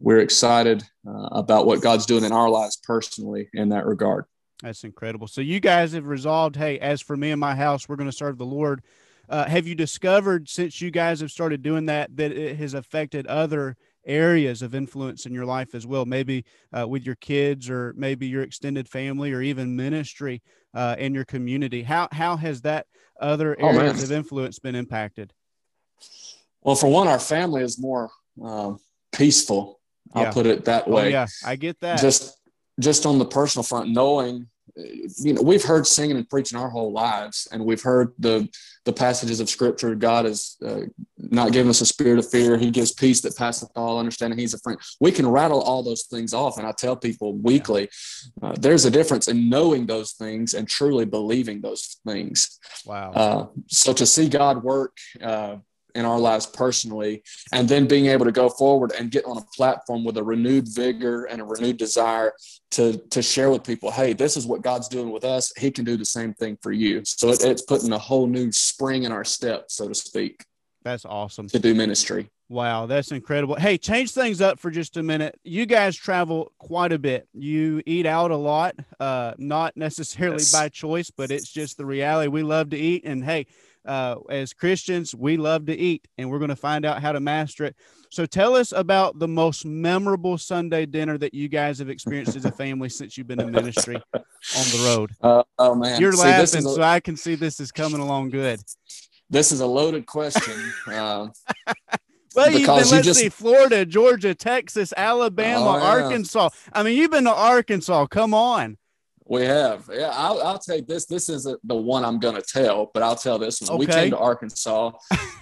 we're 0.00 0.18
excited 0.20 0.82
uh, 1.06 1.28
about 1.32 1.66
what 1.66 1.82
God's 1.82 2.06
doing 2.06 2.24
in 2.24 2.32
our 2.32 2.48
lives 2.48 2.76
personally 2.82 3.48
in 3.52 3.68
that 3.70 3.84
regard. 3.84 4.24
That's 4.62 4.82
incredible. 4.84 5.26
So 5.28 5.40
you 5.40 5.60
guys 5.60 5.92
have 5.92 6.06
resolved, 6.06 6.56
hey, 6.56 6.78
as 6.78 7.00
for 7.00 7.16
me 7.16 7.30
and 7.32 7.40
my 7.40 7.54
house, 7.54 7.88
we're 7.88 7.96
going 7.96 8.10
to 8.10 8.16
serve 8.16 8.38
the 8.38 8.46
Lord. 8.46 8.82
Uh, 9.28 9.44
have 9.44 9.66
you 9.66 9.74
discovered 9.74 10.48
since 10.48 10.80
you 10.80 10.90
guys 10.90 11.20
have 11.20 11.30
started 11.30 11.62
doing 11.62 11.86
that 11.86 12.16
that 12.16 12.32
it 12.32 12.56
has 12.56 12.74
affected 12.74 13.26
other 13.26 13.76
areas 14.06 14.62
of 14.62 14.74
influence 14.74 15.26
in 15.26 15.34
your 15.34 15.44
life 15.44 15.74
as 15.74 15.86
well? 15.86 16.06
Maybe 16.06 16.44
uh, 16.72 16.88
with 16.88 17.04
your 17.04 17.16
kids, 17.16 17.68
or 17.68 17.92
maybe 17.96 18.26
your 18.26 18.42
extended 18.42 18.88
family, 18.88 19.32
or 19.32 19.42
even 19.42 19.76
ministry 19.76 20.42
uh, 20.74 20.96
in 20.98 21.12
your 21.12 21.24
community. 21.26 21.82
How 21.82 22.08
how 22.12 22.36
has 22.36 22.62
that 22.62 22.86
other 23.20 23.54
Oh, 23.60 23.68
areas 23.68 24.02
of 24.02 24.12
influence 24.12 24.58
been 24.58 24.74
impacted? 24.74 25.32
Well, 26.62 26.74
for 26.76 26.90
one, 26.90 27.08
our 27.08 27.18
family 27.20 27.62
is 27.62 27.78
more 27.80 28.10
um, 28.42 28.78
peaceful. 29.12 29.80
I'll 30.14 30.24
Yeah. 30.24 30.32
put 30.32 30.46
it 30.46 30.64
that 30.66 30.88
Oh 30.88 30.92
way. 30.92 31.10
yeah, 31.10 31.26
I 31.44 31.56
get 31.56 31.80
that. 31.80 32.00
just 32.00 32.34
just 32.80 33.06
on 33.06 33.18
the 33.18 33.24
personal 33.26 33.64
front 33.64 33.90
knowing 33.90 34.46
you 35.16 35.32
know 35.32 35.42
we've 35.42 35.64
heard 35.64 35.84
singing 35.84 36.16
and 36.16 36.28
preaching 36.30 36.56
our 36.56 36.68
whole 36.70 36.92
lives 36.92 37.48
and 37.50 37.64
we've 37.64 37.82
heard 37.82 38.12
the 38.20 38.48
the 38.84 38.92
passages 38.92 39.40
of 39.40 39.48
scripture 39.48 39.96
god 39.96 40.24
has 40.24 40.56
uh, 40.64 40.82
not 41.16 41.50
given 41.52 41.68
us 41.68 41.80
a 41.80 41.86
spirit 41.86 42.18
of 42.20 42.30
fear 42.30 42.56
he 42.56 42.70
gives 42.70 42.92
peace 42.92 43.20
that 43.20 43.36
passeth 43.36 43.68
all 43.74 43.98
understanding 43.98 44.38
he's 44.38 44.54
a 44.54 44.58
friend 44.58 44.78
we 45.00 45.10
can 45.10 45.26
rattle 45.26 45.60
all 45.62 45.82
those 45.82 46.04
things 46.04 46.32
off 46.32 46.58
and 46.58 46.66
i 46.66 46.70
tell 46.72 46.94
people 46.94 47.34
weekly 47.38 47.88
uh, 48.42 48.54
there's 48.60 48.84
a 48.84 48.90
difference 48.90 49.26
in 49.26 49.48
knowing 49.48 49.86
those 49.86 50.12
things 50.12 50.54
and 50.54 50.68
truly 50.68 51.04
believing 51.04 51.60
those 51.60 51.96
things 52.06 52.60
wow. 52.86 53.10
uh, 53.12 53.46
so 53.66 53.92
to 53.92 54.06
see 54.06 54.28
God 54.28 54.62
work 54.62 54.96
uh, 55.20 55.56
in 55.94 56.04
our 56.04 56.18
lives 56.18 56.46
personally, 56.46 57.22
and 57.52 57.68
then 57.68 57.86
being 57.86 58.06
able 58.06 58.24
to 58.24 58.32
go 58.32 58.48
forward 58.48 58.92
and 58.98 59.10
get 59.10 59.24
on 59.24 59.38
a 59.38 59.44
platform 59.56 60.04
with 60.04 60.16
a 60.16 60.22
renewed 60.22 60.66
vigor 60.68 61.24
and 61.24 61.40
a 61.40 61.44
renewed 61.44 61.76
desire 61.76 62.32
to 62.72 62.98
to 63.10 63.22
share 63.22 63.50
with 63.50 63.64
people, 63.64 63.90
hey, 63.90 64.12
this 64.12 64.36
is 64.36 64.46
what 64.46 64.62
God's 64.62 64.88
doing 64.88 65.10
with 65.10 65.24
us. 65.24 65.52
He 65.58 65.70
can 65.70 65.84
do 65.84 65.96
the 65.96 66.04
same 66.04 66.34
thing 66.34 66.58
for 66.62 66.72
you. 66.72 67.02
So 67.04 67.30
it, 67.30 67.42
it's 67.42 67.62
putting 67.62 67.92
a 67.92 67.98
whole 67.98 68.26
new 68.26 68.52
spring 68.52 69.04
in 69.04 69.12
our 69.12 69.24
step, 69.24 69.66
so 69.68 69.88
to 69.88 69.94
speak, 69.94 70.44
That's 70.84 71.04
awesome. 71.04 71.48
to 71.48 71.58
do 71.58 71.74
ministry. 71.74 72.28
Wow, 72.50 72.86
that's 72.86 73.12
incredible. 73.12 73.56
Hey, 73.56 73.76
change 73.76 74.12
things 74.12 74.40
up 74.40 74.58
for 74.58 74.70
just 74.70 74.96
a 74.96 75.02
minute. 75.02 75.38
You 75.44 75.66
guys 75.66 75.94
travel 75.94 76.50
quite 76.58 76.92
a 76.92 76.98
bit. 76.98 77.28
You 77.34 77.82
eat 77.84 78.06
out 78.06 78.30
a 78.30 78.36
lot, 78.36 78.74
uh, 78.98 79.34
not 79.36 79.76
necessarily 79.76 80.38
Yes. 80.38 80.52
by 80.52 80.70
choice, 80.70 81.10
but 81.10 81.30
it's 81.30 81.50
just 81.50 81.76
the 81.76 81.84
reality. 81.84 82.28
We 82.28 82.42
love 82.42 82.70
to 82.70 82.78
eat, 82.78 83.02
and 83.04 83.22
hey, 83.22 83.48
uh, 83.86 84.16
as 84.30 84.52
Christians, 84.52 85.14
we 85.14 85.36
love 85.36 85.66
to 85.66 85.76
eat, 85.76 86.06
and 86.18 86.30
we're 86.30 86.38
going 86.38 86.48
to 86.50 86.56
find 86.56 86.84
out 86.84 87.00
how 87.02 87.12
to 87.12 87.20
master 87.20 87.64
it. 87.64 87.76
So, 88.10 88.24
tell 88.26 88.54
us 88.56 88.72
about 88.72 89.18
the 89.18 89.28
most 89.28 89.64
memorable 89.66 90.38
Sunday 90.38 90.86
dinner 90.86 91.18
that 91.18 91.34
you 91.34 91.48
guys 91.48 91.78
have 91.78 91.88
experienced 91.90 92.36
as 92.36 92.44
a 92.44 92.52
family 92.52 92.88
since 92.88 93.18
you've 93.18 93.26
been 93.28 93.40
in 93.40 93.50
ministry 93.50 93.96
on 94.14 94.22
the 94.52 94.84
road. 94.86 95.10
Uh, 95.20 95.42
oh 95.58 95.74
man, 95.74 96.00
You're 96.00 96.12
See, 96.12 96.22
laughing, 96.22 96.66
a, 96.66 96.70
so 96.70 96.82
I 96.82 97.00
can 97.00 97.16
see 97.16 97.34
this 97.34 97.60
is 97.60 97.70
coming 97.72 98.00
along 98.00 98.30
good. 98.30 98.60
this 99.28 99.52
is 99.52 99.60
a 99.60 99.66
loaded 99.66 100.06
question. 100.06 100.54
Uh, 100.86 101.28
Well, 102.36 102.50
you've 102.52 102.66
been, 102.66 102.76
you 102.84 102.90
let's 102.92 103.06
just- 103.06 103.18
see, 103.20 103.30
Florida, 103.30 103.84
Georgia, 103.84 104.32
Texas, 104.34 104.92
Alabama, 104.96 105.70
Oh, 105.72 105.76
yeah. 105.78 105.82
Arkansas. 106.04 106.50
I 106.72 106.82
mean, 106.84 106.96
you've 106.96 107.10
been 107.10 107.24
to 107.24 107.32
Arkansas. 107.34 108.06
Come 108.06 108.32
on. 108.32 108.76
We 109.28 109.42
have, 109.42 109.90
yeah. 109.92 110.10
I'll, 110.14 110.40
I'll 110.40 110.60
you 110.68 110.80
this. 110.82 111.04
This 111.04 111.28
isn't 111.28 111.60
the 111.62 111.74
one 111.74 112.02
I'm 112.02 112.18
going 112.18 112.34
to 112.34 112.42
tell, 112.42 112.90
but 112.94 113.02
I'll 113.02 113.14
tell 113.14 113.38
this 113.38 113.60
one. 113.60 113.78
We 113.78 113.86
came 113.86 114.10
to 114.10 114.18
Arkansas 114.18 114.92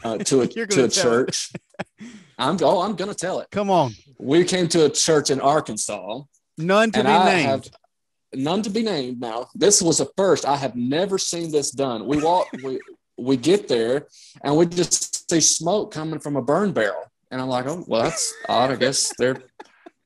uh, 0.02 0.18
to 0.24 0.40
a 0.40 0.48
to 0.48 0.84
a 0.84 0.88
church. 0.88 1.52
I'm 2.36 2.58
oh, 2.62 2.82
I'm 2.82 2.96
going 2.96 3.10
to 3.10 3.16
tell 3.16 3.38
it. 3.38 3.48
Come 3.52 3.70
on. 3.70 3.92
We 4.18 4.44
came 4.44 4.66
to 4.68 4.86
a 4.86 4.90
church 4.90 5.30
in 5.30 5.40
Arkansas, 5.40 6.22
None 6.58 6.90
to 6.92 7.02
be 7.02 7.08
I 7.08 7.24
named. 7.24 7.48
have 7.48 7.68
none 8.34 8.62
to 8.62 8.70
be 8.70 8.82
named. 8.82 9.20
Now, 9.20 9.48
this 9.54 9.80
was 9.80 10.00
a 10.00 10.06
first. 10.16 10.44
I 10.46 10.56
have 10.56 10.74
never 10.74 11.16
seen 11.16 11.52
this 11.52 11.70
done. 11.70 12.06
We 12.06 12.20
walk, 12.20 12.48
we 12.64 12.80
we 13.16 13.36
get 13.36 13.68
there, 13.68 14.08
and 14.42 14.56
we 14.56 14.66
just 14.66 15.30
see 15.30 15.40
smoke 15.40 15.92
coming 15.92 16.18
from 16.18 16.34
a 16.34 16.42
burn 16.42 16.72
barrel, 16.72 17.04
and 17.30 17.40
I'm 17.40 17.48
like, 17.48 17.66
oh, 17.66 17.84
well, 17.86 18.02
that's 18.02 18.34
odd. 18.48 18.72
I 18.72 18.76
guess 18.76 19.12
they're 19.16 19.42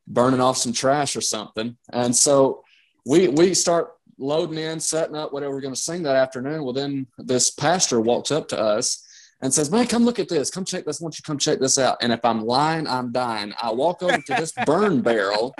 burning 0.06 0.40
off 0.40 0.58
some 0.58 0.72
trash 0.72 1.16
or 1.16 1.20
something. 1.20 1.76
And 1.92 2.14
so 2.14 2.62
we 3.04 3.28
we 3.28 3.54
start 3.54 3.92
loading 4.18 4.58
in, 4.58 4.80
setting 4.80 5.16
up 5.16 5.32
whatever 5.32 5.54
we're 5.54 5.60
going 5.60 5.74
to 5.74 5.80
sing 5.80 6.02
that 6.02 6.16
afternoon. 6.16 6.62
Well, 6.62 6.72
then 6.72 7.06
this 7.18 7.50
pastor 7.50 8.00
walks 8.00 8.30
up 8.30 8.48
to 8.48 8.60
us 8.60 9.04
and 9.40 9.52
says, 9.52 9.70
"Man, 9.70 9.86
come 9.86 10.04
look 10.04 10.18
at 10.18 10.28
this. 10.28 10.50
Come 10.50 10.64
check 10.64 10.84
this. 10.84 11.00
I 11.00 11.04
want 11.04 11.18
you 11.18 11.22
come 11.24 11.38
check 11.38 11.58
this 11.58 11.78
out." 11.78 11.98
And 12.02 12.12
if 12.12 12.24
I'm 12.24 12.44
lying, 12.44 12.86
I'm 12.86 13.12
dying. 13.12 13.52
I 13.60 13.72
walk 13.72 14.02
over 14.02 14.18
to 14.18 14.34
this 14.34 14.52
burn 14.66 15.00
barrel, 15.00 15.54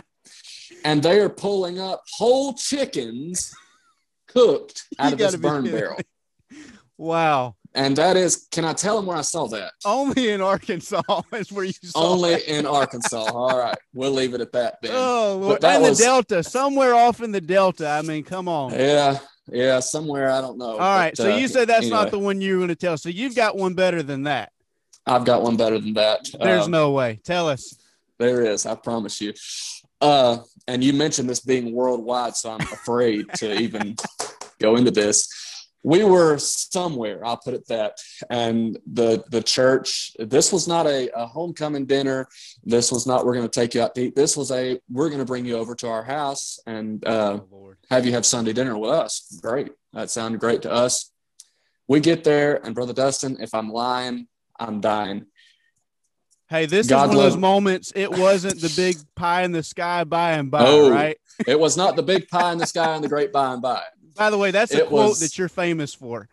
and 0.84 1.02
they 1.02 1.20
are 1.20 1.30
pulling 1.30 1.78
up 1.78 2.02
whole 2.16 2.54
chickens 2.54 3.54
cooked 4.28 4.84
out 4.98 5.08
You 5.08 5.12
of 5.12 5.18
this 5.18 5.36
burn 5.36 5.64
kidding 5.64 5.78
barrel. 5.78 5.98
wow. 6.98 7.56
And 7.74 7.96
that 7.98 8.16
is, 8.16 8.48
can 8.50 8.64
I 8.64 8.72
tell 8.72 8.96
them 8.96 9.06
where 9.06 9.16
I 9.16 9.20
saw 9.22 9.46
that? 9.48 9.72
Only 9.84 10.30
in 10.30 10.40
Arkansas 10.40 11.02
is 11.34 11.52
where 11.52 11.64
you 11.64 11.72
saw 11.84 12.12
Only 12.14 12.30
that. 12.32 12.48
in 12.52 12.66
Arkansas. 12.66 13.30
All 13.32 13.56
right, 13.56 13.76
we'll 13.94 14.10
leave 14.10 14.34
it 14.34 14.40
at 14.40 14.50
that 14.52 14.78
then. 14.82 14.90
Oh, 14.94 15.38
Lord. 15.40 15.64
And 15.64 15.82
was- 15.82 15.98
the 15.98 16.04
Delta, 16.04 16.42
somewhere 16.42 16.94
off 16.94 17.22
in 17.22 17.30
the 17.30 17.40
Delta. 17.40 17.88
I 17.88 18.02
mean, 18.02 18.24
come 18.24 18.48
on. 18.48 18.72
Yeah, 18.72 19.18
yeah, 19.46 19.78
somewhere 19.80 20.30
I 20.32 20.40
don't 20.40 20.58
know. 20.58 20.72
All 20.72 20.78
right. 20.78 21.12
But, 21.16 21.22
So 21.24 21.32
uh, 21.32 21.36
you 21.36 21.46
said 21.46 21.68
that's 21.68 21.86
not 21.88 22.10
the 22.10 22.18
one 22.18 22.40
you 22.40 22.54
were 22.54 22.58
going 22.60 22.68
to 22.68 22.74
tell. 22.74 22.98
So 22.98 23.08
you've 23.08 23.36
got 23.36 23.56
one 23.56 23.74
better 23.74 24.02
than 24.02 24.24
that. 24.24 24.50
I've 25.06 25.24
got 25.24 25.42
one 25.42 25.56
better 25.56 25.78
than 25.78 25.94
that. 25.94 26.26
There's 26.40 26.64
Um, 26.66 26.70
no 26.72 26.90
way. 26.90 27.20
Tell 27.24 27.48
us. 27.48 27.74
There 28.18 28.44
is, 28.44 28.66
I 28.66 28.74
promise 28.74 29.20
you. 29.20 29.32
Uh, 30.00 30.38
and 30.66 30.82
you 30.84 30.92
mentioned 30.92 31.28
this 31.28 31.40
being 31.40 31.72
worldwide, 31.72 32.34
so 32.36 32.50
I'm 32.50 32.60
afraid 32.60 33.26
to 33.36 33.58
even 33.60 33.96
go 34.60 34.76
into 34.76 34.90
this. 34.90 35.26
We 35.82 36.04
were 36.04 36.36
somewhere 36.38 37.24
i'll 37.24 37.38
put 37.38 37.54
it 37.54 37.66
that. 37.68 37.98
And 38.28 38.78
the 38.92 39.24
the 39.30 39.42
church 39.42 40.12
this 40.18 40.52
was 40.52 40.68
not 40.68 40.86
a, 40.86 41.10
a 41.18 41.26
homecoming 41.26 41.86
dinner. 41.86 42.28
This 42.64 42.92
was 42.92 43.06
not 43.06 43.24
we're 43.24 43.34
going 43.34 43.48
to 43.48 43.60
take 43.60 43.74
you 43.74 43.82
out 43.82 43.94
to 43.94 44.02
eat. 44.02 44.14
This 44.16 44.36
was 44.36 44.50
a 44.50 44.78
we're 44.90 45.08
going 45.08 45.20
to 45.20 45.24
bring 45.24 45.46
you 45.46 45.56
over 45.56 45.74
to 45.76 45.88
our 45.88 46.02
house 46.04 46.58
and 46.66 47.04
uh, 47.06 47.40
Oh, 47.52 47.74
have 47.88 48.04
you 48.04 48.12
have 48.12 48.26
sunday 48.26 48.52
dinner 48.52 48.76
with 48.76 48.90
us. 48.90 49.38
Great. 49.42 49.70
That 49.92 50.10
sounded 50.10 50.40
great 50.40 50.62
to 50.62 50.70
us. 50.70 51.10
We 51.88 52.00
get 52.00 52.24
there 52.24 52.64
and 52.64 52.74
brother 52.74 52.92
dustin 52.92 53.38
if 53.40 53.54
i'm 53.54 53.70
lying 53.70 54.26
i'm 54.58 54.80
dying. 54.80 55.26
Hey, 56.48 56.66
this 56.66 56.88
God 56.88 57.04
is 57.04 57.08
one 57.08 57.16
of 57.16 57.22
those 57.22 57.36
moments. 57.40 57.92
It 57.94 58.10
wasn't 58.10 58.60
the 58.60 58.72
big 58.76 58.96
pie 59.14 59.42
in 59.44 59.52
the 59.52 59.62
sky 59.62 60.02
by 60.02 60.32
and 60.32 60.50
by, 60.50 60.66
Oh. 60.66 60.90
right? 60.90 61.16
it 61.46 61.58
was 61.58 61.76
not 61.76 61.94
the 61.96 62.02
big 62.02 62.28
pie 62.28 62.52
in 62.52 62.58
the 62.58 62.66
sky 62.66 62.94
and 62.96 63.04
the 63.04 63.08
great 63.08 63.32
by 63.32 63.52
and 63.52 63.62
by 63.62 63.82
By 64.16 64.30
the 64.30 64.38
way, 64.38 64.50
that's 64.50 64.72
a 64.74 64.86
quote 64.86 65.10
was- 65.10 65.20
that 65.20 65.38
you're 65.38 65.48
famous 65.48 65.94
for. 65.94 66.28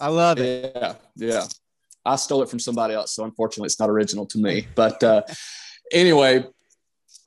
I 0.00 0.08
love 0.08 0.38
it. 0.38 0.72
Yeah, 0.74 0.94
yeah. 1.16 1.46
I 2.04 2.16
stole 2.16 2.42
it 2.42 2.48
from 2.48 2.58
somebody 2.58 2.94
else, 2.94 3.14
so 3.14 3.24
unfortunately, 3.24 3.66
it's 3.66 3.78
not 3.78 3.88
original 3.88 4.26
to 4.26 4.38
me. 4.38 4.66
But 4.74 5.02
uh, 5.04 5.22
anyway, 5.92 6.44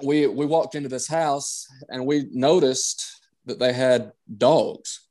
we 0.03 0.27
we 0.27 0.45
walked 0.45 0.75
into 0.75 0.89
this 0.89 1.07
house 1.07 1.67
and 1.89 2.05
we 2.05 2.27
noticed 2.31 3.21
that 3.45 3.59
they 3.59 3.71
had 3.71 4.11
dogs. 4.37 5.01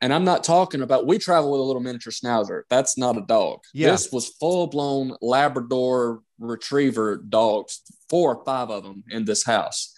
And 0.00 0.12
I'm 0.12 0.24
not 0.24 0.42
talking 0.42 0.82
about 0.82 1.06
we 1.06 1.18
travel 1.18 1.52
with 1.52 1.60
a 1.60 1.64
little 1.64 1.82
miniature 1.82 2.12
schnauzer. 2.12 2.62
That's 2.68 2.98
not 2.98 3.16
a 3.16 3.20
dog. 3.20 3.60
Yeah. 3.72 3.92
This 3.92 4.10
was 4.10 4.30
full 4.30 4.66
blown 4.66 5.16
Labrador 5.20 6.22
retriever 6.40 7.18
dogs, 7.18 7.82
four 8.08 8.36
or 8.36 8.44
five 8.44 8.70
of 8.70 8.82
them 8.82 9.04
in 9.10 9.24
this 9.24 9.44
house. 9.44 9.94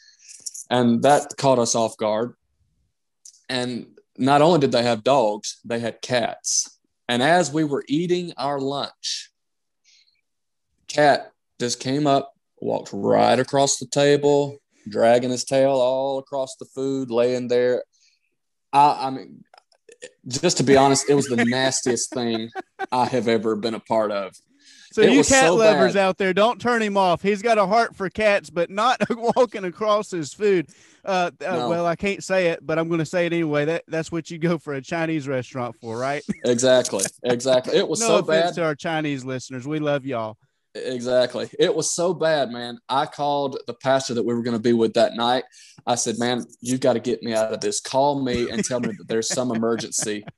And 0.69 1.03
that 1.05 1.37
caught 1.39 1.59
us 1.59 1.75
off 1.75 1.97
guard. 1.97 2.35
And 3.49 3.87
not 4.17 4.43
only 4.43 4.61
did 4.61 4.73
they 4.73 4.83
have 4.83 5.05
dogs, 5.05 5.59
they 5.65 5.81
had 5.81 6.03
cats. 6.03 6.79
And 7.09 7.23
as 7.23 7.53
we 7.53 7.65
were 7.65 7.85
eating 7.89 8.33
our 8.37 8.61
lunch, 8.61 9.31
cat 10.89 11.33
just 11.61 11.81
came 11.81 12.07
up, 12.07 12.33
walked 12.61 12.91
right 12.93 13.39
across 13.39 13.79
the 13.79 13.87
table, 13.87 14.59
dragging 14.89 15.31
his 15.31 15.45
tail 15.45 15.73
all 15.73 16.19
across 16.19 16.57
the 16.57 16.65
food, 16.67 17.11
laying 17.11 17.49
there. 17.49 17.85
I, 18.73 19.07
I 19.07 19.11
mean, 19.11 19.45
just 20.27 20.59
to 20.59 20.63
be 20.63 20.77
honest, 20.77 21.09
it 21.09 21.15
was 21.15 21.27
the 21.27 21.45
nastiest 21.45 22.13
thing 22.13 22.51
I 22.91 23.07
have 23.07 23.29
ever 23.29 23.57
been 23.57 23.75
a 23.75 23.81
part 23.81 24.11
of. 24.13 24.35
So 24.95 25.03
It 25.03 25.11
you 25.11 25.25
cat 25.25 25.47
so 25.47 25.57
lovers 25.57 25.95
bad. 25.95 26.03
out 26.03 26.19
there, 26.19 26.33
don't 26.33 26.61
turn 26.61 26.81
him 26.81 26.97
off. 26.97 27.21
He's 27.21 27.43
got 27.43 27.59
a 27.59 27.67
heart 27.67 27.97
for 27.97 28.09
cats, 28.09 28.49
but 28.49 28.71
not 28.71 29.01
walking 29.11 29.65
across 29.65 30.09
his 30.09 30.33
food. 30.33 30.69
Uh, 31.05 31.33
uh, 31.45 31.57
No. 31.57 31.69
Well, 31.69 31.85
I 31.85 31.97
can't 31.97 32.23
say 32.23 32.51
it, 32.51 32.65
but 32.65 32.79
I'm 32.79 32.87
going 32.87 33.01
to 33.01 33.05
say 33.05 33.27
it 33.27 33.33
anyway. 33.33 33.65
That 33.65 33.83
that's 33.89 34.13
what 34.13 34.31
you 34.31 34.39
go 34.39 34.57
for 34.57 34.75
a 34.75 34.81
Chinese 34.81 35.27
restaurant 35.27 35.75
for, 35.81 35.99
right? 35.99 36.23
Exactly, 36.45 37.05
exactly. 37.25 37.77
It 37.77 37.89
was 37.89 37.99
no 37.99 38.07
so 38.07 38.23
bad. 38.23 38.55
to 38.55 38.63
our 38.63 38.77
Chinese 38.77 39.25
listeners. 39.25 39.67
We 39.67 39.81
love 39.81 40.07
y'all. 40.07 40.39
Exactly. 40.77 41.51
It 41.59 41.75
was 41.75 41.93
so 41.93 42.15
bad, 42.15 42.53
man. 42.53 42.79
I 42.89 43.07
called 43.07 43.59
the 43.67 43.75
pastor 43.75 44.15
that 44.15 44.23
we 44.23 44.33
were 44.33 44.43
going 44.45 44.57
to 44.57 44.63
be 44.63 44.75
with 44.75 44.95
that 44.95 45.15
night. 45.15 45.43
I 45.89 45.97
said, 45.97 46.21
man, 46.21 46.45
you've 46.61 46.79
got 46.79 46.93
to 46.93 47.01
get 47.01 47.21
me 47.21 47.35
out 47.35 47.53
of 47.53 47.61
this. 47.61 47.81
Call 47.81 48.23
me 48.23 48.49
and 48.49 48.65
tell 48.65 48.79
me 48.79 48.91
that 48.97 49.09
there's 49.09 49.29
some 49.29 49.51
emergency. 49.51 50.25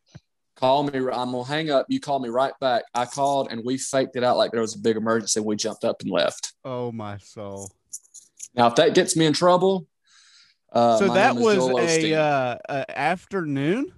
Call 0.56 0.84
me. 0.84 0.98
I'm 0.98 1.32
going 1.32 1.44
to 1.44 1.50
hang 1.50 1.70
up. 1.70 1.86
You 1.88 2.00
call 2.00 2.18
me 2.18 2.28
right 2.30 2.52
back. 2.60 2.84
I 2.94 3.04
called 3.04 3.48
and 3.50 3.62
we 3.64 3.76
faked 3.78 4.16
it 4.16 4.24
out 4.24 4.36
like 4.38 4.52
there 4.52 4.60
was 4.62 4.74
a 4.74 4.78
big 4.78 4.96
emergency. 4.96 5.38
We 5.40 5.54
jumped 5.56 5.84
up 5.84 6.00
and 6.02 6.10
left. 6.10 6.54
Oh 6.64 6.90
my 6.92 7.18
soul. 7.18 7.70
Now, 8.54 8.68
if 8.68 8.74
that 8.76 8.94
gets 8.94 9.16
me 9.16 9.26
in 9.26 9.34
trouble, 9.34 9.86
uh, 10.72 10.98
so 10.98 11.08
that 11.12 11.36
was 11.36 11.58
a, 11.58 12.14
uh, 12.14 12.56
a 12.70 12.98
afternoon. 12.98 13.92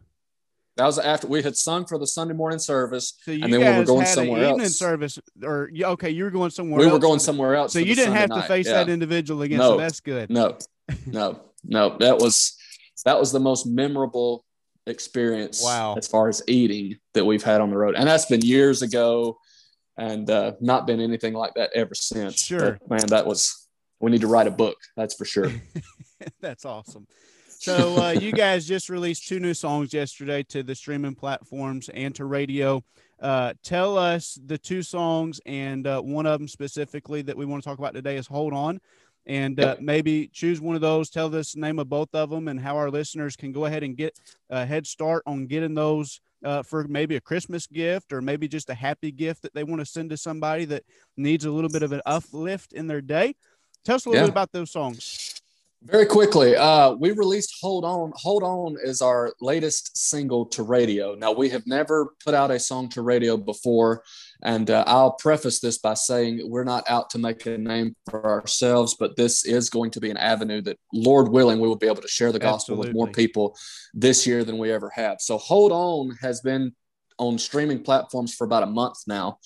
that 0.76 0.84
was 0.84 0.98
after 0.98 1.28
we 1.28 1.42
had 1.42 1.56
sung 1.56 1.86
for 1.86 1.96
the 1.96 2.06
Sunday 2.09 2.34
morning 2.34 2.59
service. 2.59 3.14
So 3.22 3.30
you 3.30 3.44
And 3.44 3.52
then 3.52 3.61
we 3.61 3.78
were 3.78 3.84
going 3.84 4.00
had 4.06 4.14
somewhere 4.14 4.42
evening 4.44 4.61
else. 4.62 4.76
service, 4.76 5.18
or 5.44 5.70
okay, 5.80 6.11
you 6.11 6.24
were 6.24 6.30
going 6.30 6.50
somewhere. 6.50 6.80
We 6.80 6.90
were 6.90 6.98
going 6.98 7.20
somewhere 7.20 7.54
else. 7.54 7.72
So 7.72 7.78
you 7.78 7.94
didn't 7.94 8.06
Sunday 8.06 8.20
have 8.20 8.30
to 8.30 8.36
night. 8.36 8.48
face 8.48 8.66
Yeah. 8.66 8.72
that 8.84 8.88
individual 8.88 9.42
again. 9.42 9.61
So 9.61 9.72
No. 9.72 9.76
that's 9.78 10.00
good. 10.00 10.28
No, 10.28 10.59
no, 11.06 11.40
no. 11.64 11.96
That 11.98 12.18
was 12.18 12.56
that 13.04 13.18
was 13.18 13.30
the 13.30 13.40
most 13.40 13.64
memorable 13.66 14.44
experience. 14.89 15.62
Wow. 15.62 15.95
As 15.97 16.07
far 16.07 16.28
as 16.28 16.43
eating 16.47 16.99
that 17.14 17.24
we've 17.24 17.43
had 17.43 17.61
on 17.61 17.70
the 17.70 17.76
road, 17.76 17.95
and 17.95 18.09
that's 18.09 18.26
been 18.26 18.41
years 18.41 18.82
ago, 18.82 19.39
and 19.97 20.28
uh, 20.30 20.53
not 20.61 20.86
been 20.86 21.01
anything 21.01 21.34
like 21.34 21.55
that 21.55 21.70
ever 21.74 21.95
since. 21.95 22.41
Sure. 22.41 22.78
But, 22.80 22.91
man. 22.91 23.07
That 23.09 23.26
was. 23.26 23.66
We 24.01 24.12
need 24.12 24.20
to 24.20 24.28
write 24.28 24.47
a 24.47 24.53
book. 24.53 24.76
That's 24.97 25.14
for 25.14 25.24
sure. 25.24 25.51
That's 26.41 26.64
awesome. 26.64 27.09
So 27.49 28.01
uh, 28.01 28.11
you 28.11 28.30
guys 28.45 28.66
just 28.66 28.89
released 28.89 29.26
two 29.26 29.41
new 29.41 29.55
songs 29.55 29.93
yesterday 29.93 30.45
to 30.45 30.62
the 30.62 30.74
streaming 30.74 31.16
platforms 31.16 31.89
and 31.89 32.14
to 32.14 32.24
radio. 32.24 32.82
Uh, 33.20 33.55
tell 33.64 33.99
us 33.99 34.39
the 34.47 34.57
two 34.57 34.80
songs 34.82 35.41
and 35.45 35.89
uh, 35.89 36.01
one 36.01 36.26
of 36.26 36.39
them 36.39 36.47
specifically 36.47 37.20
that 37.22 37.36
we 37.36 37.45
want 37.45 37.61
to 37.61 37.68
talk 37.68 37.78
about 37.78 37.93
today 37.93 38.16
is 38.16 38.28
"Hold 38.28 38.53
On," 38.53 38.80
and 39.26 39.58
uh, 39.60 39.76
maybe 39.80 40.28
choose 40.32 40.60
one 40.60 40.74
of 40.74 40.80
those. 40.80 41.10
Tell 41.10 41.34
us 41.34 41.52
the 41.52 41.60
name 41.60 41.78
of 41.78 41.88
both 41.88 42.14
of 42.14 42.30
them 42.30 42.48
and 42.48 42.58
how 42.58 42.76
our 42.76 42.90
listeners 42.90 43.36
can 43.36 43.52
go 43.52 43.66
ahead 43.66 43.82
and 43.82 43.96
get 43.96 44.18
a 44.50 44.64
head 44.64 44.86
start 44.86 45.22
on 45.26 45.46
getting 45.46 45.74
those 45.74 46.20
uh, 46.44 46.62
for 46.62 46.84
maybe 46.84 47.16
a 47.16 47.20
Christmas 47.20 47.66
gift 47.66 48.12
or 48.12 48.22
maybe 48.22 48.48
just 48.48 48.70
a 48.70 48.74
happy 48.74 49.10
gift 49.10 49.42
that 49.42 49.52
they 49.54 49.64
want 49.64 49.80
to 49.80 49.86
send 49.86 50.10
to 50.10 50.16
somebody 50.16 50.64
that 50.66 50.84
needs 51.16 51.44
a 51.44 51.50
little 51.50 51.70
bit 51.70 51.82
of 51.82 51.92
an 51.92 52.00
uplift 52.06 52.72
in 52.72 52.86
their 52.86 53.00
day. 53.00 53.34
Tell 53.84 53.96
us 53.96 54.06
a 54.06 54.08
little 54.08 54.22
Yeah. 54.22 54.26
bit 54.26 54.30
about 54.32 54.52
those 54.52 54.70
songs. 54.70 55.38
Very 55.85 56.07
quickly, 56.07 56.57
uh, 56.57 56.95
we 56.95 57.12
released 57.12 57.55
"Hold 57.61 57.85
On." 57.85 58.12
"Hold 58.16 58.43
On" 58.43 58.76
is 58.83 59.01
our 59.01 59.33
latest 59.41 59.97
single 59.97 60.45
to 60.47 60.64
radio. 60.64 61.14
Now, 61.14 61.31
we 61.31 61.49
have 61.51 61.68
never 61.68 62.14
put 62.24 62.35
out 62.35 62.51
a 62.51 62.59
song 62.59 62.89
to 62.91 63.03
radio 63.03 63.37
before, 63.37 64.03
and 64.43 64.68
uh, 64.70 64.83
I'll 64.89 65.12
preface 65.12 65.61
this 65.61 65.79
by 65.79 65.95
saying 65.95 66.41
we're 66.43 66.64
not 66.64 66.83
out 66.91 67.11
to 67.11 67.18
make 67.18 67.47
a 67.47 67.57
name 67.57 67.95
for 68.11 68.29
ourselves, 68.29 68.97
but 68.99 69.16
this 69.16 69.45
is 69.45 69.70
going 69.70 69.93
to 69.93 70.01
be 70.01 70.11
an 70.11 70.16
avenue 70.16 70.61
that, 70.62 70.81
Lord 70.93 71.29
willing, 71.29 71.61
we 71.61 71.68
will 71.68 71.76
be 71.76 71.87
able 71.87 72.03
to 72.03 72.09
share 72.09 72.33
the 72.33 72.41
gospel 72.41 72.76
with 72.76 72.93
more 72.93 73.07
people 73.07 73.57
this 73.95 74.26
year 74.26 74.43
than 74.43 74.59
we 74.59 74.72
ever 74.72 74.91
have. 74.91 75.18
So, 75.20 75.39
"Hold 75.39 75.70
On" 75.70 76.11
has 76.20 76.41
been 76.41 76.74
on 77.18 77.39
streaming 77.39 77.85
platforms 77.85 78.35
for 78.35 78.45
about 78.45 78.64
a 78.64 78.66
month 78.66 78.99
now. 79.07 79.39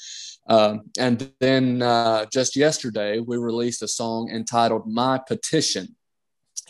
Um, 0.49 0.85
and 0.99 1.31
then 1.41 1.83
uh, 1.83 2.25
just 2.33 2.57
yesterday, 2.57 3.19
we 3.19 3.37
released 3.37 3.83
a 3.83 3.89
song 3.89 4.31
entitled 4.31 4.91
My 4.91 5.21
Petition. 5.29 5.95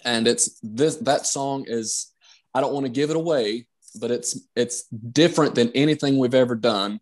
And 0.05 0.27
it's 0.27 0.59
this 0.63 0.97
that 0.97 1.27
song 1.27 1.65
is 1.67 2.13
I 2.55 2.61
don't 2.61 2.73
want 2.73 2.87
to 2.87 2.93
give 2.93 3.11
it 3.11 3.17
away, 3.17 3.67
but 4.01 4.11
it's 4.11 4.41
it's 4.57 4.85
different 4.85 5.55
than 5.55 5.71
anything 5.75 6.19
we've 6.19 6.35
ever 6.35 6.55
done. 6.55 7.01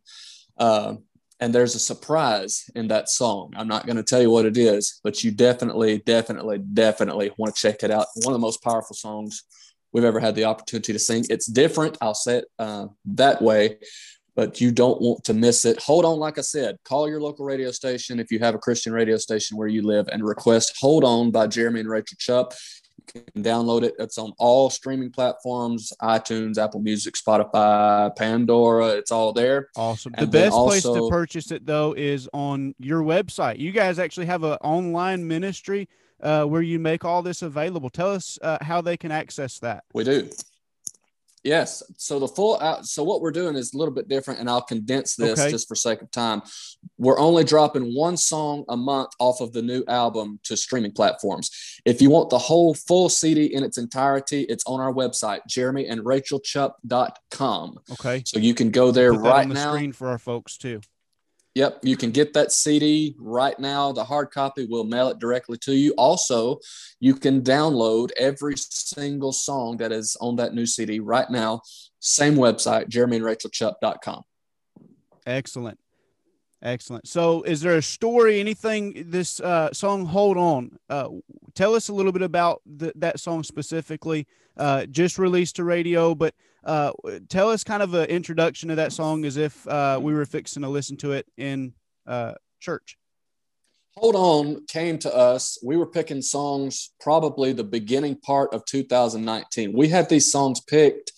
Uh, 0.57 0.97
and 1.41 1.55
there's 1.55 1.75
a 1.75 1.79
surprise 1.79 2.71
in 2.75 2.89
that 2.89 3.09
song. 3.09 3.55
I'm 3.57 3.67
not 3.67 3.87
going 3.87 3.97
to 3.97 4.03
tell 4.03 4.21
you 4.21 4.31
what 4.31 4.45
it 4.45 4.59
is, 4.59 5.01
but 5.03 5.25
you 5.25 5.31
definitely, 5.31 5.99
definitely, 5.99 6.59
definitely 6.59 7.31
want 7.39 7.55
to 7.55 7.61
check 7.61 7.83
it 7.83 7.91
out. 7.91 8.07
One 8.17 8.35
of 8.35 8.39
the 8.39 8.47
most 8.47 8.63
powerful 8.63 8.95
songs 8.95 9.45
we've 9.93 10.05
ever 10.05 10.21
had 10.21 10.35
the 10.35 10.45
opportunity 10.45 10.93
to 10.93 10.99
sing. 10.99 11.25
It's 11.31 11.47
different. 11.47 11.97
I'll 12.03 12.15
say 12.15 12.39
it 12.39 12.45
uh, 12.59 12.89
that 13.07 13.41
way, 13.41 13.79
but 14.37 14.61
you 14.61 14.71
don't 14.71 15.01
want 15.01 15.25
to 15.25 15.35
miss 15.35 15.65
it. 15.65 15.83
Hold 15.83 16.05
on, 16.05 16.19
like 16.19 16.39
I 16.39 16.43
said, 16.43 16.77
call 16.85 17.09
your 17.09 17.21
local 17.21 17.45
radio 17.45 17.71
station 17.71 18.21
if 18.21 18.31
you 18.31 18.39
have 18.41 18.55
a 18.55 18.59
Christian 18.59 18.93
radio 18.93 19.17
station 19.17 19.57
where 19.57 19.69
you 19.69 19.83
live 19.83 20.09
and 20.13 20.23
request 20.23 20.77
Hold 20.79 21.05
On 21.05 21.31
by 21.31 21.47
Jeremy 21.47 21.81
and 21.81 21.89
Rachel 21.89 22.19
Chupp. 22.19 22.53
Can 23.13 23.43
download 23.43 23.83
it. 23.83 23.95
It's 23.99 24.19
on 24.19 24.33
all 24.39 24.71
streaming 24.71 25.11
platforms 25.11 25.93
iTunes, 26.01 26.59
Apple 26.59 26.81
Music, 26.81 27.15
Spotify, 27.15 28.15
Pandora. 28.15 28.89
It's 28.89 29.11
all 29.11 29.33
there. 29.33 29.69
Awesome. 29.77 30.13
The 30.13 30.23
And 30.23 30.33
then 30.33 30.49
best 30.49 30.57
place 30.57 30.83
to 30.83 31.09
purchase 31.11 31.51
it 31.51 31.67
though 31.67 31.93
is 31.93 32.29
on 32.33 32.75
your 32.79 33.03
website. 33.03 33.59
You 33.59 33.73
guys 33.73 33.99
actually 33.99 34.27
have 34.27 34.45
an 34.45 34.59
online 34.63 35.27
ministry 35.27 35.89
uh, 36.23 36.45
where 36.45 36.63
you 36.63 36.79
make 36.79 37.05
all 37.05 37.23
this 37.23 37.43
available. 37.43 37.91
Tell 37.91 38.13
us 38.13 38.39
uh, 38.43 38.59
how 38.61 38.81
they 38.81 38.97
can 38.97 39.11
access 39.11 39.59
that. 39.61 39.85
We 39.95 40.05
do. 40.05 40.29
Yes. 41.43 41.83
So 41.97 42.19
the 42.19 42.29
full 42.29 42.61
out. 42.61 42.85
So 42.87 43.03
what 43.03 43.23
we're 43.23 43.31
doing 43.31 43.57
is 43.57 43.73
a 43.73 43.79
little 43.79 43.95
bit 43.95 44.09
different, 44.09 44.41
and 44.41 44.51
I'll 44.51 44.61
condense 44.61 45.17
this 45.17 45.41
Okay. 45.41 45.51
just 45.51 45.69
for 45.69 45.75
sake 45.75 46.03
of 46.03 46.11
time. 46.11 46.43
We're 46.99 47.19
only 47.19 47.45
dropping 47.45 47.95
one 47.95 48.19
song 48.19 48.65
a 48.69 48.77
month 48.77 49.09
off 49.19 49.41
of 49.41 49.53
the 49.55 49.63
new 49.63 49.83
album 49.89 50.39
to 50.45 50.55
streaming 50.57 50.93
platforms. 50.93 51.51
If 51.87 52.03
you 52.03 52.11
want 52.11 52.29
the 52.31 52.39
whole 52.39 52.75
full 52.75 53.09
CD 53.09 53.47
in 53.55 53.65
its 53.65 53.79
entirety, 53.79 54.43
it's 54.43 54.65
on 54.67 54.81
our 54.81 54.93
website, 54.93 55.41
jeremyandrachelchupp.com. 55.49 57.79
Okay. 57.93 58.23
So 58.27 58.39
you 58.39 58.55
can 58.55 58.71
go 58.71 58.91
there 58.91 59.13
right 59.13 59.43
on 59.43 59.49
the 59.49 59.55
now. 59.55 59.73
screen 59.73 59.93
for 59.93 60.09
our 60.09 60.19
folks 60.19 60.57
too. 60.57 60.81
Yep, 61.55 61.81
you 61.83 61.97
can 61.97 62.13
get 62.13 62.33
that 62.35 62.53
CD 62.53 63.17
right 63.19 63.59
now. 63.59 63.91
The 63.91 64.05
hard 64.05 64.31
copy, 64.31 64.67
we'll 64.71 64.85
mail 64.85 65.09
it 65.09 65.19
directly 65.19 65.59
to 65.59 65.75
you. 65.75 65.93
Also, 65.99 66.61
you 67.01 67.15
can 67.15 67.43
download 67.43 68.11
every 68.17 68.55
single 68.57 69.33
song 69.33 69.77
that 69.79 69.91
is 69.91 70.17
on 70.21 70.37
that 70.37 70.55
new 70.55 70.65
CD 70.65 71.01
right 71.01 71.29
now. 71.29 71.63
Same 71.99 72.37
website, 72.37 72.89
jeremyandrachelchupp.com. 72.89 74.23
Excellent. 75.27 75.79
Excellent. 76.63 77.09
So, 77.09 77.43
is 77.43 77.63
there 77.63 77.77
a 77.77 77.83
story, 77.83 78.39
anything 78.39 79.07
this 79.07 79.41
uh, 79.41 79.73
song 79.73 80.05
"Hold 80.05 80.37
On"? 80.37 80.79
Uh, 80.91 81.09
tell 81.55 81.75
us 81.75 81.89
a 81.89 81.93
little 81.93 82.13
bit 82.13 82.23
about 82.23 82.61
the, 82.67 82.93
that 82.97 83.19
song 83.19 83.43
specifically. 83.43 84.27
Uh, 84.59 84.85
just 84.85 85.19
released 85.19 85.57
to 85.57 85.65
radio, 85.65 86.15
but 86.15 86.35
Uh, 86.65 86.93
tell 87.29 87.51
us 87.51 87.65
kind 87.65 87.83
of 87.83 87.95
an 87.95 88.07
introduction 88.07 88.69
to 88.69 88.75
that 88.77 88.93
song 88.93 89.25
as 89.25 89.37
if 89.37 89.67
uh, 89.67 89.99
we 90.01 90.13
were 90.13 90.27
fixing 90.27 90.63
to 90.63 90.69
listen 90.69 90.97
to 90.99 91.13
it 91.13 91.27
in 91.37 91.73
uh, 92.07 92.35
church. 92.61 92.97
Hold 93.97 94.15
On 94.15 94.67
came 94.67 94.99
to 95.01 95.15
us. 95.15 95.59
We 95.65 95.77
were 95.77 95.87
picking 95.87 96.23
songs 96.23 96.93
probably 97.01 97.53
the 97.53 97.65
beginning 97.65 98.17
part 98.17 98.55
of 98.55 98.65
2019. 98.67 99.73
We 99.77 99.89
had 99.89 100.09
these 100.09 100.31
songs 100.31 100.61
picked, 100.61 101.13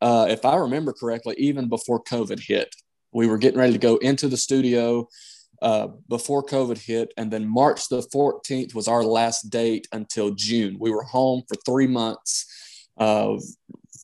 uh, 0.00 0.26
if 0.28 0.44
I 0.44 0.56
remember 0.56 0.92
correctly, 0.92 1.34
even 1.38 1.68
before 1.68 2.02
COVID 2.02 2.40
hit. 2.40 2.74
We 3.12 3.26
were 3.26 3.38
getting 3.38 3.58
ready 3.58 3.72
to 3.72 3.78
go 3.78 3.96
into 3.96 4.28
the 4.28 4.36
studio 4.36 5.08
uh, 5.60 5.88
before 6.08 6.44
COVID 6.44 6.78
hit, 6.78 7.12
and 7.16 7.30
then 7.30 7.48
March 7.48 7.88
the 7.88 8.00
14th 8.00 8.74
was 8.74 8.88
our 8.88 9.02
last 9.02 9.50
date 9.50 9.88
until 9.92 10.30
June. 10.30 10.76
We 10.78 10.90
were 10.90 11.02
home 11.02 11.42
for 11.48 11.56
three 11.66 11.86
months, 11.86 12.46
uh, 12.96 13.36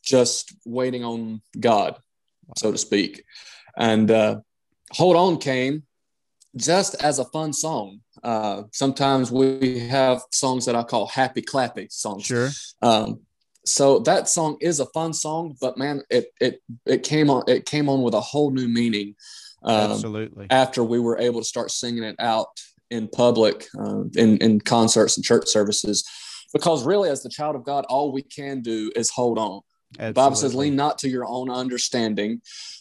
just 0.04 0.54
waiting 0.64 1.04
on 1.04 1.42
God, 1.58 1.96
so 2.56 2.72
to 2.72 2.78
speak. 2.78 3.24
And 3.76 4.10
uh, 4.10 4.40
Hold 4.92 5.16
On 5.16 5.38
came 5.38 5.82
just 6.56 7.02
as 7.02 7.18
a 7.18 7.24
fun 7.26 7.52
song. 7.52 8.00
Uh, 8.22 8.62
sometimes 8.72 9.32
we 9.32 9.80
have 9.80 10.22
songs 10.30 10.66
that 10.66 10.76
I 10.76 10.82
call 10.84 11.06
happy 11.08 11.42
clappy 11.42 11.90
songs. 11.90 12.24
Sure. 12.24 12.50
Um, 12.80 13.20
so 13.66 13.98
that 14.00 14.28
song 14.28 14.56
is 14.60 14.78
a 14.78 14.86
fun 14.86 15.12
song, 15.12 15.56
but 15.60 15.78
man, 15.78 16.02
it 16.10 16.26
it 16.40 16.62
it 16.86 17.02
came 17.02 17.30
on 17.30 17.42
it 17.48 17.64
came 17.64 17.88
on 17.88 18.02
with 18.02 18.14
a 18.14 18.20
whole 18.20 18.50
new 18.50 18.68
meaning. 18.68 19.14
Um, 19.64 19.92
Absolutely. 19.92 20.46
After 20.50 20.84
we 20.84 21.00
were 21.00 21.18
able 21.18 21.40
to 21.40 21.46
start 21.46 21.70
singing 21.70 22.04
it 22.04 22.16
out 22.18 22.48
in 22.90 23.08
public, 23.08 23.66
uh, 23.78 24.04
in 24.14 24.36
in 24.38 24.60
concerts 24.60 25.16
and 25.16 25.24
church 25.24 25.48
services, 25.48 26.04
because 26.52 26.84
really, 26.84 27.08
as 27.08 27.22
the 27.22 27.30
child 27.30 27.56
of 27.56 27.64
God, 27.64 27.86
all 27.88 28.12
we 28.12 28.22
can 28.22 28.60
do 28.60 28.92
is 28.94 29.10
hold 29.10 29.38
on. 29.38 29.62
The 29.98 30.12
Bible 30.12 30.36
says, 30.36 30.54
lean 30.54 30.76
not 30.76 30.98
to 30.98 31.08
your 31.08 31.24
own 31.26 31.50
understanding. 31.50 32.40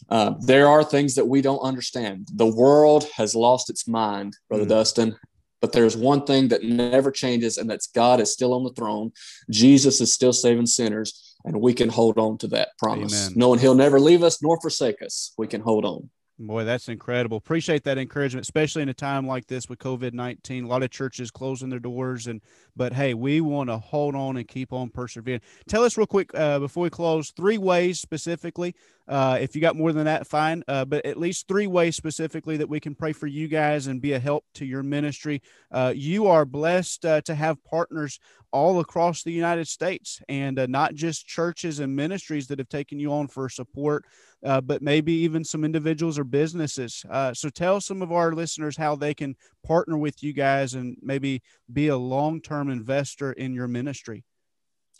Uh, 0.09 0.33
there 0.41 0.67
are 0.67 0.83
things 0.83 1.15
that 1.15 1.25
we 1.25 1.41
don't 1.41 1.59
understand. 1.59 2.27
The 2.33 2.47
world 2.47 3.07
has 3.15 3.35
lost 3.35 3.69
its 3.69 3.87
mind, 3.87 4.37
Brother 4.49 4.65
Mm. 4.65 4.69
Dustin. 4.69 5.15
But 5.61 5.71
there's 5.71 5.95
one 5.95 6.25
thing 6.25 6.49
that 6.49 6.63
never 6.63 7.09
changes, 7.09 7.57
and 7.57 7.69
that's 7.69 7.87
God 7.87 8.19
is 8.19 8.33
still 8.33 8.53
on 8.53 8.65
the 8.65 8.73
throne. 8.73 9.13
Jesus 9.49 10.01
is 10.01 10.11
still 10.11 10.33
saving 10.33 10.65
sinners, 10.65 11.37
and 11.45 11.61
we 11.61 11.73
can 11.73 11.87
hold 11.87 12.19
on 12.19 12.37
to 12.39 12.47
that 12.49 12.77
promise. 12.77 13.13
Amen. 13.13 13.33
Knowing 13.37 13.59
He'll 13.59 13.73
never 13.73 13.97
leave 13.97 14.23
us 14.23 14.43
nor 14.43 14.59
forsake 14.59 15.01
us, 15.01 15.33
we 15.37 15.47
can 15.47 15.61
hold 15.61 15.85
on. 15.85 16.09
Boy, 16.45 16.65
that's 16.65 16.89
incredible. 16.89 17.37
Appreciate 17.37 17.85
that 17.85 17.97
encouragement, 17.97 18.43
especially 18.43 18.81
in 18.81 18.89
a 18.89 18.93
time 18.93 19.25
like 19.25 19.47
this 19.47 19.69
with 19.69 19.79
COVID 19.79 20.11
nineteen. 20.11 20.65
A 20.65 20.67
lot 20.67 20.83
of 20.83 20.89
churches 20.89 21.31
closing 21.31 21.69
their 21.69 21.79
doors, 21.79 22.27
and 22.27 22.41
but 22.75 22.91
hey, 22.91 23.13
we 23.13 23.39
want 23.39 23.69
to 23.69 23.77
hold 23.77 24.13
on 24.13 24.35
and 24.35 24.45
keep 24.45 24.73
on 24.73 24.89
persevering. 24.89 25.39
Tell 25.69 25.85
us 25.85 25.97
real 25.97 26.05
quick 26.05 26.31
uh, 26.35 26.59
before 26.59 26.83
we 26.83 26.89
close 26.89 27.31
three 27.31 27.57
ways 27.57 28.01
specifically. 28.01 28.75
Uh, 29.07 29.37
if 29.39 29.55
you 29.55 29.61
got 29.61 29.77
more 29.77 29.93
than 29.93 30.03
that, 30.03 30.27
fine. 30.27 30.63
Uh, 30.67 30.83
but 30.83 31.05
at 31.05 31.17
least 31.17 31.47
three 31.47 31.67
ways 31.67 31.95
specifically 31.95 32.57
that 32.57 32.69
we 32.69 32.79
can 32.79 32.93
pray 32.93 33.13
for 33.13 33.27
you 33.27 33.47
guys 33.47 33.87
and 33.87 34.01
be 34.01 34.11
a 34.11 34.19
help 34.19 34.43
to 34.55 34.65
your 34.65 34.83
ministry. 34.83 35.41
Uh, 35.71 35.93
you 35.95 36.27
are 36.27 36.45
blessed 36.45 37.05
uh, 37.05 37.21
to 37.21 37.35
have 37.35 37.63
partners 37.63 38.19
all 38.51 38.79
across 38.79 39.23
the 39.23 39.31
United 39.31 39.67
States, 39.67 40.21
and 40.29 40.59
uh, 40.59 40.67
not 40.67 40.93
just 40.93 41.25
churches 41.25 41.79
and 41.79 41.95
ministries 41.95 42.47
that 42.47 42.59
have 42.59 42.69
taken 42.69 42.99
you 42.99 43.11
on 43.11 43.27
for 43.27 43.49
support 43.49 44.05
uh, 44.43 44.61
but 44.61 44.81
maybe 44.81 45.13
even 45.13 45.43
some 45.43 45.63
individuals 45.63 46.19
or 46.19 46.23
businesses. 46.23 47.05
Uh, 47.09 47.33
so 47.33 47.49
tell 47.49 47.79
some 47.79 48.01
of 48.01 48.11
our 48.11 48.33
listeners 48.33 48.77
how 48.77 48.95
they 48.95 49.13
can 49.13 49.35
partner 49.65 49.97
with 49.97 50.21
you 50.21 50.33
guys 50.33 50.73
and 50.73 50.97
maybe 51.01 51.41
be 51.71 51.87
a 51.87 51.97
long 51.97 52.41
term 52.41 52.69
investor 52.69 53.31
in 53.31 53.53
your 53.53 53.67
ministry. 53.67 54.23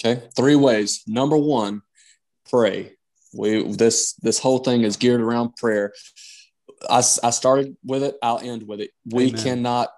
Okay, 0.03 0.23
three 0.35 0.55
ways. 0.55 1.03
Number 1.07 1.37
one, 1.37 1.81
pray. 2.49 2.93
We 3.33 3.63
this 3.73 4.13
this 4.21 4.39
whole 4.39 4.59
thing 4.59 4.81
is 4.81 4.97
geared 4.97 5.21
around 5.21 5.55
prayer. 5.55 5.93
I, 6.89 6.97
I 6.97 7.29
started 7.29 7.77
with 7.83 8.03
it. 8.03 8.15
I'll 8.21 8.39
end 8.39 8.67
with 8.67 8.81
it. 8.81 8.91
We 9.05 9.29
Amen. 9.29 9.41
cannot 9.41 9.91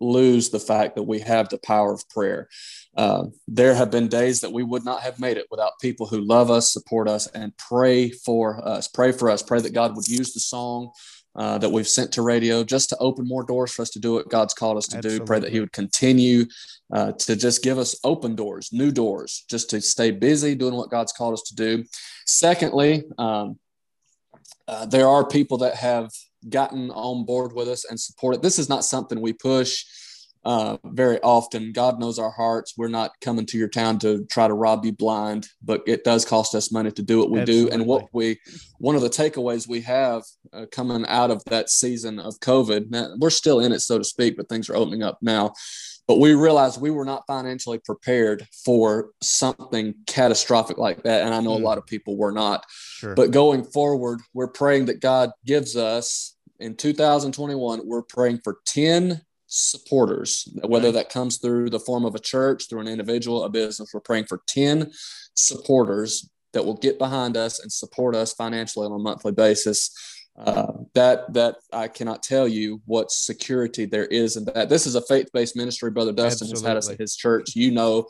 lose 0.00 0.50
the 0.50 0.60
fact 0.60 0.96
that 0.96 1.02
we 1.02 1.20
have 1.20 1.48
the 1.48 1.58
power 1.58 1.92
of 1.92 2.08
prayer. 2.08 2.48
Uh, 2.96 3.24
there 3.48 3.74
have 3.74 3.90
been 3.90 4.08
days 4.08 4.40
that 4.40 4.52
we 4.52 4.62
would 4.62 4.84
not 4.84 5.00
have 5.02 5.18
made 5.18 5.36
it 5.36 5.46
without 5.50 5.72
people 5.80 6.06
who 6.06 6.20
love 6.20 6.50
us, 6.50 6.72
support 6.72 7.08
us, 7.08 7.26
and 7.28 7.56
pray 7.56 8.10
for 8.10 8.66
us. 8.66 8.88
Pray 8.88 9.12
for 9.12 9.30
us. 9.30 9.42
Pray 9.42 9.60
that 9.60 9.74
God 9.74 9.96
would 9.96 10.08
use 10.08 10.32
the 10.32 10.40
song 10.40 10.90
uh, 11.34 11.58
that 11.58 11.70
we've 11.70 11.88
sent 11.88 12.12
to 12.12 12.22
radio 12.22 12.62
just 12.62 12.90
to 12.90 12.96
open 12.98 13.26
more 13.26 13.44
doors 13.44 13.72
for 13.72 13.82
us 13.82 13.90
to 13.90 13.98
do 13.98 14.14
what 14.14 14.28
God's 14.28 14.54
called 14.54 14.76
us 14.76 14.86
to 14.88 15.00
do. 15.00 15.20
Pray 15.20 15.40
that 15.40 15.52
He 15.52 15.60
would 15.60 15.72
continue 15.72 16.44
uh, 16.92 17.12
to 17.12 17.36
just 17.36 17.62
give 17.62 17.78
us 17.78 17.98
open 18.04 18.34
doors, 18.34 18.70
new 18.72 18.90
doors, 18.90 19.44
just 19.48 19.70
to 19.70 19.80
stay 19.80 20.10
busy 20.10 20.54
doing 20.54 20.74
what 20.74 20.90
God's 20.90 21.12
called 21.12 21.34
us 21.34 21.42
to 21.42 21.54
do. 21.54 21.84
Secondly, 22.26 23.04
um, 23.18 23.58
uh, 24.72 24.86
there 24.86 25.06
are 25.06 25.26
people 25.26 25.58
that 25.58 25.74
have 25.74 26.10
gotten 26.48 26.90
on 26.90 27.26
board 27.26 27.52
with 27.52 27.68
us 27.68 27.84
and 27.88 28.00
supported. 28.00 28.40
This 28.40 28.58
is 28.58 28.68
not 28.68 28.84
something 28.84 29.20
we 29.20 29.34
push 29.34 29.84
uh, 30.44 30.78
very 30.84 31.20
often. 31.20 31.72
God 31.72 32.00
knows 32.00 32.18
our 32.18 32.30
hearts. 32.30 32.72
We're 32.76 32.88
not 32.88 33.12
coming 33.20 33.44
to 33.46 33.58
your 33.58 33.68
town 33.68 33.98
to 34.00 34.24
try 34.30 34.48
to 34.48 34.54
rob 34.54 34.84
you 34.86 34.92
blind, 34.92 35.46
but 35.62 35.82
it 35.86 36.04
does 36.04 36.24
cost 36.24 36.54
us 36.54 36.72
money 36.72 36.90
to 36.90 37.02
do 37.02 37.18
what 37.18 37.30
we 37.30 37.44
do. 37.44 37.68
And 37.68 37.86
what 37.86 38.08
we, 38.14 38.40
one 38.78 38.96
of 38.96 39.02
the 39.02 39.10
takeaways 39.10 39.68
we 39.68 39.82
have 39.82 40.22
uh, 40.54 40.64
coming 40.72 41.04
out 41.06 41.30
of 41.30 41.44
that 41.44 41.68
season 41.68 42.18
of 42.18 42.40
COVID, 42.40 42.90
now, 42.90 43.10
we're 43.18 43.30
still 43.30 43.60
in 43.60 43.72
it, 43.72 43.80
so 43.80 43.98
to 43.98 44.04
speak, 44.04 44.38
but 44.38 44.48
things 44.48 44.70
are 44.70 44.76
opening 44.76 45.02
up 45.02 45.18
now. 45.20 45.52
But 46.12 46.20
we 46.20 46.34
realized 46.34 46.78
we 46.78 46.90
were 46.90 47.06
not 47.06 47.26
financially 47.26 47.78
prepared 47.78 48.46
for 48.66 49.12
something 49.22 49.94
catastrophic 50.06 50.76
like 50.76 51.04
that. 51.04 51.22
And 51.24 51.32
I 51.32 51.40
know 51.40 51.52
Mm. 51.56 51.62
a 51.62 51.64
lot 51.64 51.78
of 51.78 51.86
people 51.86 52.18
were 52.18 52.32
not. 52.32 52.66
Sure. 52.68 53.14
But 53.14 53.30
going 53.30 53.64
forward, 53.64 54.20
we're 54.34 54.48
praying 54.48 54.84
that 54.86 55.00
God 55.00 55.30
gives 55.46 55.74
us 55.74 56.34
in 56.60 56.76
2021, 56.76 57.80
we're 57.86 58.02
praying 58.02 58.42
for 58.44 58.58
10 58.66 59.22
supporters, 59.46 60.46
whether 60.62 60.92
that 60.92 61.08
comes 61.08 61.38
through 61.38 61.70
the 61.70 61.80
form 61.80 62.04
of 62.04 62.14
a 62.14 62.18
church, 62.18 62.68
through 62.68 62.80
an 62.80 62.88
individual, 62.88 63.44
a 63.44 63.48
business. 63.48 63.88
We're 63.94 64.00
praying 64.00 64.26
for 64.26 64.42
10 64.46 64.92
supporters 65.32 66.28
that 66.52 66.66
will 66.66 66.76
get 66.76 66.98
behind 66.98 67.38
us 67.38 67.58
and 67.58 67.72
support 67.72 68.14
us 68.14 68.34
financially 68.34 68.84
on 68.84 68.92
a 68.92 68.98
monthly 68.98 69.32
basis. 69.32 69.90
Uh, 70.34 70.72
that 70.94 71.30
that 71.34 71.56
I 71.72 71.88
cannot 71.88 72.22
tell 72.22 72.48
you 72.48 72.80
what 72.86 73.10
security 73.10 73.84
there 73.84 74.06
is 74.06 74.36
in 74.36 74.46
that. 74.46 74.70
This 74.70 74.86
is 74.86 74.94
a 74.94 75.02
faith-based 75.02 75.54
ministry. 75.56 75.90
Brother 75.90 76.12
Dustin 76.12 76.48
has 76.48 76.62
had 76.62 76.78
us 76.78 76.88
at 76.88 76.98
his 76.98 77.16
church. 77.16 77.54
You 77.54 77.70
know, 77.70 78.06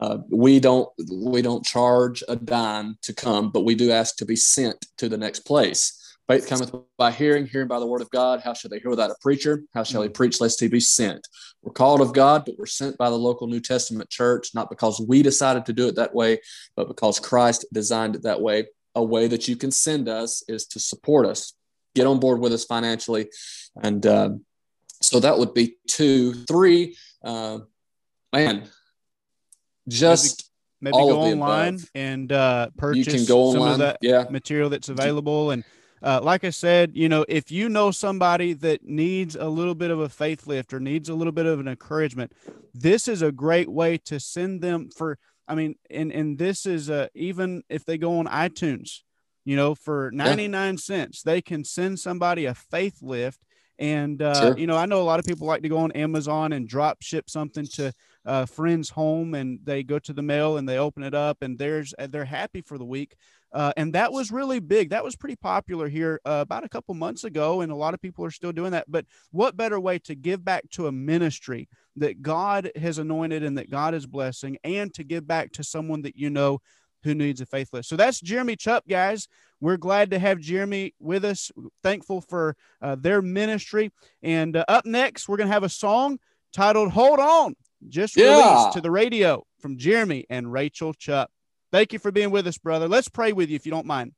uh, 0.00 0.18
we 0.30 0.58
don't 0.58 0.88
we 1.12 1.42
don't 1.42 1.64
charge 1.64 2.24
a 2.28 2.36
dime 2.36 2.96
to 3.02 3.12
come, 3.12 3.50
but 3.50 3.64
we 3.64 3.74
do 3.74 3.90
ask 3.90 4.16
to 4.16 4.24
be 4.24 4.36
sent 4.36 4.86
to 4.96 5.08
the 5.08 5.18
next 5.18 5.40
place. 5.40 6.02
Faith 6.28 6.48
cometh 6.48 6.74
by 6.98 7.12
hearing, 7.12 7.46
hearing 7.46 7.68
by 7.68 7.78
the 7.78 7.86
word 7.86 8.00
of 8.00 8.10
God. 8.10 8.40
How 8.40 8.52
shall 8.52 8.68
they 8.68 8.80
hear 8.80 8.90
without 8.90 9.12
a 9.12 9.16
preacher? 9.20 9.62
How 9.74 9.84
shall 9.84 10.02
he 10.02 10.08
preach 10.08 10.40
lest 10.40 10.58
he 10.58 10.66
be 10.66 10.80
sent? 10.80 11.28
We're 11.62 11.72
called 11.72 12.00
of 12.00 12.12
God, 12.12 12.44
but 12.44 12.56
we're 12.58 12.66
sent 12.66 12.98
by 12.98 13.10
the 13.10 13.18
local 13.18 13.46
New 13.46 13.60
Testament 13.60 14.10
church, 14.10 14.52
not 14.52 14.68
because 14.68 15.00
we 15.00 15.22
decided 15.22 15.66
to 15.66 15.72
do 15.72 15.86
it 15.86 15.94
that 15.96 16.14
way, 16.14 16.40
but 16.74 16.88
because 16.88 17.20
Christ 17.20 17.66
designed 17.72 18.16
it 18.16 18.22
that 18.22 18.40
way. 18.40 18.66
A 18.96 19.04
way 19.04 19.28
that 19.28 19.46
you 19.46 19.56
can 19.56 19.70
send 19.70 20.08
us 20.08 20.42
is 20.48 20.66
to 20.68 20.80
support 20.80 21.26
us, 21.26 21.52
get 21.96 22.06
on 22.06 22.20
board 22.20 22.38
with 22.38 22.52
us 22.52 22.64
financially, 22.64 23.28
and 23.82 24.06
um, 24.06 24.44
so 25.02 25.18
that 25.20 25.38
would 25.38 25.54
be 25.54 25.76
two, 25.88 26.34
three. 26.44 26.96
Uh, 27.24 27.60
man, 28.32 28.68
just 29.88 30.50
maybe 30.80 30.94
all 30.94 31.08
go 31.08 31.20
online 31.20 31.74
above. 31.74 31.90
and 31.94 32.30
uh, 32.30 32.68
you 32.70 32.78
purchase 32.78 33.14
can 33.14 33.24
go 33.24 33.52
some 33.52 33.62
of 33.62 33.68
online. 33.68 33.78
that 33.80 33.98
Yeah, 34.00 34.26
material 34.30 34.70
that's 34.70 34.88
available. 34.88 35.50
And 35.50 35.64
uh, 36.02 36.20
like 36.22 36.44
I 36.44 36.50
said, 36.50 36.92
you 36.94 37.08
know, 37.08 37.24
if 37.28 37.50
you 37.50 37.68
know 37.68 37.90
somebody 37.90 38.52
that 38.52 38.84
needs 38.84 39.34
a 39.34 39.48
little 39.48 39.74
bit 39.74 39.90
of 39.90 39.98
a 39.98 40.08
faith 40.08 40.46
lift 40.46 40.72
or 40.72 40.80
needs 40.80 41.08
a 41.08 41.14
little 41.14 41.32
bit 41.32 41.46
of 41.46 41.58
an 41.58 41.68
encouragement, 41.68 42.32
this 42.74 43.08
is 43.08 43.22
a 43.22 43.32
great 43.32 43.68
way 43.68 43.98
to 43.98 44.20
send 44.20 44.60
them 44.60 44.90
for. 44.94 45.18
I 45.48 45.54
mean, 45.54 45.76
and 45.90 46.12
and 46.12 46.38
this 46.38 46.66
is 46.66 46.90
uh, 46.90 47.08
even 47.14 47.62
if 47.68 47.84
they 47.84 47.98
go 47.98 48.18
on 48.18 48.26
iTunes, 48.26 49.00
you 49.46 49.56
know, 49.56 49.74
for 49.74 50.10
ninety 50.12 50.48
nine 50.48 50.76
cents, 50.76 51.22
they 51.22 51.40
can 51.40 51.64
send 51.64 51.98
somebody 52.00 52.44
a 52.44 52.54
faith 52.54 52.98
lift. 53.00 53.40
And 53.78 54.20
uh, 54.22 54.40
Sure. 54.40 54.58
you 54.58 54.66
know, 54.66 54.76
I 54.76 54.86
know 54.86 55.00
a 55.00 55.04
lot 55.04 55.20
of 55.20 55.26
people 55.26 55.46
like 55.46 55.62
to 55.62 55.68
go 55.68 55.78
on 55.78 55.92
Amazon 55.92 56.52
and 56.52 56.68
drop 56.68 57.02
ship 57.02 57.30
something 57.30 57.66
to 57.74 57.92
a 58.24 58.46
friend's 58.46 58.90
home, 58.90 59.34
and 59.34 59.60
they 59.64 59.82
go 59.84 59.98
to 60.00 60.12
the 60.12 60.22
mail 60.22 60.56
and 60.56 60.68
they 60.68 60.78
open 60.78 61.02
it 61.04 61.14
up, 61.14 61.38
and 61.42 61.58
there's 61.58 61.94
they're 62.10 62.24
happy 62.24 62.60
for 62.60 62.76
the 62.76 62.84
week. 62.84 63.14
Uh, 63.52 63.72
and 63.76 63.92
that 63.94 64.12
was 64.12 64.30
really 64.32 64.58
big. 64.58 64.90
That 64.90 65.04
was 65.04 65.14
pretty 65.16 65.36
popular 65.36 65.88
here 65.88 66.20
uh, 66.26 66.40
about 66.42 66.64
a 66.64 66.68
couple 66.68 66.94
months 66.94 67.24
ago, 67.24 67.60
and 67.60 67.70
a 67.70 67.76
lot 67.76 67.94
of 67.94 68.02
people 68.02 68.24
are 68.24 68.30
still 68.30 68.52
doing 68.52 68.72
that. 68.72 68.90
But 68.90 69.06
what 69.30 69.56
better 69.56 69.78
way 69.78 69.98
to 70.00 70.14
give 70.14 70.44
back 70.44 70.68
to 70.72 70.88
a 70.88 70.92
ministry 70.92 71.68
that 71.96 72.20
God 72.20 72.70
has 72.76 72.98
anointed 72.98 73.42
and 73.44 73.56
that 73.56 73.70
God 73.70 73.94
is 73.94 74.06
blessing, 74.06 74.58
and 74.64 74.92
to 74.94 75.04
give 75.04 75.26
back 75.26 75.52
to 75.52 75.62
someone 75.64 76.02
that 76.02 76.16
you 76.16 76.28
know 76.30 76.58
who 77.06 77.14
needs 77.14 77.40
a 77.40 77.46
faithless. 77.46 77.88
So 77.88 77.96
that's 77.96 78.20
Jeremy 78.20 78.56
Chupp, 78.56 78.82
guys. 78.88 79.28
We're 79.60 79.78
glad 79.78 80.10
to 80.10 80.18
have 80.18 80.38
Jeremy 80.38 80.94
with 81.00 81.24
us. 81.24 81.50
Thankful 81.82 82.20
for 82.20 82.56
uh, 82.82 82.96
their 82.96 83.22
ministry. 83.22 83.90
And 84.22 84.56
uh, 84.56 84.64
up 84.68 84.84
next, 84.84 85.28
we're 85.28 85.38
going 85.38 85.48
to 85.48 85.54
have 85.54 85.62
a 85.62 85.70
song 85.70 86.18
titled 86.52 86.90
"Hold 86.92 87.18
On," 87.20 87.54
just 87.88 88.16
Yeah. 88.16 88.36
released 88.36 88.72
to 88.74 88.80
the 88.82 88.90
radio 88.90 89.44
from 89.58 89.78
Jeremy 89.78 90.26
and 90.28 90.52
Rachel 90.52 90.92
Chupp. 90.92 91.28
Thank 91.72 91.92
you 91.92 91.98
for 91.98 92.12
being 92.12 92.30
with 92.30 92.46
us, 92.46 92.58
brother. 92.58 92.88
Let's 92.88 93.08
pray 93.08 93.32
with 93.32 93.48
you 93.48 93.56
if 93.56 93.64
you 93.64 93.72
don't 93.72 93.86
mind. 93.86 94.12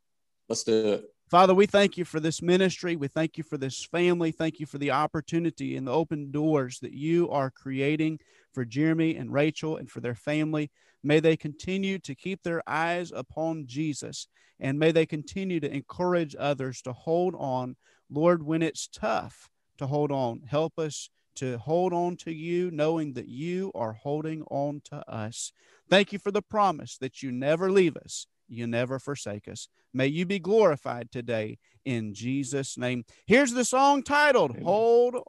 Let's 0.48 0.64
do 0.64 0.92
it. 0.94 1.04
Father, 1.30 1.54
we 1.54 1.66
thank 1.66 1.98
you 1.98 2.06
for 2.06 2.20
this 2.20 2.40
ministry. 2.40 2.96
We 2.96 3.08
thank 3.08 3.36
you 3.36 3.44
for 3.44 3.58
this 3.58 3.84
family. 3.84 4.32
Thank 4.32 4.60
you 4.60 4.66
for 4.66 4.78
the 4.78 4.92
opportunity 4.92 5.76
and 5.76 5.86
the 5.86 5.92
open 5.92 6.30
doors 6.30 6.78
that 6.80 6.92
you 6.92 7.30
are 7.30 7.50
creating 7.50 8.20
for 8.58 8.64
Jeremy 8.64 9.14
and 9.14 9.32
Rachel 9.32 9.76
and 9.76 9.88
for 9.88 10.00
their 10.00 10.16
family. 10.16 10.68
May 11.04 11.20
they 11.20 11.36
continue 11.36 12.00
to 12.00 12.16
keep 12.16 12.42
their 12.42 12.60
eyes 12.68 13.12
upon 13.14 13.68
Jesus 13.68 14.26
and 14.58 14.80
may 14.80 14.90
they 14.90 15.06
continue 15.06 15.60
to 15.60 15.72
encourage 15.72 16.34
others 16.36 16.82
to 16.82 16.92
hold 16.92 17.36
on. 17.38 17.76
Lord, 18.10 18.42
when 18.42 18.60
it's 18.60 18.88
tough 18.88 19.48
to 19.76 19.86
hold 19.86 20.10
on, 20.10 20.42
help 20.44 20.76
us 20.76 21.08
to 21.36 21.56
hold 21.58 21.92
on 21.92 22.16
to 22.16 22.32
you, 22.32 22.72
knowing 22.72 23.12
that 23.12 23.28
you 23.28 23.70
are 23.76 23.92
holding 23.92 24.42
on 24.50 24.82
to 24.86 25.08
us. 25.08 25.52
Thank 25.88 26.12
you 26.12 26.18
for 26.18 26.32
the 26.32 26.42
promise 26.42 26.98
that 26.98 27.22
you 27.22 27.30
never 27.30 27.70
leave 27.70 27.96
us, 27.96 28.26
you 28.48 28.66
never 28.66 28.98
forsake 28.98 29.46
us. 29.46 29.68
May 29.94 30.08
you 30.08 30.26
be 30.26 30.40
glorified 30.40 31.12
today 31.12 31.58
in 31.84 32.12
Jesus' 32.12 32.76
name. 32.76 33.04
Here's 33.24 33.52
the 33.52 33.64
song 33.64 34.02
titled 34.02 34.58
Hold 34.64 35.22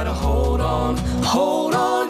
Gotta 0.00 0.14
hold 0.14 0.62
on, 0.62 0.96
hold 1.22 1.74
on, 1.74 2.08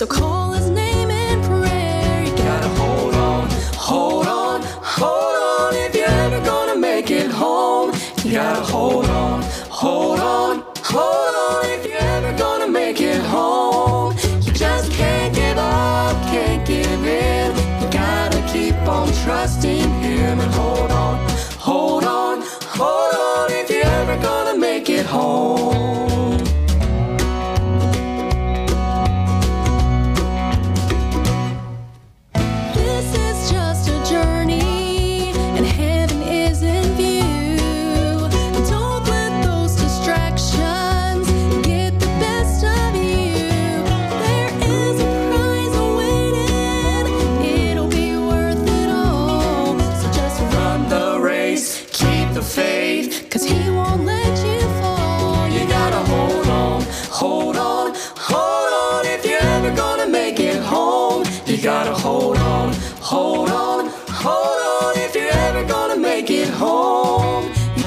So 0.00 0.06
call 0.06 0.52
His 0.52 0.70
name 0.70 1.10
in 1.10 1.42
prayer. 1.42 2.24
You 2.24 2.34
gotta 2.34 2.68
hold 2.68 3.14
on, 3.16 3.50
hold 3.74 4.26
on, 4.26 4.62
hold 4.80 5.36
on 5.50 5.74
if 5.74 5.94
you're 5.94 6.06
ever 6.24 6.40
gonna 6.42 6.74
make 6.74 7.10
it 7.10 7.30
home. 7.30 7.92
You 8.24 8.32
gotta 8.32 8.62
hold 8.62 9.04
on, 9.04 9.42
hold 9.68 10.20
on, 10.20 10.64
hold 10.82 11.34
on 11.44 11.66
if 11.66 11.84
you're 11.84 12.08
ever 12.16 12.32
gonna 12.38 12.66
make 12.66 13.02
it 13.02 13.20
home. 13.20 14.16
You 14.40 14.52
just 14.54 14.90
can't 14.90 15.34
give 15.34 15.58
up, 15.58 16.16
can't 16.32 16.66
give 16.66 17.04
in. 17.04 17.50
You 17.82 17.90
gotta 17.90 18.40
keep 18.50 18.76
on 18.88 19.06
trusting 19.22 19.90
Him 20.00 20.40
and 20.40 20.54
hold 20.54 20.90
on, 20.92 21.28
hold 21.58 22.04
on, 22.04 22.40
hold 22.62 23.14
on 23.14 23.52
if 23.52 23.68
you're 23.68 23.84
ever 23.84 24.16
gonna 24.22 24.58
make 24.58 24.88
it 24.88 25.04
home. 25.04 25.39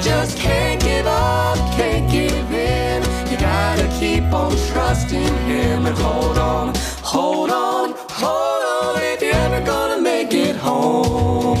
Just 0.04 0.36
can't 0.36 0.82
give 0.82 1.06
up, 1.06 1.56
can't 1.76 2.10
give 2.10 2.52
in. 2.52 3.02
You 3.30 3.38
gotta 3.38 3.88
keep 3.98 4.24
on 4.34 4.52
trusting 4.70 5.34
Him 5.48 5.86
and 5.86 5.96
hold 5.96 6.36
on, 6.36 6.74
hold 7.02 7.50
on, 7.50 7.94
hold 8.10 8.96
on 8.96 9.02
if 9.02 9.22
you're 9.22 9.32
ever 9.32 9.64
gonna 9.64 10.02
make 10.02 10.34
it 10.34 10.56
home. 10.56 11.53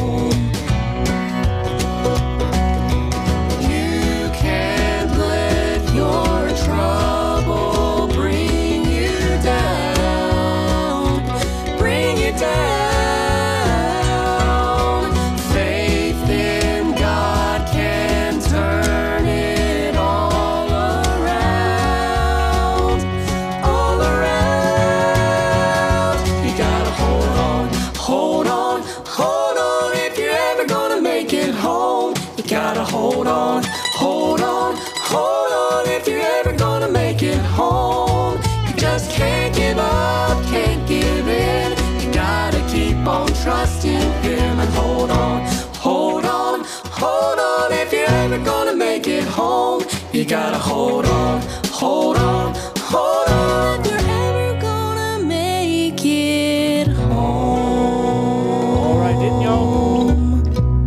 You 50.24 50.30
gotta 50.30 50.56
hold 50.56 51.04
on, 51.04 51.42
hold 51.66 52.16
on, 52.16 52.54
hold 52.78 53.28
on. 53.28 53.80
If 53.80 53.86
you're 53.90 53.98
ever 53.98 54.58
gonna 54.58 55.22
make 55.22 56.02
it 56.02 56.86
home. 56.86 57.12
All 58.86 58.98
right, 59.00 59.12
didn't 59.20 59.42
y'all? 59.42 60.08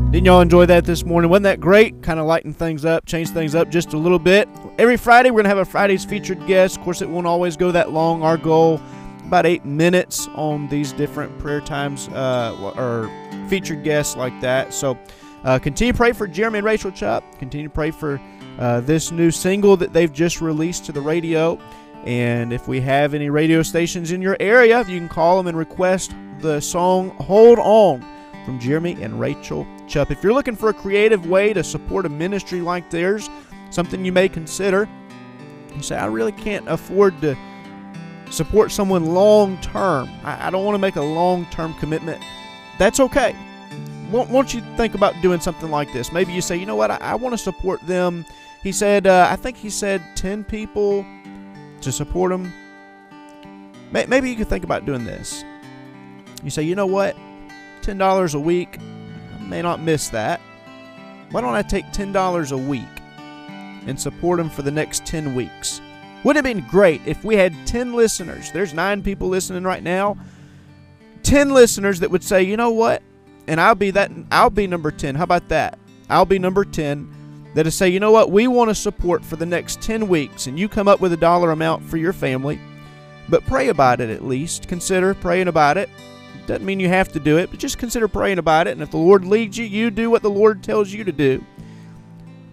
Didn't 0.10 0.26
y'all 0.26 0.42
enjoy 0.42 0.66
that 0.66 0.86
this 0.86 1.06
morning? 1.06 1.30
Wasn't 1.30 1.44
that 1.44 1.60
great? 1.60 2.02
Kind 2.02 2.20
of 2.20 2.26
lighten 2.26 2.52
things 2.52 2.84
up, 2.84 3.06
change 3.06 3.30
things 3.30 3.54
up 3.54 3.70
just 3.70 3.94
a 3.94 3.98
little 3.98 4.18
bit. 4.18 4.50
Every 4.80 4.98
Friday, 4.98 5.30
we're 5.30 5.44
going 5.44 5.44
to 5.44 5.50
have 5.50 5.60
a 5.60 5.66
Friday's 5.66 6.04
featured 6.04 6.44
guest. 6.48 6.78
Of 6.78 6.84
course, 6.84 7.04
it 7.04 7.08
won't 7.08 7.28
always 7.28 7.56
go 7.56 7.72
that 7.72 7.92
long. 7.92 8.24
Our 8.24 8.38
goal, 8.38 8.82
about 9.24 9.46
eight 9.46 9.64
minutes 9.64 10.28
on 10.34 10.68
these 10.70 10.94
different 10.94 11.38
prayer 11.38 11.62
times 11.62 12.08
uh, 12.08 12.74
or 12.76 13.08
featured 13.50 13.84
guests 13.84 14.16
like 14.16 14.42
that. 14.42 14.74
So 14.74 14.98
uh, 15.44 15.60
continue 15.60 15.94
to 15.94 15.98
pray 15.98 16.12
for 16.12 16.26
Jeremy 16.28 16.58
and 16.58 16.66
Rachel 16.66 16.90
Chupp. 16.90 17.22
Continue 17.38 17.68
to 17.68 17.74
pray 17.74 17.92
for 17.92 18.20
uh, 18.58 18.82
this 18.82 19.12
new 19.12 19.32
single 19.32 19.78
that 19.78 19.94
they've 19.94 20.12
just 20.12 20.42
released 20.42 20.86
to 20.86 20.92
the 20.92 21.02
radio. 21.02 21.60
And 22.06 22.54
if 22.54 22.68
we 22.68 22.80
have 22.82 23.14
any 23.14 23.30
radio 23.30 23.62
stations 23.64 24.12
in 24.12 24.22
your 24.22 24.38
area, 24.40 24.80
you 24.80 24.98
can 24.98 25.10
call 25.10 25.38
them 25.38 25.48
and 25.48 25.58
request 25.58 26.14
the 26.40 26.60
song 26.60 27.10
Hold 27.18 27.60
On 27.60 28.06
from 28.46 28.60
Jeremy 28.60 29.02
and 29.02 29.20
Rachel 29.20 29.66
Chupp. 29.88 30.12
If 30.12 30.24
you're 30.24 30.34
looking 30.34 30.56
for 30.56 30.70
a 30.70 30.74
creative 30.74 31.28
way 31.28 31.54
to 31.54 31.64
support 31.64 32.06
a 32.06 32.10
ministry 32.10 32.62
like 32.62 32.90
theirs, 32.90 33.30
something 33.72 34.06
you 34.06 34.12
may 34.12 34.30
consider, 34.30 34.88
you 35.76 35.84
say, 35.84 35.98
I 35.98 36.06
really 36.06 36.32
can't 36.32 36.68
afford 36.70 37.20
to 37.22 37.38
support 38.30 38.72
someone 38.72 39.14
long 39.14 39.58
term. 39.60 40.10
I, 40.24 40.48
I 40.48 40.50
don't 40.50 40.66
want 40.66 40.76
to 40.76 40.80
make 40.80 40.96
a 40.96 41.02
long 41.02 41.46
term 41.48 41.74
commitment. 41.76 42.22
That's 42.78 43.00
okay. 43.00 43.36
Won't, 44.12 44.30
won't 44.30 44.54
you 44.54 44.62
think 44.78 44.96
about 44.96 45.14
doing 45.22 45.40
something 45.42 45.70
like 45.70 45.92
this? 45.92 46.12
Maybe 46.14 46.32
you 46.32 46.42
say, 46.42 46.56
you 46.56 46.66
know 46.66 46.76
what, 46.76 46.92
I, 46.92 46.98
I 46.98 47.16
want 47.16 47.34
to 47.34 47.38
support 47.38 47.82
them. 47.82 48.26
He 48.64 48.72
said, 48.72 49.08
uh, 49.08 49.28
I 49.30 49.36
think 49.36 49.58
he 49.58 49.70
said 49.70 50.02
10 50.16 50.44
people 50.44 51.06
to 51.82 51.92
support 51.92 52.32
him. 52.32 52.52
May, 53.92 54.06
maybe 54.06 54.30
you 54.30 54.36
could 54.36 54.50
think 54.50 54.64
about 54.64 54.86
doing 54.86 55.06
this. 55.06 55.44
You 56.44 56.50
say, 56.50 56.64
you 56.64 56.76
know 56.76 56.86
what, 56.86 57.16
$10 57.82 58.36
a 58.36 58.40
week, 58.40 58.78
I 58.80 59.44
may 59.44 59.62
not 59.62 59.82
miss 59.82 60.10
that. 60.10 60.42
Why 61.32 61.42
don't 61.42 61.56
I 61.56 61.62
take 61.62 61.86
$10 61.88 62.52
a 62.52 62.58
week 62.58 62.84
and 63.88 64.00
support 64.00 64.40
him 64.40 64.50
for 64.50 64.62
the 64.62 64.72
next 64.72 65.06
10 65.06 65.36
weeks? 65.36 65.82
Wouldn't 66.24 66.46
it 66.46 66.50
have 66.50 66.58
been 66.58 66.70
great 66.70 67.02
if 67.06 67.24
we 67.24 67.36
had 67.36 67.54
10 67.66 67.94
listeners? 67.94 68.52
There's 68.52 68.74
nine 68.74 69.02
people 69.02 69.28
listening 69.28 69.64
right 69.64 69.84
now. 69.84 70.18
10 71.24 71.50
listeners 71.50 72.00
that 72.00 72.12
would 72.12 72.24
say, 72.24 72.44
you 72.44 72.58
know 72.58 72.72
what? 72.72 73.02
And 73.48 73.62
I'll 73.62 73.76
be 73.76 73.92
that, 73.92 74.12
I'll 74.32 74.50
be 74.50 74.68
number 74.68 74.92
10. 74.92 75.16
How 75.16 75.24
about 75.24 75.48
that? 75.50 75.78
I'll 76.10 76.26
be 76.26 76.40
number 76.40 76.66
10 76.66 77.14
that'll 77.58 77.72
say, 77.72 77.90
you 77.90 78.00
know 78.00 78.12
what? 78.12 78.30
We 78.30 78.48
want 78.48 78.70
to 78.70 78.76
support 78.76 79.26
for 79.26 79.36
the 79.36 79.46
next 79.46 79.82
10 79.82 80.08
weeks. 80.08 80.46
And 80.46 80.60
you 80.60 80.70
come 80.70 80.88
up 80.88 81.02
with 81.02 81.12
a 81.12 81.18
dollar 81.18 81.50
amount 81.50 81.84
for 81.84 81.98
your 81.98 82.14
family. 82.14 82.60
But 83.30 83.44
pray 83.46 83.70
about 83.70 84.00
it 84.00 84.12
at 84.12 84.24
least. 84.24 84.68
Consider 84.68 85.16
praying 85.16 85.48
about 85.48 85.76
it. 85.76 85.90
Doesn't 86.46 86.66
mean 86.66 86.80
you 86.80 86.88
have 86.88 87.12
to 87.14 87.20
do 87.20 87.40
it, 87.40 87.50
but 87.50 87.60
just 87.60 87.80
consider 87.80 88.08
praying 88.08 88.38
about 88.38 88.68
it. 88.68 88.74
And 88.74 88.82
if 88.84 88.92
the 88.92 88.98
Lord 88.98 89.26
leads 89.26 89.58
you, 89.58 89.66
you 89.66 89.90
do 89.90 90.12
what 90.12 90.22
the 90.22 90.30
Lord 90.30 90.62
tells 90.62 90.94
you 90.94 91.04
to 91.04 91.12
do. 91.12 91.44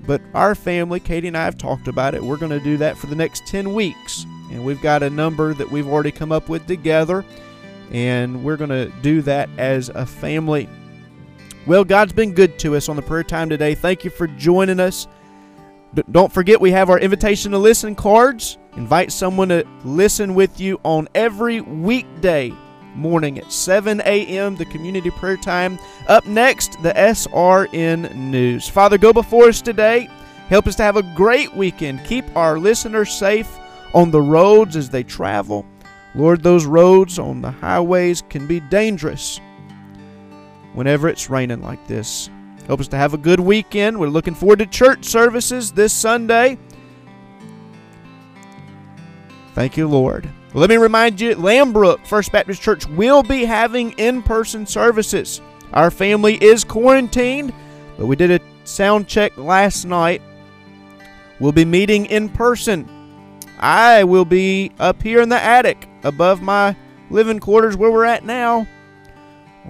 But 0.06 0.22
our 0.32 0.54
family, 0.54 1.00
Katie 1.00 1.28
and 1.28 1.36
I 1.36 1.44
have 1.44 1.58
talked 1.58 1.86
about 1.86 2.14
it. 2.14 2.22
We're 2.22 2.38
going 2.38 2.50
to 2.50 2.60
do 2.60 2.78
that 2.78 2.96
for 2.96 3.06
the 3.06 3.14
next 3.14 3.46
10 3.46 3.74
weeks. 3.74 4.24
And 4.50 4.64
we've 4.64 4.80
got 4.80 5.02
a 5.02 5.10
number 5.10 5.52
that 5.52 5.70
we've 5.70 5.86
already 5.86 6.12
come 6.12 6.32
up 6.32 6.48
with 6.48 6.66
together. 6.66 7.26
And 7.92 8.42
we're 8.42 8.56
going 8.56 8.70
to 8.70 8.90
do 9.02 9.20
that 9.22 9.50
as 9.58 9.90
a 9.90 10.06
family. 10.06 10.66
Well, 11.66 11.84
God's 11.84 12.12
been 12.12 12.32
good 12.34 12.58
to 12.60 12.76
us 12.76 12.88
on 12.88 12.96
the 12.96 13.02
prayer 13.02 13.22
time 13.24 13.48
today. 13.48 13.74
Thank 13.74 14.04
you 14.04 14.10
for 14.10 14.26
joining 14.26 14.80
us. 14.80 15.08
D- 15.94 16.02
Don't 16.10 16.30
forget, 16.32 16.60
we 16.60 16.70
have 16.72 16.90
our 16.90 16.98
invitation 16.98 17.52
to 17.52 17.58
listen 17.58 17.94
cards. 17.94 18.58
Invite 18.76 19.10
someone 19.10 19.48
to 19.48 19.64
listen 19.82 20.34
with 20.34 20.60
you 20.60 20.78
on 20.84 21.08
every 21.14 21.62
weekday 21.62 22.52
morning 22.94 23.38
at 23.38 23.50
7 23.50 24.00
a.m., 24.04 24.56
the 24.56 24.66
community 24.66 25.10
prayer 25.10 25.38
time. 25.38 25.78
Up 26.06 26.26
next, 26.26 26.80
the 26.82 26.92
SRN 26.92 28.14
News. 28.14 28.68
Father, 28.68 28.98
go 28.98 29.12
before 29.12 29.48
us 29.48 29.62
today. 29.62 30.08
Help 30.48 30.66
us 30.66 30.76
to 30.76 30.82
have 30.82 30.96
a 30.96 31.14
great 31.14 31.54
weekend. 31.54 32.04
Keep 32.04 32.36
our 32.36 32.58
listeners 32.58 33.10
safe 33.10 33.50
on 33.94 34.10
the 34.10 34.20
roads 34.20 34.76
as 34.76 34.90
they 34.90 35.02
travel. 35.02 35.64
Lord, 36.14 36.42
those 36.42 36.66
roads 36.66 37.18
on 37.18 37.40
the 37.40 37.50
highways 37.50 38.22
can 38.28 38.46
be 38.46 38.60
dangerous 38.60 39.40
whenever 40.74 41.08
it's 41.08 41.30
raining 41.30 41.62
like 41.62 41.86
this. 41.86 42.28
Help 42.66 42.80
us 42.80 42.88
to 42.88 42.96
have 42.96 43.14
a 43.14 43.18
good 43.18 43.40
weekend. 43.40 43.98
We're 43.98 44.08
looking 44.08 44.34
forward 44.34 44.58
to 44.60 44.66
church 44.66 45.04
services 45.04 45.72
this 45.72 45.92
Sunday. 45.92 46.58
Thank 49.54 49.76
you, 49.76 49.86
Lord. 49.86 50.28
Well, 50.52 50.60
let 50.60 50.70
me 50.70 50.76
remind 50.76 51.20
you, 51.20 51.34
Lambrook 51.36 52.06
First 52.06 52.32
Baptist 52.32 52.62
Church 52.62 52.86
will 52.86 53.22
be 53.22 53.44
having 53.44 53.92
in-person 53.92 54.66
services. 54.66 55.40
Our 55.72 55.90
family 55.90 56.42
is 56.42 56.64
quarantined, 56.64 57.52
but 57.98 58.06
we 58.06 58.16
did 58.16 58.30
a 58.30 58.40
sound 58.64 59.08
check 59.08 59.36
last 59.36 59.84
night. 59.84 60.22
We'll 61.40 61.52
be 61.52 61.64
meeting 61.64 62.06
in 62.06 62.28
person. 62.28 62.88
I 63.58 64.04
will 64.04 64.24
be 64.24 64.72
up 64.78 65.02
here 65.02 65.20
in 65.20 65.28
the 65.28 65.40
attic 65.40 65.88
above 66.02 66.40
my 66.40 66.76
living 67.10 67.40
quarters 67.40 67.76
where 67.76 67.90
we're 67.90 68.04
at 68.04 68.24
now. 68.24 68.66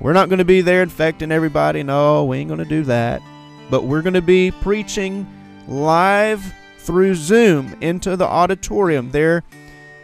We're 0.00 0.12
not 0.12 0.28
going 0.28 0.38
to 0.38 0.44
be 0.44 0.60
there 0.60 0.82
infecting 0.82 1.32
everybody. 1.32 1.82
No, 1.82 2.24
we 2.24 2.38
ain't 2.38 2.48
going 2.48 2.58
to 2.58 2.64
do 2.64 2.82
that. 2.84 3.22
But 3.70 3.84
we're 3.84 4.02
going 4.02 4.14
to 4.14 4.22
be 4.22 4.50
preaching 4.50 5.26
live 5.68 6.54
through 6.78 7.14
Zoom 7.14 7.76
into 7.80 8.16
the 8.16 8.26
auditorium 8.26 9.10
there. 9.10 9.42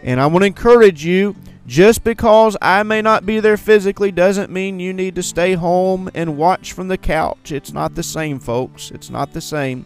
And 0.03 0.21
I 0.21 0.27
want 0.27 0.43
to 0.43 0.47
encourage 0.47 1.05
you 1.05 1.37
just 1.67 2.03
because 2.03 2.57
I 2.63 2.83
may 2.83 3.03
not 3.03 3.27
be 3.27 3.39
there 3.39 3.57
physically 3.57 4.11
doesn't 4.11 4.51
mean 4.51 4.81
you 4.81 4.93
need 4.93 5.15
to 5.17 5.23
stay 5.23 5.55
home 5.55 6.11
and 6.15 6.37
watch 6.37 6.73
from 6.73 6.89
the 6.89 6.99
couch. 6.99 7.53
It's 7.53 7.73
not 7.73 7.95
the 7.95 8.03
same, 8.03 8.41
folks. 8.41 8.91
It's 8.91 9.11
not 9.11 9.33
the 9.33 9.41
same. 9.41 9.85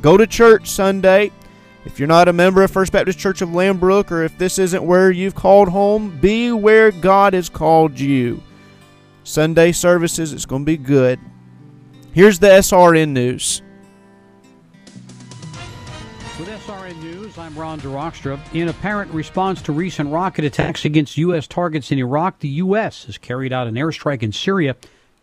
Go 0.00 0.16
to 0.16 0.26
church 0.26 0.68
Sunday. 0.68 1.32
If 1.86 1.98
you're 1.98 2.08
not 2.08 2.28
a 2.28 2.32
member 2.32 2.62
of 2.62 2.70
First 2.70 2.92
Baptist 2.92 3.18
Church 3.18 3.42
of 3.42 3.50
Lambrook 3.50 4.10
or 4.10 4.22
if 4.22 4.36
this 4.38 4.58
isn't 4.58 4.84
where 4.84 5.10
you've 5.10 5.34
called 5.34 5.68
home, 5.68 6.18
be 6.20 6.52
where 6.52 6.90
God 6.90 7.34
has 7.34 7.48
called 7.48 7.98
you. 7.98 8.42
Sunday 9.24 9.72
services, 9.72 10.32
it's 10.32 10.46
going 10.46 10.62
to 10.62 10.66
be 10.66 10.76
good. 10.76 11.18
Here's 12.12 12.38
the 12.38 12.48
SRN 12.48 13.08
news. 13.08 13.62
With 16.38 16.48
SRN 16.48 17.00
News, 17.00 17.38
I'm 17.38 17.56
Ron 17.56 17.80
DeRockstra. 17.80 18.38
In 18.54 18.68
apparent 18.68 19.10
response 19.12 19.62
to 19.62 19.72
recent 19.72 20.10
rocket 20.10 20.44
attacks 20.44 20.84
against 20.84 21.16
U.S. 21.16 21.46
targets 21.46 21.90
in 21.90 21.98
Iraq, 21.98 22.40
the 22.40 22.48
U.S. 22.48 23.04
has 23.04 23.18
carried 23.18 23.52
out 23.52 23.66
an 23.66 23.74
airstrike 23.74 24.22
in 24.22 24.32
Syria, 24.32 24.76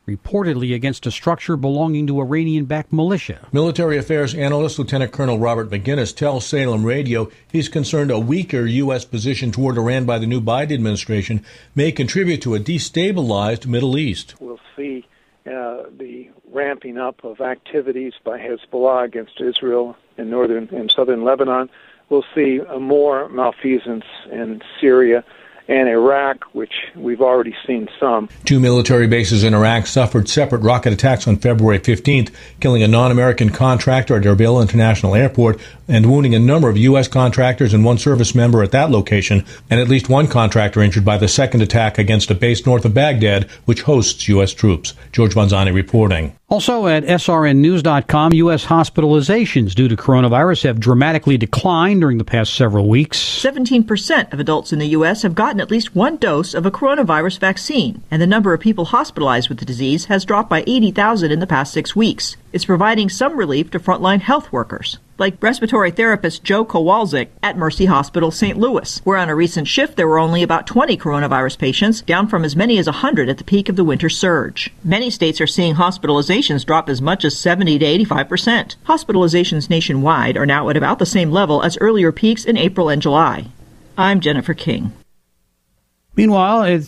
reportedly 0.08 0.74
against 0.74 1.06
a 1.06 1.12
structure 1.12 1.56
belonging 1.56 2.08
to 2.08 2.20
Iranian 2.20 2.66
backed 2.66 2.92
militia. 2.92 3.48
Military 3.52 3.98
affairs 3.98 4.34
analyst 4.34 4.80
Lieutenant 4.80 5.12
Colonel 5.12 5.40
Robert 5.40 5.70
Maginnis 5.70 6.16
tells 6.16 6.46
Salem 6.46 6.84
Radio 6.84 7.30
he's 7.52 7.70
concerned 7.70 8.12
a 8.12 8.20
weaker 8.20 8.66
U.S. 8.66 9.06
position 9.06 9.52
toward 9.52 9.78
Iran 9.78 10.06
by 10.06 10.18
the 10.18 10.28
new 10.28 10.42
Biden 10.42 10.74
administration 10.74 11.44
may 11.76 11.92
contribute 11.92 12.42
to 12.42 12.56
a 12.56 12.60
destabilized 12.60 13.66
Middle 13.66 13.98
East. 13.98 14.36
we'll 14.40 14.60
see 14.76 15.06
uh, 15.46 15.84
the 15.98 16.30
ramping 16.52 16.98
up 16.98 17.24
of 17.24 17.42
activities 17.42 18.14
by 18.24 18.40
Hezbollah 18.40 19.06
against 19.06 19.40
Israel 19.40 19.96
in 20.18 20.30
northern 20.30 20.70
and 20.72 20.92
southern 20.92 21.24
Lebanon. 21.24 21.70
We'll 22.10 22.26
see 22.36 22.60
uh, 22.60 22.78
more 22.78 23.30
malfeasance 23.30 24.06
in 24.32 24.62
Syria 24.80 25.24
and 25.72 25.88
Iraq, 25.88 26.44
which 26.54 26.74
we've 26.96 27.22
already 27.22 27.56
seen 27.66 27.88
some. 27.98 28.28
Two 28.44 28.60
military 28.60 29.08
bases 29.08 29.46
in 29.46 29.54
Iraq 29.54 29.88
suffered 29.88 30.28
separate 30.28 30.62
rocket 30.62 30.92
attacks 30.92 31.30
on 31.30 31.38
February 31.38 31.80
15th, 31.80 32.30
killing 32.60 32.84
a 32.84 32.88
non-American 32.90 33.52
contractor 33.52 34.18
at 34.18 34.24
Erbil 34.24 34.62
International 34.62 35.16
Airport 35.16 35.62
and 35.88 36.12
wounding 36.12 36.36
a 36.36 36.40
number 36.40 36.70
of 36.70 36.78
U.S. 36.78 37.08
contractors 37.08 37.74
and 37.74 37.86
one 37.86 37.98
service 37.98 38.36
member 38.36 38.62
at 38.64 38.72
that 38.72 38.92
location, 38.92 39.46
and 39.70 39.80
at 39.80 39.88
least 39.88 40.10
one 40.10 40.28
contractor 40.28 40.82
injured 40.82 41.06
by 41.06 41.18
the 41.18 41.28
second 41.28 41.62
attack 41.62 41.98
against 41.98 42.30
a 42.30 42.36
base 42.36 42.66
north 42.66 42.84
of 42.84 42.94
Baghdad, 42.94 43.50
which 43.64 43.84
hosts 43.84 44.28
U.S. 44.28 44.54
troops. 44.54 44.94
George 45.14 45.36
Manzani 45.36 45.74
reporting. 45.74 46.36
Also 46.52 46.86
at 46.88 47.06
srnnews.com, 47.06 48.34
U.S. 48.34 48.66
hospitalizations 48.66 49.74
due 49.74 49.88
to 49.88 49.96
coronavirus 49.96 50.64
have 50.64 50.82
dramatically 50.82 51.38
declined 51.38 52.02
during 52.02 52.18
the 52.18 52.26
past 52.26 52.56
several 52.56 52.90
weeks. 52.90 53.18
17% 53.18 54.34
of 54.34 54.40
adults 54.42 54.74
in 54.74 54.80
the 54.80 54.88
U.S. 54.88 55.22
have 55.22 55.34
gotten 55.34 55.61
at 55.62 55.72
least 55.72 55.96
one 55.96 56.18
dose 56.18 56.54
of 56.54 56.66
a 56.66 56.72
coronavirus 56.72 57.40
vaccine, 57.40 58.04
and 58.10 58.22
the 58.22 58.28
number 58.28 58.54
of 58.54 58.60
people 58.60 58.86
hospitalized 58.86 59.48
with 59.48 59.60
the 59.60 59.66
disease 59.66 60.06
has 60.06 60.26
dropped 60.26 60.50
by 60.50 60.64
80,000 60.66 61.32
in 61.32 61.40
the 61.40 61.48
past 61.48 61.72
six 61.72 61.96
weeks. 61.96 62.36
It's 62.52 62.66
providing 62.66 63.08
some 63.08 63.38
relief 63.38 63.72
to 63.72 63.80
frontline 63.80 64.22
health 64.22 64.52
workers, 64.52 64.98
like 65.18 65.42
respiratory 65.42 65.92
therapist 65.92 66.44
Joe 66.44 66.66
Kowalczyk 66.66 67.30
at 67.42 67.58
Mercy 67.58 67.86
Hospital 67.86 68.32
St. 68.32 68.58
Louis, 68.58 69.00
where 69.04 69.18
on 69.18 69.30
a 69.30 69.36
recent 69.36 69.68
shift 69.68 69.96
there 69.96 70.08
were 70.08 70.20
only 70.20 70.44
about 70.44 70.68
20 70.68 70.98
coronavirus 70.98 71.58
patients, 71.58 72.02
down 72.02 72.28
from 72.28 72.44
as 72.44 72.56
many 72.56 72.78
as 72.78 72.88
100 72.88 73.30
at 73.30 73.38
the 73.38 73.44
peak 73.44 73.70
of 73.70 73.76
the 73.76 73.86
winter 73.86 74.10
surge. 74.10 74.72
Many 74.84 75.10
states 75.10 75.40
are 75.40 75.48
seeing 75.48 75.76
hospitalizations 75.76 76.66
drop 76.66 76.90
as 76.90 77.02
much 77.02 77.24
as 77.24 77.38
70 77.38 77.80
to 77.80 77.86
85%. 77.86 78.76
Hospitalizations 78.88 79.70
nationwide 79.70 80.36
are 80.36 80.46
now 80.46 80.70
at 80.70 80.78
about 80.78 81.00
the 81.00 81.06
same 81.06 81.32
level 81.32 81.62
as 81.62 81.78
earlier 81.78 82.12
peaks 82.12 82.44
in 82.44 82.58
April 82.58 82.90
and 82.90 83.02
July. 83.02 83.46
I'm 83.98 84.20
Jennifer 84.20 84.54
King. 84.54 84.94
Meanwhile, 86.16 86.80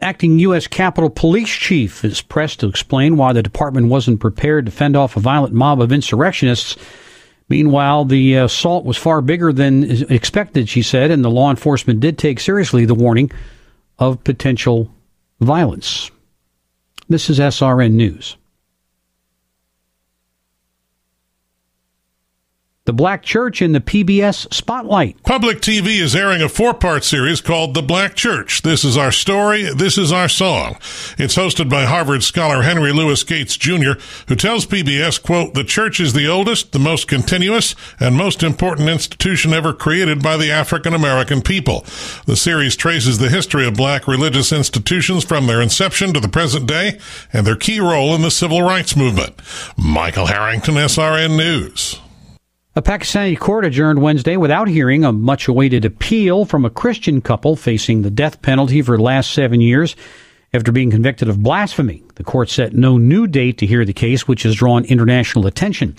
acting 0.00 0.38
U.S. 0.40 0.66
Capitol 0.66 1.10
Police 1.10 1.50
Chief 1.50 2.04
is 2.04 2.20
pressed 2.20 2.60
to 2.60 2.68
explain 2.68 3.16
why 3.16 3.32
the 3.32 3.42
department 3.42 3.88
wasn't 3.88 4.20
prepared 4.20 4.66
to 4.66 4.72
fend 4.72 4.96
off 4.96 5.16
a 5.16 5.20
violent 5.20 5.54
mob 5.54 5.80
of 5.80 5.92
insurrectionists. 5.92 6.76
Meanwhile, 7.48 8.06
the 8.06 8.34
assault 8.34 8.84
was 8.84 8.96
far 8.96 9.20
bigger 9.20 9.52
than 9.52 10.10
expected, 10.10 10.68
she 10.68 10.82
said, 10.82 11.10
and 11.10 11.24
the 11.24 11.30
law 11.30 11.50
enforcement 11.50 12.00
did 12.00 12.16
take 12.18 12.40
seriously 12.40 12.84
the 12.84 12.94
warning 12.94 13.30
of 13.98 14.24
potential 14.24 14.90
violence. 15.40 16.10
This 17.08 17.28
is 17.28 17.38
SRN 17.38 17.92
News. 17.92 18.36
The 22.86 22.92
Black 22.92 23.22
Church 23.22 23.62
in 23.62 23.72
the 23.72 23.80
PBS 23.80 24.52
Spotlight. 24.52 25.22
Public 25.22 25.60
TV 25.62 26.02
is 26.02 26.14
airing 26.14 26.42
a 26.42 26.50
four 26.50 26.74
part 26.74 27.02
series 27.02 27.40
called 27.40 27.72
The 27.72 27.80
Black 27.80 28.14
Church. 28.14 28.60
This 28.60 28.84
is 28.84 28.94
our 28.94 29.10
story. 29.10 29.72
This 29.74 29.96
is 29.96 30.12
our 30.12 30.28
song. 30.28 30.76
It's 31.16 31.34
hosted 31.34 31.70
by 31.70 31.86
Harvard 31.86 32.22
scholar 32.22 32.60
Henry 32.60 32.92
Louis 32.92 33.24
Gates 33.24 33.56
Jr., 33.56 33.92
who 34.28 34.36
tells 34.36 34.66
PBS, 34.66 35.22
quote, 35.22 35.54
the 35.54 35.64
church 35.64 35.98
is 35.98 36.12
the 36.12 36.28
oldest, 36.28 36.72
the 36.72 36.78
most 36.78 37.08
continuous, 37.08 37.74
and 37.98 38.16
most 38.16 38.42
important 38.42 38.90
institution 38.90 39.54
ever 39.54 39.72
created 39.72 40.22
by 40.22 40.36
the 40.36 40.50
African 40.50 40.92
American 40.92 41.40
people. 41.40 41.86
The 42.26 42.36
series 42.36 42.76
traces 42.76 43.16
the 43.16 43.30
history 43.30 43.66
of 43.66 43.72
black 43.72 44.06
religious 44.06 44.52
institutions 44.52 45.24
from 45.24 45.46
their 45.46 45.62
inception 45.62 46.12
to 46.12 46.20
the 46.20 46.28
present 46.28 46.66
day 46.66 47.00
and 47.32 47.46
their 47.46 47.56
key 47.56 47.80
role 47.80 48.14
in 48.14 48.20
the 48.20 48.30
civil 48.30 48.60
rights 48.60 48.94
movement. 48.94 49.40
Michael 49.78 50.26
Harrington, 50.26 50.74
SRN 50.74 51.38
News. 51.38 51.98
A 52.76 52.82
Pakistani 52.82 53.38
court 53.38 53.64
adjourned 53.64 54.02
Wednesday 54.02 54.36
without 54.36 54.66
hearing 54.66 55.04
a 55.04 55.12
much 55.12 55.46
awaited 55.46 55.84
appeal 55.84 56.44
from 56.44 56.64
a 56.64 56.70
Christian 56.70 57.20
couple 57.20 57.54
facing 57.54 58.02
the 58.02 58.10
death 58.10 58.42
penalty 58.42 58.82
for 58.82 58.96
the 58.96 59.02
last 59.02 59.30
seven 59.30 59.60
years 59.60 59.94
after 60.52 60.72
being 60.72 60.90
convicted 60.90 61.28
of 61.28 61.40
blasphemy. 61.40 62.02
The 62.16 62.24
court 62.24 62.48
set 62.48 62.72
no 62.72 62.98
new 62.98 63.28
date 63.28 63.58
to 63.58 63.66
hear 63.66 63.84
the 63.84 63.92
case, 63.92 64.26
which 64.26 64.42
has 64.42 64.56
drawn 64.56 64.84
international 64.86 65.46
attention. 65.46 65.94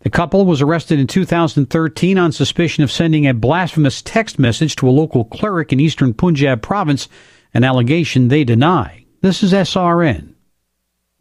The 0.00 0.10
couple 0.10 0.44
was 0.44 0.60
arrested 0.60 1.00
in 1.00 1.06
2013 1.06 2.18
on 2.18 2.32
suspicion 2.32 2.84
of 2.84 2.92
sending 2.92 3.26
a 3.26 3.32
blasphemous 3.32 4.02
text 4.02 4.38
message 4.38 4.76
to 4.76 4.88
a 4.88 4.90
local 4.90 5.24
cleric 5.24 5.72
in 5.72 5.80
eastern 5.80 6.12
Punjab 6.12 6.60
province, 6.60 7.08
an 7.54 7.64
allegation 7.64 8.28
they 8.28 8.44
deny. 8.44 9.06
This 9.22 9.42
is 9.42 9.54
SRN 9.54 10.34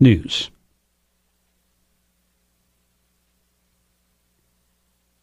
News. 0.01 0.51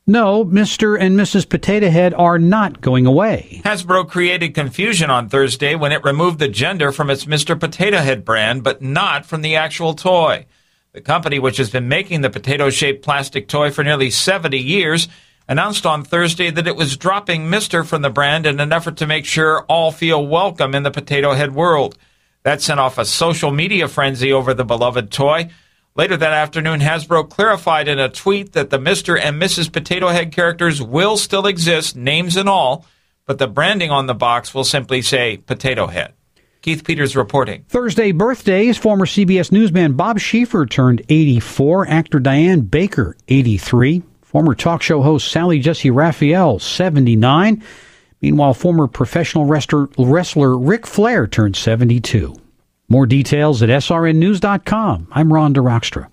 No, 0.06 0.44
Mr. 0.44 1.00
and 1.00 1.18
Mrs. 1.18 1.48
Potato 1.48 1.88
Head 1.88 2.12
are 2.12 2.38
not 2.38 2.82
going 2.82 3.06
away. 3.06 3.62
Hasbro 3.64 4.06
created 4.06 4.54
confusion 4.54 5.08
on 5.08 5.30
Thursday 5.30 5.74
when 5.74 5.92
it 5.92 6.04
removed 6.04 6.38
the 6.38 6.48
gender 6.48 6.92
from 6.92 7.08
its 7.08 7.24
Mr. 7.24 7.58
Potato 7.58 7.96
Head 7.96 8.22
brand, 8.22 8.62
but 8.62 8.82
not 8.82 9.24
from 9.24 9.40
the 9.40 9.56
actual 9.56 9.94
toy. 9.94 10.44
The 10.92 11.00
company, 11.00 11.38
which 11.38 11.56
has 11.56 11.70
been 11.70 11.88
making 11.88 12.20
the 12.20 12.28
potato 12.28 12.68
shaped 12.68 13.02
plastic 13.02 13.48
toy 13.48 13.70
for 13.70 13.82
nearly 13.82 14.10
70 14.10 14.58
years, 14.58 15.08
announced 15.48 15.86
on 15.86 16.04
Thursday 16.04 16.50
that 16.50 16.66
it 16.66 16.76
was 16.76 16.98
dropping 16.98 17.46
Mr. 17.46 17.82
from 17.82 18.02
the 18.02 18.10
brand 18.10 18.44
in 18.44 18.60
an 18.60 18.74
effort 18.74 18.98
to 18.98 19.06
make 19.06 19.24
sure 19.24 19.64
all 19.70 19.90
feel 19.90 20.26
welcome 20.26 20.74
in 20.74 20.82
the 20.82 20.90
potato 20.90 21.32
head 21.32 21.54
world. 21.54 21.96
That 22.42 22.60
sent 22.60 22.78
off 22.78 22.98
a 22.98 23.06
social 23.06 23.50
media 23.50 23.88
frenzy 23.88 24.30
over 24.34 24.52
the 24.52 24.66
beloved 24.66 25.10
toy. 25.10 25.48
Later 25.96 26.16
that 26.16 26.32
afternoon, 26.32 26.80
Hasbro 26.80 27.30
clarified 27.30 27.86
in 27.86 28.00
a 28.00 28.08
tweet 28.08 28.52
that 28.54 28.70
the 28.70 28.80
Mr. 28.80 29.16
and 29.16 29.40
Mrs. 29.40 29.72
Potato 29.72 30.08
Head 30.08 30.32
characters 30.32 30.82
will 30.82 31.16
still 31.16 31.46
exist, 31.46 31.94
names 31.94 32.36
and 32.36 32.48
all, 32.48 32.84
but 33.26 33.38
the 33.38 33.46
branding 33.46 33.92
on 33.92 34.06
the 34.06 34.14
box 34.14 34.52
will 34.52 34.64
simply 34.64 35.02
say 35.02 35.36
Potato 35.36 35.86
Head. 35.86 36.12
Keith 36.62 36.82
Peters 36.82 37.14
reporting. 37.14 37.64
Thursday 37.68 38.10
birthdays, 38.10 38.76
former 38.76 39.06
CBS 39.06 39.52
newsman 39.52 39.92
Bob 39.92 40.18
Schieffer 40.18 40.68
turned 40.68 41.02
84, 41.08 41.86
actor 41.86 42.18
Diane 42.18 42.62
Baker 42.62 43.16
83, 43.28 44.02
former 44.20 44.56
talk 44.56 44.82
show 44.82 45.00
host 45.00 45.28
Sally 45.28 45.60
Jessy 45.60 45.92
Raphael 45.92 46.58
79. 46.58 47.62
Meanwhile, 48.20 48.54
former 48.54 48.88
professional 48.88 49.44
wrestler, 49.44 49.88
wrestler 49.96 50.58
Ric 50.58 50.88
Flair 50.88 51.28
turned 51.28 51.54
72. 51.54 52.34
More 52.88 53.06
details 53.06 53.62
at 53.62 53.68
srnnews.com. 53.68 55.08
I'm 55.10 55.32
Ron 55.32 55.54
DeRockstra. 55.54 56.08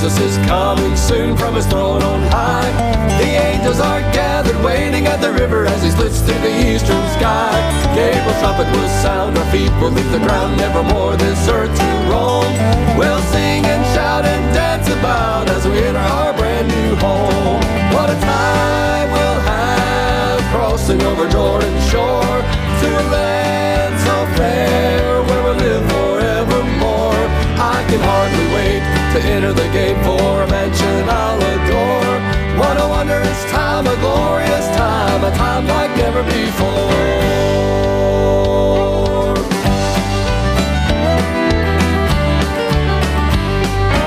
Jesus 0.00 0.32
is 0.32 0.36
coming 0.48 0.96
soon 0.96 1.36
from 1.36 1.54
his 1.54 1.66
throne 1.66 2.02
on 2.02 2.22
high. 2.32 2.72
The 3.20 3.36
angels 3.36 3.80
are 3.80 4.00
gathered, 4.16 4.56
waiting 4.64 5.06
at 5.06 5.20
the 5.20 5.30
river 5.30 5.66
as 5.66 5.82
he 5.82 5.90
splits 5.90 6.20
through 6.20 6.40
the 6.40 6.72
eastern 6.72 7.04
sky. 7.20 7.52
Gabriel's 7.94 8.40
trumpet 8.40 8.64
will 8.72 8.88
sound, 9.04 9.36
our 9.36 9.44
feet 9.52 9.68
will 9.76 9.90
leave 9.90 10.10
the 10.10 10.24
ground, 10.24 10.56
nevermore 10.56 11.18
this 11.18 11.46
earth 11.48 11.68
to 11.76 11.88
roam. 12.08 12.48
We'll 12.96 13.20
sing 13.28 13.60
and 13.68 13.84
shout 13.92 14.24
and 14.24 14.54
dance 14.54 14.88
about 14.88 15.50
as 15.50 15.68
we 15.68 15.76
enter 15.84 16.00
our 16.00 16.32
brand 16.32 16.68
new 16.68 16.96
home. 16.96 17.60
What 17.92 18.08
a 18.08 18.16
time 18.24 19.12
we'll 19.12 19.40
have 19.52 20.40
crossing 20.48 21.02
over 21.02 21.28
Jordan's 21.28 21.84
shore 21.92 22.40
to 22.80 22.88
a 22.88 23.04
land 23.12 24.00
so 24.00 24.16
fair 24.40 25.20
where 25.28 25.42
we'll 25.44 25.60
live 25.60 25.84
forevermore. 25.92 27.20
I 27.60 27.84
can 27.84 28.00
hardly 28.00 28.48
wait 28.56 28.99
to 29.12 29.20
enter 29.22 29.52
the 29.52 29.68
gate 29.72 29.96
for 30.04 30.42
a 30.42 30.46
mansion 30.48 31.08
I'll 31.08 31.42
adore. 31.54 32.14
What 32.60 32.76
a 32.78 32.86
wondrous 32.88 33.44
time, 33.50 33.84
a 33.88 33.96
glorious 33.96 34.66
time, 34.76 35.24
a 35.24 35.32
time 35.36 35.66
like 35.66 35.90
never 35.96 36.22
before. 36.22 37.40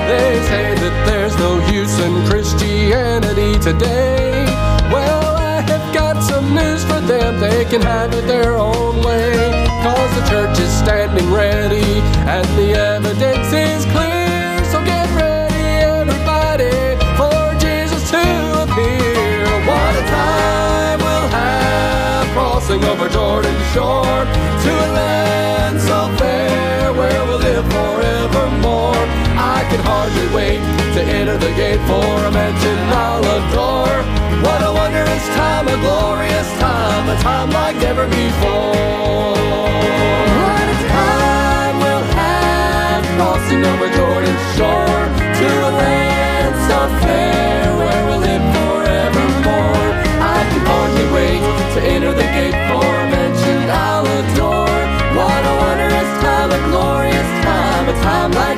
They 0.07 0.39
say 0.47 0.75
that 0.83 0.95
there's 1.05 1.35
no 1.37 1.59
use 1.69 1.99
in 1.99 2.25
Christianity 2.29 3.59
today. 3.59 4.45
Well, 4.89 5.35
I 5.35 5.59
have 5.67 5.93
got 5.93 6.23
some 6.23 6.55
news 6.55 6.85
for 6.85 7.01
them, 7.01 7.41
they 7.41 7.65
can 7.65 7.81
have 7.81 8.13
it 8.13 8.25
their 8.25 8.55
own 8.55 9.03
way. 9.03 9.67
Cause 9.83 10.15
the 10.15 10.29
church 10.29 10.59
is 10.59 10.71
standing 10.71 11.29
ready, 11.29 11.99
and 12.23 12.47
the 12.57 12.71
evidence 12.79 13.51
is 13.51 13.83
clear. 13.91 14.22
Crossing 22.63 22.83
over 22.85 23.09
Jordan's 23.09 23.65
shore 23.73 24.23
to 24.63 24.71
a 24.71 24.89
land 24.95 25.81
so 25.81 26.07
fair 26.17 26.93
where 26.93 27.25
we'll 27.25 27.39
live 27.39 27.65
forevermore. 27.65 29.03
I 29.35 29.67
can 29.69 29.81
hardly 29.83 30.27
wait 30.33 30.61
to 30.95 31.01
enter 31.03 31.37
the 31.37 31.51
gate 31.59 31.81
for 31.89 32.07
a 32.23 32.31
mansion 32.31 32.77
I'll 32.87 33.19
adore. 33.19 33.99
What 34.47 34.61
a 34.63 34.71
wondrous 34.71 35.27
time, 35.35 35.67
a 35.67 35.75
glorious 35.75 36.49
time, 36.59 37.09
a 37.09 37.17
time 37.21 37.49
like 37.49 37.75
never 37.77 38.07
before. 38.07 39.35
What 40.39 40.67
a 40.71 40.79
time 40.87 41.75
we'll 41.83 42.07
have 42.15 43.03
crossing 43.17 43.63
over 43.71 43.89
Jordan's 43.91 44.45
shore 44.55 45.03
to 45.39 45.47
a 45.67 45.71
land 45.83 46.55
so 46.69 46.79
fair 47.03 47.62
time 58.03 58.31
like 58.31 58.52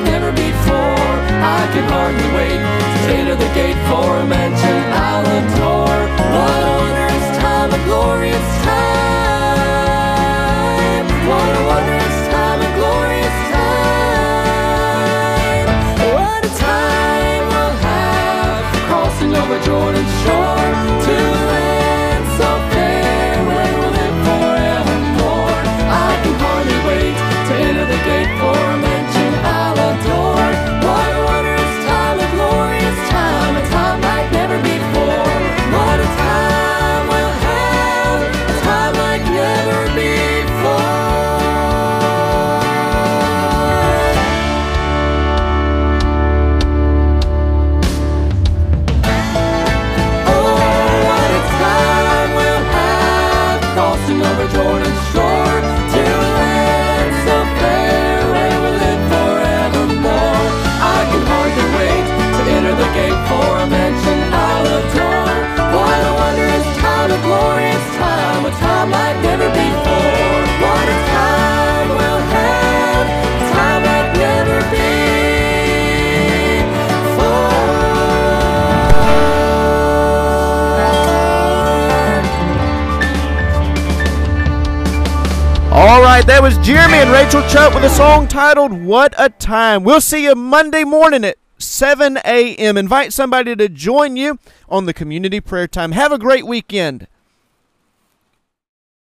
All 85.96 86.02
right, 86.02 86.26
that 86.26 86.42
was 86.42 86.58
Jeremy 86.58 86.98
and 86.98 87.10
Rachel 87.10 87.40
Chupp 87.44 87.74
with 87.74 87.82
a 87.82 87.88
song 87.88 88.28
titled 88.28 88.70
What 88.70 89.14
a 89.16 89.30
Time. 89.30 89.82
We'll 89.82 90.02
see 90.02 90.24
you 90.24 90.34
Monday 90.34 90.84
morning 90.84 91.24
at 91.24 91.38
7 91.56 92.18
a.m. 92.22 92.76
Invite 92.76 93.14
somebody 93.14 93.56
to 93.56 93.66
join 93.70 94.14
you 94.14 94.38
on 94.68 94.84
the 94.84 94.92
community 94.92 95.40
prayer 95.40 95.66
time. 95.66 95.92
Have 95.92 96.12
a 96.12 96.18
great 96.18 96.46
weekend. 96.46 97.06